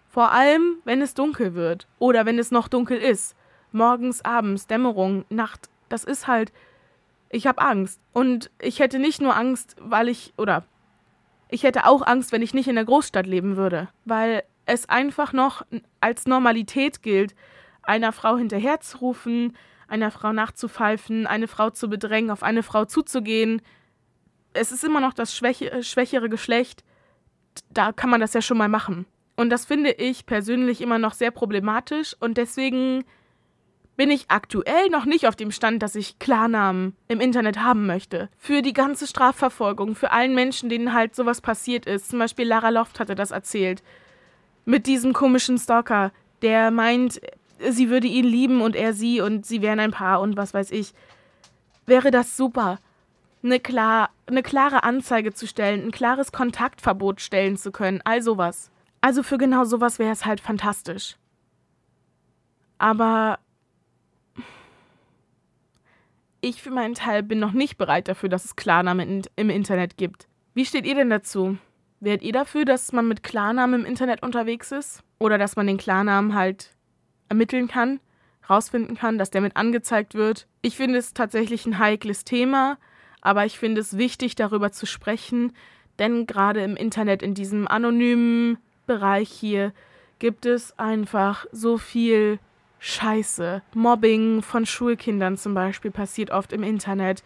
Vor 0.08 0.32
allem, 0.32 0.76
wenn 0.84 1.02
es 1.02 1.14
dunkel 1.14 1.54
wird 1.54 1.86
oder 1.98 2.26
wenn 2.26 2.38
es 2.38 2.50
noch 2.50 2.68
dunkel 2.68 2.98
ist. 2.98 3.36
Morgens, 3.72 4.24
abends, 4.24 4.66
Dämmerung, 4.66 5.24
Nacht. 5.28 5.68
Das 5.88 6.04
ist 6.04 6.26
halt. 6.26 6.52
Ich 7.30 7.46
habe 7.46 7.60
Angst. 7.60 8.00
Und 8.12 8.50
ich 8.60 8.78
hätte 8.78 8.98
nicht 8.98 9.20
nur 9.20 9.36
Angst, 9.36 9.76
weil 9.80 10.08
ich. 10.08 10.32
Oder. 10.36 10.64
Ich 11.48 11.64
hätte 11.64 11.86
auch 11.86 12.02
Angst, 12.02 12.32
wenn 12.32 12.42
ich 12.42 12.54
nicht 12.54 12.68
in 12.68 12.76
der 12.76 12.84
Großstadt 12.84 13.26
leben 13.26 13.56
würde. 13.56 13.88
Weil 14.04 14.44
es 14.66 14.88
einfach 14.88 15.32
noch 15.32 15.64
als 16.00 16.26
Normalität 16.26 17.02
gilt, 17.02 17.34
einer 17.82 18.12
Frau 18.12 18.36
hinterherzurufen, 18.36 19.56
einer 19.88 20.10
Frau 20.10 20.32
nachzupfeifen, 20.32 21.26
eine 21.26 21.48
Frau 21.48 21.70
zu 21.70 21.88
bedrängen, 21.88 22.30
auf 22.30 22.42
eine 22.42 22.62
Frau 22.62 22.84
zuzugehen. 22.84 23.62
Es 24.52 24.72
ist 24.72 24.84
immer 24.84 25.00
noch 25.00 25.12
das 25.12 25.36
schwäche, 25.36 25.82
schwächere 25.82 26.28
Geschlecht. 26.28 26.84
Da 27.70 27.92
kann 27.92 28.10
man 28.10 28.20
das 28.20 28.34
ja 28.34 28.42
schon 28.42 28.58
mal 28.58 28.68
machen. 28.68 29.06
Und 29.36 29.50
das 29.50 29.64
finde 29.64 29.90
ich 29.90 30.26
persönlich 30.26 30.80
immer 30.80 30.98
noch 30.98 31.12
sehr 31.12 31.30
problematisch 31.30 32.16
und 32.20 32.38
deswegen 32.38 33.04
bin 33.96 34.10
ich 34.10 34.26
aktuell 34.28 34.88
noch 34.90 35.04
nicht 35.04 35.28
auf 35.28 35.36
dem 35.36 35.52
Stand, 35.52 35.82
dass 35.82 35.94
ich 35.94 36.18
Klarnamen 36.18 36.96
im 37.08 37.20
Internet 37.20 37.58
haben 37.58 37.86
möchte. 37.86 38.28
Für 38.36 38.62
die 38.62 38.72
ganze 38.72 39.06
Strafverfolgung, 39.06 39.94
für 39.94 40.10
allen 40.10 40.34
Menschen, 40.34 40.68
denen 40.68 40.92
halt 40.92 41.14
sowas 41.14 41.40
passiert 41.40 41.86
ist. 41.86 42.08
Zum 42.08 42.18
Beispiel 42.18 42.46
Lara 42.46 42.70
Loft 42.70 42.98
hatte 42.98 43.14
das 43.14 43.30
erzählt. 43.30 43.82
Mit 44.64 44.86
diesem 44.86 45.12
komischen 45.12 45.58
Stalker, 45.58 46.12
der 46.42 46.70
meint, 46.70 47.20
sie 47.70 47.90
würde 47.90 48.06
ihn 48.06 48.24
lieben 48.24 48.60
und 48.62 48.76
er 48.76 48.92
sie 48.94 49.20
und 49.20 49.46
sie 49.46 49.62
wären 49.62 49.80
ein 49.80 49.90
Paar 49.90 50.20
und 50.20 50.36
was 50.36 50.54
weiß 50.54 50.70
ich. 50.70 50.94
Wäre 51.86 52.10
das 52.10 52.36
super, 52.36 52.78
eine, 53.42 53.60
klar, 53.60 54.10
eine 54.26 54.42
klare 54.42 54.82
Anzeige 54.84 55.34
zu 55.34 55.46
stellen, 55.46 55.86
ein 55.86 55.90
klares 55.90 56.32
Kontaktverbot 56.32 57.20
stellen 57.20 57.56
zu 57.56 57.72
können, 57.72 58.00
all 58.04 58.22
sowas. 58.22 58.70
Also 59.00 59.22
für 59.22 59.36
genau 59.36 59.64
sowas 59.64 59.98
wäre 59.98 60.12
es 60.12 60.24
halt 60.24 60.40
fantastisch. 60.40 61.16
Aber 62.78 63.38
ich 66.40 66.62
für 66.62 66.70
meinen 66.70 66.94
Teil 66.94 67.22
bin 67.22 67.38
noch 67.38 67.52
nicht 67.52 67.76
bereit 67.76 68.08
dafür, 68.08 68.28
dass 68.28 68.44
es 68.44 68.56
Klarnamen 68.56 69.22
im 69.36 69.50
Internet 69.50 69.96
gibt. 69.96 70.26
Wie 70.54 70.64
steht 70.64 70.86
ihr 70.86 70.94
denn 70.94 71.10
dazu? 71.10 71.58
Wärt 72.04 72.20
ihr 72.20 72.32
dafür, 72.32 72.66
dass 72.66 72.92
man 72.92 73.08
mit 73.08 73.22
Klarnamen 73.22 73.80
im 73.80 73.86
Internet 73.86 74.22
unterwegs 74.22 74.72
ist? 74.72 75.02
Oder 75.18 75.38
dass 75.38 75.56
man 75.56 75.66
den 75.66 75.78
Klarnamen 75.78 76.34
halt 76.34 76.68
ermitteln 77.30 77.66
kann, 77.66 77.98
rausfinden 78.48 78.94
kann, 78.94 79.16
dass 79.16 79.30
der 79.30 79.40
mit 79.40 79.56
angezeigt 79.56 80.14
wird? 80.14 80.46
Ich 80.60 80.76
finde 80.76 80.98
es 80.98 81.14
tatsächlich 81.14 81.64
ein 81.64 81.78
heikles 81.78 82.24
Thema, 82.24 82.76
aber 83.22 83.46
ich 83.46 83.58
finde 83.58 83.80
es 83.80 83.96
wichtig, 83.96 84.34
darüber 84.34 84.70
zu 84.70 84.84
sprechen, 84.84 85.54
denn 85.98 86.26
gerade 86.26 86.62
im 86.62 86.76
Internet, 86.76 87.22
in 87.22 87.32
diesem 87.32 87.66
anonymen 87.66 88.58
Bereich 88.86 89.30
hier 89.30 89.72
gibt 90.18 90.44
es 90.44 90.78
einfach 90.78 91.46
so 91.52 91.78
viel 91.78 92.38
Scheiße. 92.80 93.62
Mobbing 93.72 94.42
von 94.42 94.66
Schulkindern 94.66 95.38
zum 95.38 95.54
Beispiel 95.54 95.90
passiert 95.90 96.30
oft 96.30 96.52
im 96.52 96.64
Internet. 96.64 97.24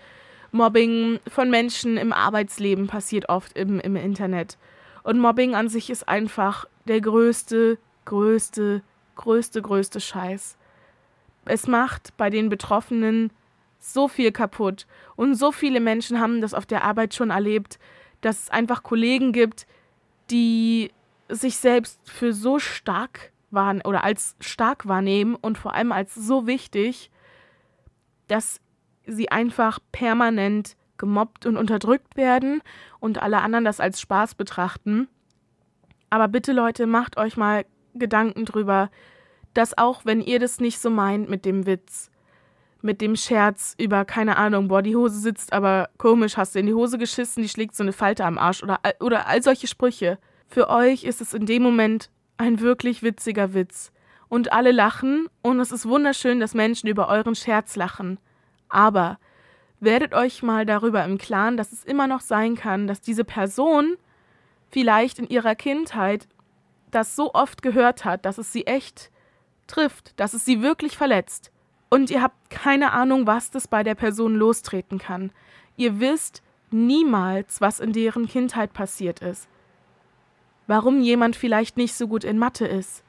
Mobbing 0.51 1.21
von 1.29 1.51
Menschen 1.51 1.97
im 1.97 2.13
Arbeitsleben 2.13 2.87
passiert 2.87 3.29
oft 3.29 3.57
im, 3.57 3.81
im 3.81 3.97
Internet. 3.97 4.57
Und 5.03 5.21
Mobbing 5.21 5.55
an 5.55 5.69
sich 5.69 5.91
ist 5.91 6.09
einfach 6.09 6.67
der 6.87 7.01
größte, 7.01 7.79
größte, 8.05 8.83
größte, 9.17 9.63
größte 9.63 10.01
Scheiß. 10.01 10.57
Es 11.45 11.67
macht 11.67 12.17
bei 12.17 12.31
den 12.31 12.49
Betroffenen 12.49 13.31
so 13.79 14.09
viel 14.09 14.33
kaputt. 14.33 14.87
Und 15.17 15.35
so 15.35 15.53
viele 15.53 15.81
Menschen 15.81 16.21
haben 16.21 16.41
das 16.41 16.55
auf 16.55 16.67
der 16.67 16.85
Arbeit 16.85 17.15
schon 17.15 17.31
erlebt, 17.31 17.79
dass 18.21 18.45
es 18.45 18.51
einfach 18.51 18.83
Kollegen 18.83 19.33
gibt, 19.33 19.67
die 20.31 20.91
sich 21.29 21.59
selbst 21.59 22.01
für 22.11 22.33
so 22.33 22.59
stark 22.59 23.33
waren 23.51 23.81
oder 23.83 24.05
als 24.05 24.37
stark 24.41 24.89
wahrnehmen 24.89 25.35
und 25.35 25.59
vor 25.59 25.75
allem 25.75 25.93
als 25.93 26.15
so 26.15 26.47
wichtig, 26.47 27.11
dass 28.27 28.61
sie 29.09 29.31
einfach 29.31 29.79
permanent 29.93 30.77
gemobbt 30.99 31.47
und 31.47 31.57
unterdrückt 31.57 32.17
werden 32.17 32.61
und 33.01 33.23
alle 33.23 33.41
anderen 33.41 33.65
das 33.65 33.81
als 33.81 34.01
Spaß 34.01 34.35
betrachten. 34.35 35.09
Aber 36.11 36.29
bitte 36.29 36.53
Leute, 36.53 36.87
macht 36.87 37.17
euch 37.17 37.37
mal 37.37 37.65
Gedanken 37.95 38.45
drüber, 38.45 38.91
dass 39.55 39.77
auch 39.77 40.05
wenn 40.05 40.21
ihr 40.21 40.39
das 40.39 40.61
nicht 40.61 40.79
so 40.79 40.91
meint 40.91 41.29
mit 41.29 41.45
dem 41.45 41.67
Witz, 41.67 42.11
mit 42.81 43.01
dem 43.01 43.17
Scherz 43.17 43.75
über, 43.79 44.05
keine 44.05 44.37
Ahnung, 44.37 44.69
boah, 44.69 44.83
die 44.83 44.97
Hose 44.97 45.19
sitzt 45.19 45.53
aber 45.53 45.89
komisch, 45.99 46.37
hast 46.37 46.55
du 46.55 46.61
in 46.61 46.67
die 46.67 46.75
Hose 46.75 46.99
geschissen, 46.99 47.43
die 47.43 47.49
schlägt 47.49 47.75
so 47.75 47.83
eine 47.83 47.93
Falte 47.93 48.25
am 48.25 48.39
Arsch 48.39 48.63
oder, 48.63 48.81
oder 49.01 49.27
all 49.27 49.43
solche 49.43 49.67
Sprüche. 49.67 50.19
Für 50.47 50.69
euch 50.69 51.05
ist 51.05 51.21
es 51.21 51.35
in 51.35 51.47
dem 51.47 51.63
Moment 51.63 52.11
ein 52.37 52.61
wirklich 52.61 53.03
witziger 53.03 53.53
Witz. 53.53 53.93
Und 54.29 54.53
alle 54.53 54.73
lachen 54.73 55.29
und 55.43 55.59
es 55.59 55.73
ist 55.73 55.89
wunderschön, 55.89 56.39
dass 56.39 56.55
Menschen 56.55 56.89
über 56.89 57.09
euren 57.09 57.35
Scherz 57.35 57.77
lachen. 57.77 58.19
Aber 58.69 59.19
werdet 59.81 60.15
euch 60.15 60.43
mal 60.43 60.67
darüber 60.67 61.05
im 61.05 61.19
Klaren, 61.19 61.57
dass 61.57 61.73
es 61.73 61.85
immer 61.85 62.07
noch 62.07 62.21
sein 62.21 62.57
kann, 62.57 62.87
dass 62.87 63.01
diese 63.01 63.25
Person 63.25 63.97
vielleicht 64.71 65.19
in 65.19 65.29
ihrer 65.29 65.55
Kindheit 65.55 66.29
das 66.91 67.17
so 67.17 67.35
oft 67.35 67.63
gehört 67.63 68.05
hat, 68.05 68.25
dass 68.25 68.39
es 68.39 68.53
sie 68.53 68.67
echt 68.67 69.11
trifft, 69.67 70.19
dass 70.19 70.35
es 70.35 70.45
sie 70.45 70.63
wirklich 70.63 70.97
verletzt. 70.97 71.53
Und 71.91 72.11
ihr 72.11 72.23
habt 72.23 72.51
keine 72.51 72.93
Ahnung, 72.93 73.27
was 73.27 73.51
das 73.51 73.69
bei 73.69 73.83
der 73.83 73.95
Person 73.95 74.35
lostreten 74.35 74.99
kann. 74.99 75.31
Ihr 75.77 76.01
wisst 76.01 76.43
niemals, 76.71 77.61
was 77.61 77.81
in 77.81 77.93
deren 77.93 78.27
Kindheit 78.27 78.73
passiert 78.73 79.21
ist. 79.21 79.49
Warum 80.67 81.01
jemand 81.01 81.35
vielleicht 81.35 81.79
nicht 81.79 81.95
so 81.95 82.09
gut 82.09 82.25
in 82.25 82.39
Mathe 82.39 82.67
ist. 82.67 83.05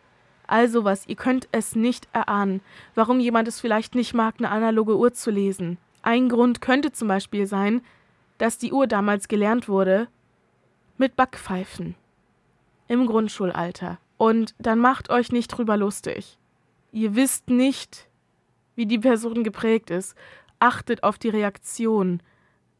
Also 0.49 0.83
was, 0.83 1.07
ihr 1.07 1.15
könnt 1.15 1.47
es 1.51 1.75
nicht 1.75 2.07
erahnen. 2.11 2.61
Warum 2.95 3.19
jemand 3.19 3.47
es 3.47 3.59
vielleicht 3.59 3.93
nicht 3.93 4.15
mag, 4.15 4.35
eine 4.39 4.49
analoge 4.49 4.97
Uhr 4.97 5.13
zu 5.13 5.29
lesen. 5.29 5.77
Ein 6.01 6.27
Grund 6.27 6.59
könnte 6.59 6.91
zum 6.91 7.07
Beispiel 7.07 7.45
sein, 7.45 7.81
dass 8.39 8.57
die 8.57 8.73
Uhr 8.73 8.87
damals 8.87 9.27
gelernt 9.27 9.69
wurde 9.69 10.07
mit 10.97 11.15
Backpfeifen. 11.15 11.93
Im 12.87 13.05
Grundschulalter. 13.05 13.99
Und 14.17 14.55
dann 14.57 14.79
macht 14.79 15.11
euch 15.11 15.31
nicht 15.31 15.49
drüber 15.49 15.77
lustig. 15.77 16.39
Ihr 16.91 17.15
wisst 17.15 17.51
nicht, 17.51 18.09
wie 18.75 18.87
die 18.87 18.97
Person 18.97 19.43
geprägt 19.43 19.91
ist. 19.91 20.15
Achtet 20.57 21.03
auf 21.03 21.19
die 21.19 21.29
Reaktion. 21.29 22.23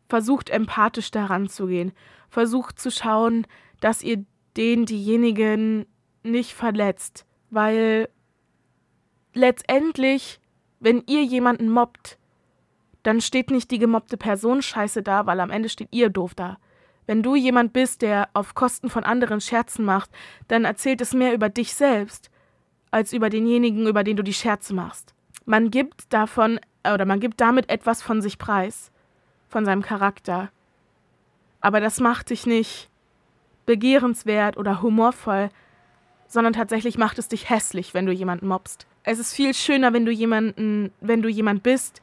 Versucht 0.08 0.50
empathisch 0.50 1.12
daran 1.12 1.48
zu 1.48 1.68
gehen. 1.68 1.92
Versucht 2.30 2.80
zu 2.80 2.90
schauen, 2.90 3.46
dass 3.80 4.02
ihr 4.02 4.26
den, 4.58 4.88
diejenigen 4.88 5.86
nicht 6.24 6.54
verletzt. 6.54 7.28
Weil 7.50 8.10
letztendlich, 9.34 10.40
wenn 10.80 11.04
ihr 11.08 11.24
jemanden 11.24 11.70
mobbt, 11.70 12.18
dann 13.04 13.22
steht 13.22 13.50
nicht 13.50 13.72
die 13.72 13.80
gemobbte 13.80 14.18
Person 14.18 14.62
scheiße 14.62 15.02
da, 15.04 15.26
weil 15.26 15.40
am 15.40 15.50
Ende 15.50 15.70
steht 15.70 15.90
ihr 15.92 16.10
doof 16.10 16.36
da. 16.36 16.58
Wenn 17.08 17.24
du 17.24 17.36
jemand 17.36 17.74
bist, 17.74 18.02
der 18.02 18.30
auf 18.34 18.54
Kosten 18.54 18.90
von 18.90 19.04
anderen 19.04 19.42
Scherzen 19.42 19.84
macht, 19.84 20.12
dann 20.48 20.66
erzählt 20.66 21.02
es 21.02 21.14
mehr 21.14 21.34
über 21.34 21.50
dich 21.50 21.74
selbst, 21.74 22.30
als 22.92 23.14
über 23.14 23.30
denjenigen, 23.30 23.88
über 23.88 24.04
den 24.04 24.18
du 24.18 24.24
die 24.24 24.34
Scherze 24.34 24.74
machst. 24.74 25.16
Man 25.46 25.72
gibt 25.72 26.14
davon 26.14 26.60
oder 26.86 27.06
man 27.06 27.20
gibt 27.20 27.42
damit 27.42 27.70
etwas 27.70 28.04
von 28.04 28.22
sich 28.22 28.38
preis, 28.38 28.92
von 29.48 29.66
seinem 29.66 29.82
Charakter. 29.82 30.52
Aber 31.62 31.80
das 31.80 32.00
macht 32.00 32.30
dich 32.30 32.46
nicht 32.46 32.90
begehrenswert 33.66 34.58
oder 34.58 34.82
humorvoll, 34.82 35.50
sondern 36.30 36.54
tatsächlich 36.54 36.98
macht 36.98 37.20
es 37.20 37.28
dich 37.28 37.50
hässlich, 37.50 37.94
wenn 37.94 38.06
du 38.06 38.14
jemanden 38.14 38.48
mobst. 38.48 38.88
Es 39.04 39.20
ist 39.20 39.34
viel 39.34 39.54
schöner, 39.54 39.92
wenn 39.92 40.06
du 40.06 40.12
jemanden, 40.12 40.94
wenn 41.02 41.22
du 41.22 41.28
jemand 41.28 41.64
bist, 41.64 42.02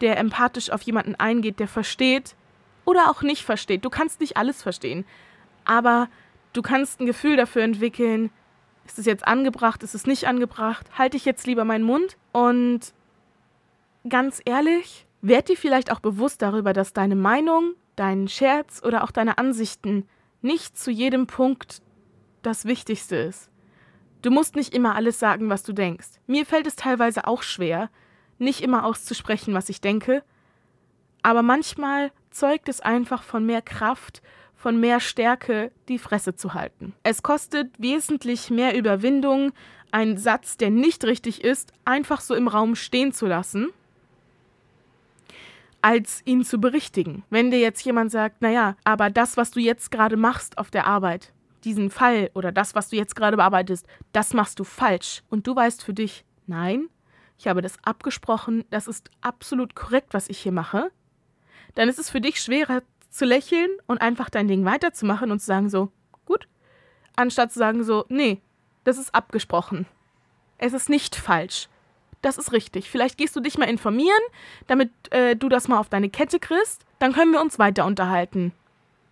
der 0.00 0.18
empathisch 0.18 0.70
auf 0.70 0.82
jemanden 0.82 1.14
eingeht, 1.14 1.60
der 1.60 1.68
versteht 1.68 2.34
oder 2.84 3.10
auch 3.10 3.22
nicht 3.22 3.44
versteht. 3.44 3.84
Du 3.84 3.90
kannst 3.90 4.20
nicht 4.20 4.36
alles 4.36 4.62
verstehen, 4.62 5.04
aber 5.64 6.08
du 6.54 6.62
kannst 6.62 7.00
ein 7.00 7.06
Gefühl 7.06 7.36
dafür 7.36 7.62
entwickeln, 7.62 8.30
ist 8.86 8.98
es 8.98 9.04
jetzt 9.04 9.28
angebracht, 9.28 9.82
ist 9.82 9.94
es 9.94 10.06
nicht 10.06 10.26
angebracht? 10.26 10.86
Halte 10.96 11.18
ich 11.18 11.26
jetzt 11.26 11.46
lieber 11.46 11.66
meinen 11.66 11.84
Mund? 11.84 12.16
Und 12.32 12.94
ganz 14.08 14.40
ehrlich, 14.46 15.06
werd 15.20 15.50
dir 15.50 15.58
vielleicht 15.58 15.92
auch 15.92 16.00
bewusst 16.00 16.40
darüber, 16.40 16.72
dass 16.72 16.94
deine 16.94 17.16
Meinung, 17.16 17.74
dein 17.96 18.28
Scherz 18.28 18.82
oder 18.82 19.04
auch 19.04 19.10
deine 19.10 19.36
Ansichten 19.36 20.08
nicht 20.40 20.78
zu 20.78 20.90
jedem 20.90 21.26
Punkt 21.26 21.82
das 22.40 22.64
Wichtigste 22.64 23.16
ist. 23.16 23.50
Du 24.22 24.30
musst 24.30 24.56
nicht 24.56 24.74
immer 24.74 24.94
alles 24.94 25.18
sagen, 25.18 25.48
was 25.48 25.62
du 25.62 25.72
denkst. 25.72 26.08
Mir 26.26 26.44
fällt 26.44 26.66
es 26.66 26.76
teilweise 26.76 27.26
auch 27.26 27.42
schwer, 27.42 27.90
nicht 28.38 28.60
immer 28.60 28.84
auszusprechen, 28.84 29.54
was 29.54 29.68
ich 29.68 29.80
denke, 29.80 30.22
aber 31.22 31.42
manchmal 31.42 32.12
zeugt 32.30 32.68
es 32.68 32.80
einfach 32.80 33.22
von 33.22 33.44
mehr 33.44 33.62
Kraft 33.62 34.22
von 34.58 34.78
mehr 34.80 34.98
Stärke 35.00 35.70
die 35.88 35.98
Fresse 35.98 36.34
zu 36.34 36.52
halten. 36.52 36.92
Es 37.04 37.22
kostet 37.22 37.70
wesentlich 37.78 38.50
mehr 38.50 38.76
Überwindung, 38.76 39.52
einen 39.92 40.18
Satz, 40.18 40.56
der 40.56 40.70
nicht 40.70 41.04
richtig 41.04 41.44
ist, 41.44 41.72
einfach 41.84 42.20
so 42.20 42.34
im 42.34 42.48
Raum 42.48 42.74
stehen 42.74 43.12
zu 43.12 43.26
lassen, 43.26 43.68
als 45.80 46.22
ihn 46.24 46.44
zu 46.44 46.60
berichtigen. 46.60 47.22
Wenn 47.30 47.50
dir 47.50 47.60
jetzt 47.60 47.84
jemand 47.84 48.10
sagt, 48.10 48.42
naja, 48.42 48.76
aber 48.84 49.10
das, 49.10 49.36
was 49.36 49.52
du 49.52 49.60
jetzt 49.60 49.90
gerade 49.90 50.16
machst 50.16 50.58
auf 50.58 50.70
der 50.70 50.86
Arbeit, 50.86 51.32
diesen 51.64 51.90
Fall 51.90 52.30
oder 52.34 52.52
das, 52.52 52.74
was 52.74 52.88
du 52.88 52.96
jetzt 52.96 53.16
gerade 53.16 53.36
bearbeitest, 53.36 53.86
das 54.12 54.34
machst 54.34 54.58
du 54.58 54.64
falsch. 54.64 55.22
Und 55.28 55.46
du 55.46 55.54
weißt 55.54 55.82
für 55.82 55.94
dich, 55.94 56.24
nein, 56.46 56.88
ich 57.38 57.46
habe 57.46 57.62
das 57.62 57.76
abgesprochen, 57.84 58.64
das 58.70 58.88
ist 58.88 59.10
absolut 59.20 59.74
korrekt, 59.74 60.12
was 60.12 60.28
ich 60.28 60.38
hier 60.38 60.52
mache, 60.52 60.90
dann 61.74 61.88
ist 61.88 61.98
es 61.98 62.10
für 62.10 62.20
dich 62.20 62.40
schwerer 62.40 62.82
zu 63.10 63.24
lächeln 63.24 63.70
und 63.86 64.00
einfach 64.00 64.30
dein 64.30 64.48
Ding 64.48 64.64
weiterzumachen 64.64 65.30
und 65.30 65.40
zu 65.40 65.46
sagen 65.46 65.70
so, 65.70 65.90
gut, 66.24 66.48
anstatt 67.16 67.52
zu 67.52 67.58
sagen 67.58 67.84
so, 67.84 68.04
nee, 68.08 68.40
das 68.84 68.98
ist 68.98 69.14
abgesprochen. 69.14 69.86
Es 70.58 70.72
ist 70.72 70.88
nicht 70.88 71.14
falsch. 71.14 71.68
Das 72.20 72.36
ist 72.36 72.52
richtig. 72.52 72.90
Vielleicht 72.90 73.16
gehst 73.16 73.36
du 73.36 73.40
dich 73.40 73.58
mal 73.58 73.68
informieren, 73.68 74.18
damit 74.66 74.90
äh, 75.10 75.36
du 75.36 75.48
das 75.48 75.68
mal 75.68 75.78
auf 75.78 75.88
deine 75.88 76.10
Kette 76.10 76.40
kriegst. 76.40 76.84
Dann 76.98 77.12
können 77.12 77.30
wir 77.30 77.40
uns 77.40 77.58
weiter 77.60 77.86
unterhalten. 77.86 78.52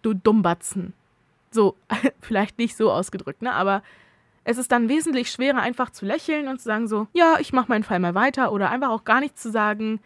Du 0.03 0.13
Dummbatzen. 0.13 0.93
So, 1.57 1.77
vielleicht 2.21 2.59
nicht 2.59 2.77
so 2.77 2.93
ausgedrückt, 2.93 3.43
ne? 3.43 3.53
Aber 3.53 3.83
es 4.45 4.59
ist 4.59 4.71
dann 4.71 4.89
wesentlich 4.89 5.31
schwerer, 5.31 5.61
einfach 5.61 5.91
zu 5.91 6.07
lächeln 6.07 6.47
und 6.47 6.59
zu 6.59 6.67
sagen 6.67 6.87
so, 6.87 7.09
ja, 7.13 7.39
ich 7.41 7.53
mache 7.53 7.69
meinen 7.69 7.83
Fall 7.83 7.99
mal 7.99 8.15
weiter 8.15 8.53
oder 8.53 8.71
einfach 8.71 8.91
auch 8.91 9.05
gar 9.05 9.19
nichts 9.19 9.43
zu 9.43 9.51
sagen, 9.51 10.01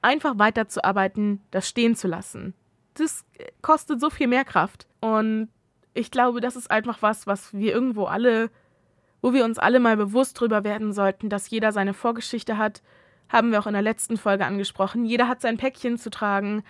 einfach 0.00 0.38
weiterzuarbeiten, 0.38 1.40
das 1.50 1.68
stehen 1.68 1.96
zu 1.96 2.06
lassen 2.06 2.54
das 3.00 3.24
kostet 3.62 4.00
so 4.00 4.10
viel 4.10 4.26
mehr 4.26 4.44
Kraft. 4.44 4.86
Und 5.00 5.48
ich 5.94 6.10
glaube, 6.10 6.40
das 6.40 6.56
ist 6.56 6.70
einfach 6.70 7.02
was, 7.02 7.26
was 7.26 7.52
wir 7.52 7.72
irgendwo 7.72 8.04
alle, 8.04 8.50
wo 9.22 9.32
wir 9.32 9.44
uns 9.44 9.58
alle 9.58 9.80
mal 9.80 9.96
bewusst 9.96 10.38
drüber 10.38 10.64
werden 10.64 10.92
sollten, 10.92 11.28
dass 11.28 11.50
jeder 11.50 11.72
seine 11.72 11.94
Vorgeschichte 11.94 12.58
hat. 12.58 12.82
Haben 13.28 13.52
wir 13.52 13.60
auch 13.60 13.66
in 13.66 13.72
der 13.74 13.82
letzten 13.82 14.16
Folge 14.16 14.44
angesprochen. 14.44 15.04
Jeder 15.04 15.28
hat 15.28 15.40
sein 15.40 15.56
Päckchen 15.56 15.98
zu 15.98 16.10
tragen. 16.10 16.62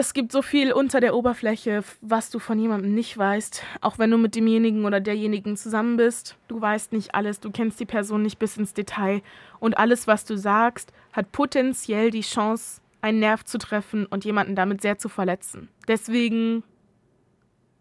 Es 0.00 0.14
gibt 0.14 0.30
so 0.30 0.42
viel 0.42 0.72
unter 0.72 1.00
der 1.00 1.16
Oberfläche, 1.16 1.82
was 2.02 2.30
du 2.30 2.38
von 2.38 2.56
jemandem 2.56 2.94
nicht 2.94 3.18
weißt, 3.18 3.64
auch 3.80 3.98
wenn 3.98 4.12
du 4.12 4.16
mit 4.16 4.36
demjenigen 4.36 4.84
oder 4.84 5.00
derjenigen 5.00 5.56
zusammen 5.56 5.96
bist. 5.96 6.36
Du 6.46 6.60
weißt 6.60 6.92
nicht 6.92 7.16
alles, 7.16 7.40
du 7.40 7.50
kennst 7.50 7.80
die 7.80 7.84
Person 7.84 8.22
nicht 8.22 8.38
bis 8.38 8.56
ins 8.56 8.74
Detail 8.74 9.22
und 9.58 9.76
alles, 9.76 10.06
was 10.06 10.24
du 10.24 10.36
sagst, 10.36 10.92
hat 11.12 11.32
potenziell 11.32 12.12
die 12.12 12.20
Chance, 12.20 12.80
einen 13.00 13.18
Nerv 13.18 13.44
zu 13.44 13.58
treffen 13.58 14.06
und 14.06 14.24
jemanden 14.24 14.54
damit 14.54 14.82
sehr 14.82 14.98
zu 14.98 15.08
verletzen. 15.08 15.68
Deswegen 15.88 16.62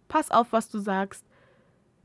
pass 0.07 0.31
auf, 0.31 0.47
was 0.49 0.69
du 0.69 0.79
sagst. 0.79 1.23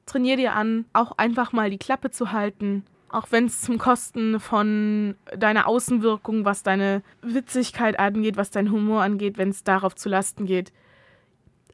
Trainier 0.05 0.37
dir 0.37 0.53
an, 0.53 0.85
auch 0.93 1.13
einfach 1.17 1.55
mal 1.55 1.71
die 1.71 1.79
Klappe 1.79 2.11
zu 2.11 2.33
halten, 2.33 2.85
auch 3.13 3.29
wenn 3.31 3.47
es 3.47 3.61
zum 3.61 3.79
Kosten 3.79 4.41
von 4.41 5.17
deiner 5.37 5.67
Außenwirkung, 5.67 6.45
was 6.45 6.63
deine 6.63 7.03
Witzigkeit 7.21 7.99
angeht, 7.99 8.37
was 8.37 8.51
dein 8.51 8.71
Humor 8.71 9.03
angeht, 9.03 9.39
wenn 9.39 9.51
es 9.51 9.65
darauf 9.65 9.95
zu 9.95 10.09
Lasten 10.09 10.47
geht. 10.47 10.73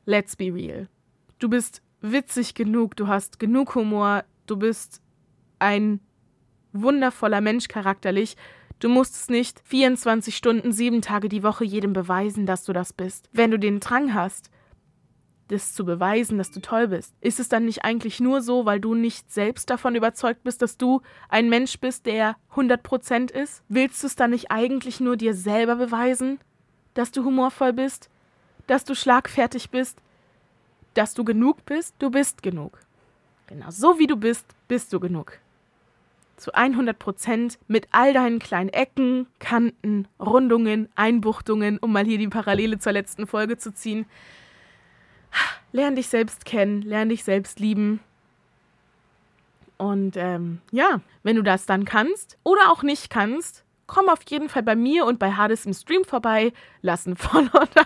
Let's 0.04 0.36
be 0.36 0.52
real. 0.52 0.88
Du 1.38 1.48
bist 1.48 1.82
witzig 2.00 2.54
genug, 2.54 2.96
du 2.96 3.08
hast 3.08 3.38
genug 3.38 3.74
Humor, 3.74 4.24
du 4.46 4.56
bist 4.56 5.00
ein 5.58 6.00
wundervoller 6.72 7.40
Mensch 7.40 7.68
charakterlich, 7.68 8.36
Du 8.80 8.88
musst 8.88 9.16
es 9.16 9.28
nicht 9.28 9.60
24 9.64 10.36
Stunden, 10.36 10.72
sieben 10.72 11.02
Tage 11.02 11.28
die 11.28 11.42
Woche 11.42 11.64
jedem 11.64 11.92
beweisen, 11.92 12.46
dass 12.46 12.64
du 12.64 12.72
das 12.72 12.92
bist. 12.92 13.28
Wenn 13.32 13.50
du 13.50 13.58
den 13.58 13.80
Drang 13.80 14.14
hast, 14.14 14.50
das 15.48 15.74
zu 15.74 15.84
beweisen, 15.84 16.38
dass 16.38 16.50
du 16.50 16.60
toll 16.60 16.88
bist, 16.88 17.14
ist 17.20 17.40
es 17.40 17.48
dann 17.48 17.64
nicht 17.64 17.84
eigentlich 17.84 18.20
nur 18.20 18.42
so, 18.42 18.66
weil 18.66 18.80
du 18.80 18.94
nicht 18.94 19.32
selbst 19.32 19.70
davon 19.70 19.94
überzeugt 19.94 20.44
bist, 20.44 20.62
dass 20.62 20.76
du 20.76 21.00
ein 21.28 21.48
Mensch 21.48 21.80
bist, 21.80 22.06
der 22.06 22.36
100% 22.54 23.32
ist? 23.32 23.62
Willst 23.68 24.02
du 24.02 24.06
es 24.06 24.16
dann 24.16 24.30
nicht 24.30 24.50
eigentlich 24.50 25.00
nur 25.00 25.16
dir 25.16 25.34
selber 25.34 25.76
beweisen, 25.76 26.38
dass 26.94 27.10
du 27.10 27.24
humorvoll 27.24 27.72
bist, 27.72 28.10
dass 28.66 28.84
du 28.84 28.94
schlagfertig 28.94 29.70
bist, 29.70 29.98
dass 30.94 31.14
du 31.14 31.24
genug 31.24 31.64
bist? 31.64 31.94
Du 31.98 32.10
bist 32.10 32.42
genug. 32.42 32.78
Genau, 33.46 33.70
so 33.70 33.98
wie 33.98 34.06
du 34.06 34.16
bist, 34.16 34.44
bist 34.68 34.92
du 34.92 35.00
genug. 35.00 35.38
Zu 36.36 36.54
100 36.54 36.98
Prozent 36.98 37.58
mit 37.66 37.88
all 37.90 38.12
deinen 38.12 38.38
kleinen 38.38 38.68
Ecken, 38.68 39.26
Kanten, 39.38 40.06
Rundungen, 40.20 40.88
Einbuchtungen, 40.94 41.78
um 41.78 41.92
mal 41.92 42.04
hier 42.04 42.18
die 42.18 42.28
Parallele 42.28 42.78
zur 42.78 42.92
letzten 42.92 43.26
Folge 43.26 43.56
zu 43.56 43.72
ziehen. 43.72 44.06
Lern 45.72 45.96
dich 45.96 46.08
selbst 46.08 46.44
kennen, 46.44 46.82
lern 46.82 47.08
dich 47.08 47.24
selbst 47.24 47.60
lieben. 47.60 48.00
Und 49.76 50.16
ähm, 50.16 50.60
ja, 50.72 51.00
wenn 51.22 51.36
du 51.36 51.42
das 51.42 51.66
dann 51.66 51.84
kannst 51.84 52.36
oder 52.42 52.72
auch 52.72 52.82
nicht 52.82 53.10
kannst, 53.10 53.64
komm 53.86 54.08
auf 54.08 54.20
jeden 54.28 54.48
Fall 54.48 54.62
bei 54.62 54.74
mir 54.76 55.06
und 55.06 55.18
bei 55.18 55.32
Hades 55.32 55.66
im 55.66 55.72
Stream 55.72 56.04
vorbei, 56.04 56.52
lass 56.82 57.06
ein 57.06 57.16
Follow 57.16 57.48
da. 57.74 57.82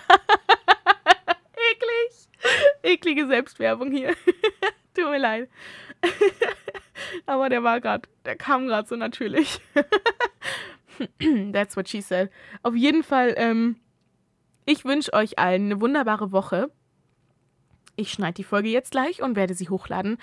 Eklig. 1.71 2.29
Eklige 2.83 3.27
Selbstwerbung 3.27 3.91
hier. 3.91 4.15
Tut 4.95 5.11
mir 5.11 5.19
leid. 5.19 5.49
Aber 7.27 7.49
der 7.49 7.63
war 7.63 7.81
gerade, 7.81 8.09
der 8.25 8.37
kam 8.37 8.67
gerade 8.67 8.89
so 8.89 8.97
natürlich. 8.97 9.61
That's 11.53 11.77
what 11.77 11.89
she 11.89 12.01
said. 12.01 12.31
Auf 12.63 12.75
jeden 12.75 13.03
Fall, 13.03 13.35
ähm, 13.37 13.77
ich 14.65 14.85
wünsche 14.85 15.13
euch 15.13 15.39
allen 15.39 15.67
eine 15.67 15.81
wunderbare 15.81 16.33
Woche. 16.33 16.71
Ich 17.97 18.13
schneide 18.13 18.35
die 18.35 18.45
Folge 18.45 18.69
jetzt 18.69 18.93
gleich 18.93 19.23
und 19.23 19.37
werde 19.37 19.55
sie 19.55 19.69
hochladen. 19.69 20.19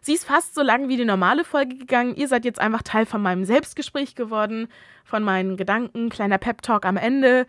Sie 0.00 0.12
ist 0.12 0.26
fast 0.26 0.54
so 0.54 0.62
lang 0.62 0.88
wie 0.88 0.98
die 0.98 1.06
normale 1.06 1.44
Folge 1.44 1.78
gegangen. 1.78 2.14
Ihr 2.14 2.28
seid 2.28 2.44
jetzt 2.44 2.60
einfach 2.60 2.82
Teil 2.82 3.06
von 3.06 3.22
meinem 3.22 3.46
Selbstgespräch 3.46 4.14
geworden, 4.14 4.68
von 5.02 5.22
meinen 5.22 5.56
Gedanken. 5.56 6.10
Kleiner 6.10 6.36
Pep-Talk 6.36 6.84
am 6.84 6.98
Ende. 6.98 7.46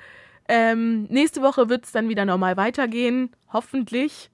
Ähm, 0.47 1.03
nächste 1.05 1.41
Woche 1.41 1.67
wird 1.67 1.85
es 1.85 1.91
dann 1.91 2.07
wieder 2.07 2.23
normal 2.23 2.55
weitergehen. 2.55 3.31
Hoffentlich. 3.51 4.29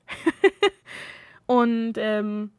und 1.48 1.94
ähm, 1.96 2.52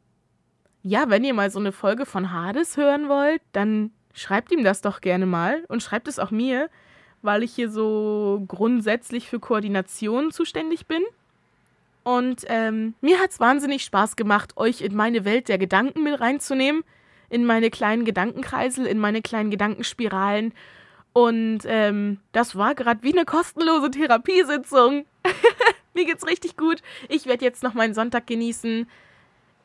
ja, 0.81 1.09
wenn 1.09 1.23
ihr 1.23 1.33
mal 1.33 1.49
so 1.49 1.59
eine 1.59 1.71
Folge 1.71 2.05
von 2.05 2.33
Hades 2.33 2.75
hören 2.75 3.07
wollt, 3.07 3.41
dann 3.53 3.91
schreibt 4.13 4.51
ihm 4.51 4.65
das 4.65 4.81
doch 4.81 4.99
gerne 4.99 5.25
mal 5.25 5.63
und 5.69 5.81
schreibt 5.81 6.09
es 6.09 6.19
auch 6.19 6.31
mir, 6.31 6.69
weil 7.21 7.41
ich 7.41 7.53
hier 7.53 7.69
so 7.69 8.43
grundsätzlich 8.49 9.29
für 9.29 9.39
Koordination 9.39 10.31
zuständig 10.31 10.87
bin. 10.87 11.03
Und 12.03 12.43
ähm, 12.47 12.95
mir 13.01 13.19
hat 13.19 13.31
es 13.31 13.39
wahnsinnig 13.39 13.83
Spaß 13.83 14.15
gemacht, 14.15 14.57
euch 14.57 14.81
in 14.81 14.95
meine 14.95 15.23
Welt 15.25 15.47
der 15.47 15.57
Gedanken 15.57 16.03
mit 16.03 16.19
reinzunehmen, 16.19 16.83
in 17.29 17.45
meine 17.45 17.69
kleinen 17.69 18.03
Gedankenkreisel, 18.03 18.85
in 18.85 18.99
meine 18.99 19.21
kleinen 19.21 19.51
Gedankenspiralen. 19.51 20.53
Und 21.13 21.59
ähm, 21.65 22.19
das 22.33 22.57
war 22.57 22.75
gerade 22.75 23.03
wie 23.03 23.13
eine 23.13 23.25
kostenlose 23.25 23.89
Therapiesitzung. 23.91 25.05
mir 25.93 26.05
geht's 26.05 26.27
richtig 26.27 26.57
gut. 26.57 26.81
Ich 27.07 27.25
werde 27.25 27.45
jetzt 27.45 27.63
noch 27.63 27.73
meinen 27.73 27.93
Sonntag 27.93 28.27
genießen. 28.27 28.87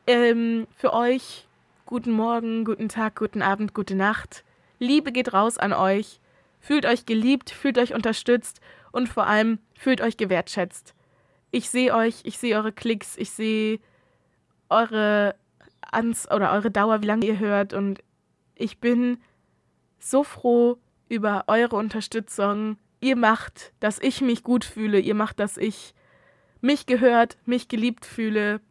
Ähm, 0.07 0.67
für 0.75 0.93
euch 0.93 1.45
guten 1.85 2.11
Morgen, 2.11 2.63
guten 2.63 2.87
Tag, 2.87 3.15
guten 3.15 3.41
Abend, 3.41 3.73
gute 3.73 3.95
Nacht. 3.95 4.45
Liebe 4.77 5.11
geht 5.11 5.33
raus 5.33 5.57
an 5.57 5.73
euch. 5.73 6.21
Fühlt 6.61 6.85
euch 6.85 7.05
geliebt, 7.05 7.49
fühlt 7.49 7.77
euch 7.77 7.93
unterstützt 7.93 8.61
und 8.91 9.09
vor 9.09 9.27
allem 9.27 9.59
fühlt 9.75 10.01
euch 10.01 10.15
gewertschätzt 10.15 10.93
ich 11.51 11.69
sehe 11.69 11.93
euch, 11.95 12.21
ich 12.23 12.37
sehe 12.37 12.55
eure 12.55 12.71
Klicks, 12.71 13.17
ich 13.17 13.31
sehe 13.31 13.79
eure 14.69 15.35
Ans 15.81 16.29
oder 16.29 16.51
eure 16.51 16.71
Dauer, 16.71 17.01
wie 17.01 17.07
lange 17.07 17.25
ihr 17.25 17.39
hört 17.39 17.73
und 17.73 18.03
ich 18.55 18.79
bin 18.79 19.17
so 19.99 20.23
froh 20.23 20.77
über 21.07 21.45
eure 21.47 21.75
Unterstützung. 21.75 22.77
Ihr 23.01 23.15
macht, 23.15 23.73
dass 23.79 23.99
ich 23.99 24.21
mich 24.21 24.43
gut 24.43 24.65
fühle, 24.65 24.99
ihr 24.99 25.15
macht, 25.15 25.39
dass 25.39 25.57
ich 25.57 25.93
mich 26.61 26.85
gehört, 26.85 27.37
mich 27.45 27.67
geliebt 27.67 28.05
fühle. 28.05 28.61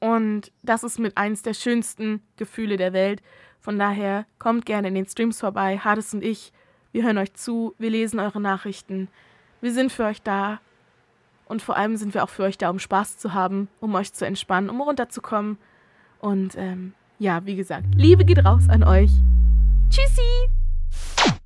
Und 0.00 0.52
das 0.62 0.84
ist 0.84 0.98
mit 0.98 1.16
eins 1.16 1.42
der 1.42 1.54
schönsten 1.54 2.22
Gefühle 2.36 2.76
der 2.76 2.92
Welt. 2.92 3.22
Von 3.60 3.78
daher 3.78 4.26
kommt 4.38 4.66
gerne 4.66 4.88
in 4.88 4.94
den 4.94 5.06
Streams 5.06 5.40
vorbei. 5.40 5.78
Hades 5.78 6.14
und 6.14 6.22
ich, 6.22 6.52
wir 6.92 7.04
hören 7.04 7.18
euch 7.18 7.34
zu, 7.34 7.74
wir 7.78 7.90
lesen 7.90 8.20
eure 8.20 8.40
Nachrichten. 8.40 9.08
Wir 9.60 9.72
sind 9.72 9.92
für 9.92 10.04
euch 10.04 10.22
da. 10.22 10.60
Und 11.46 11.62
vor 11.62 11.76
allem 11.76 11.96
sind 11.96 12.12
wir 12.12 12.24
auch 12.24 12.28
für 12.28 12.42
euch 12.42 12.58
da, 12.58 12.70
um 12.70 12.78
Spaß 12.78 13.18
zu 13.18 13.32
haben, 13.32 13.68
um 13.80 13.94
euch 13.94 14.12
zu 14.12 14.26
entspannen, 14.26 14.68
um 14.68 14.80
runterzukommen. 14.80 15.58
Und 16.20 16.56
ähm, 16.56 16.92
ja, 17.18 17.44
wie 17.46 17.56
gesagt, 17.56 17.86
Liebe 17.94 18.24
geht 18.24 18.44
raus 18.44 18.68
an 18.68 18.82
euch. 18.82 19.10
Tschüssi! 19.90 20.35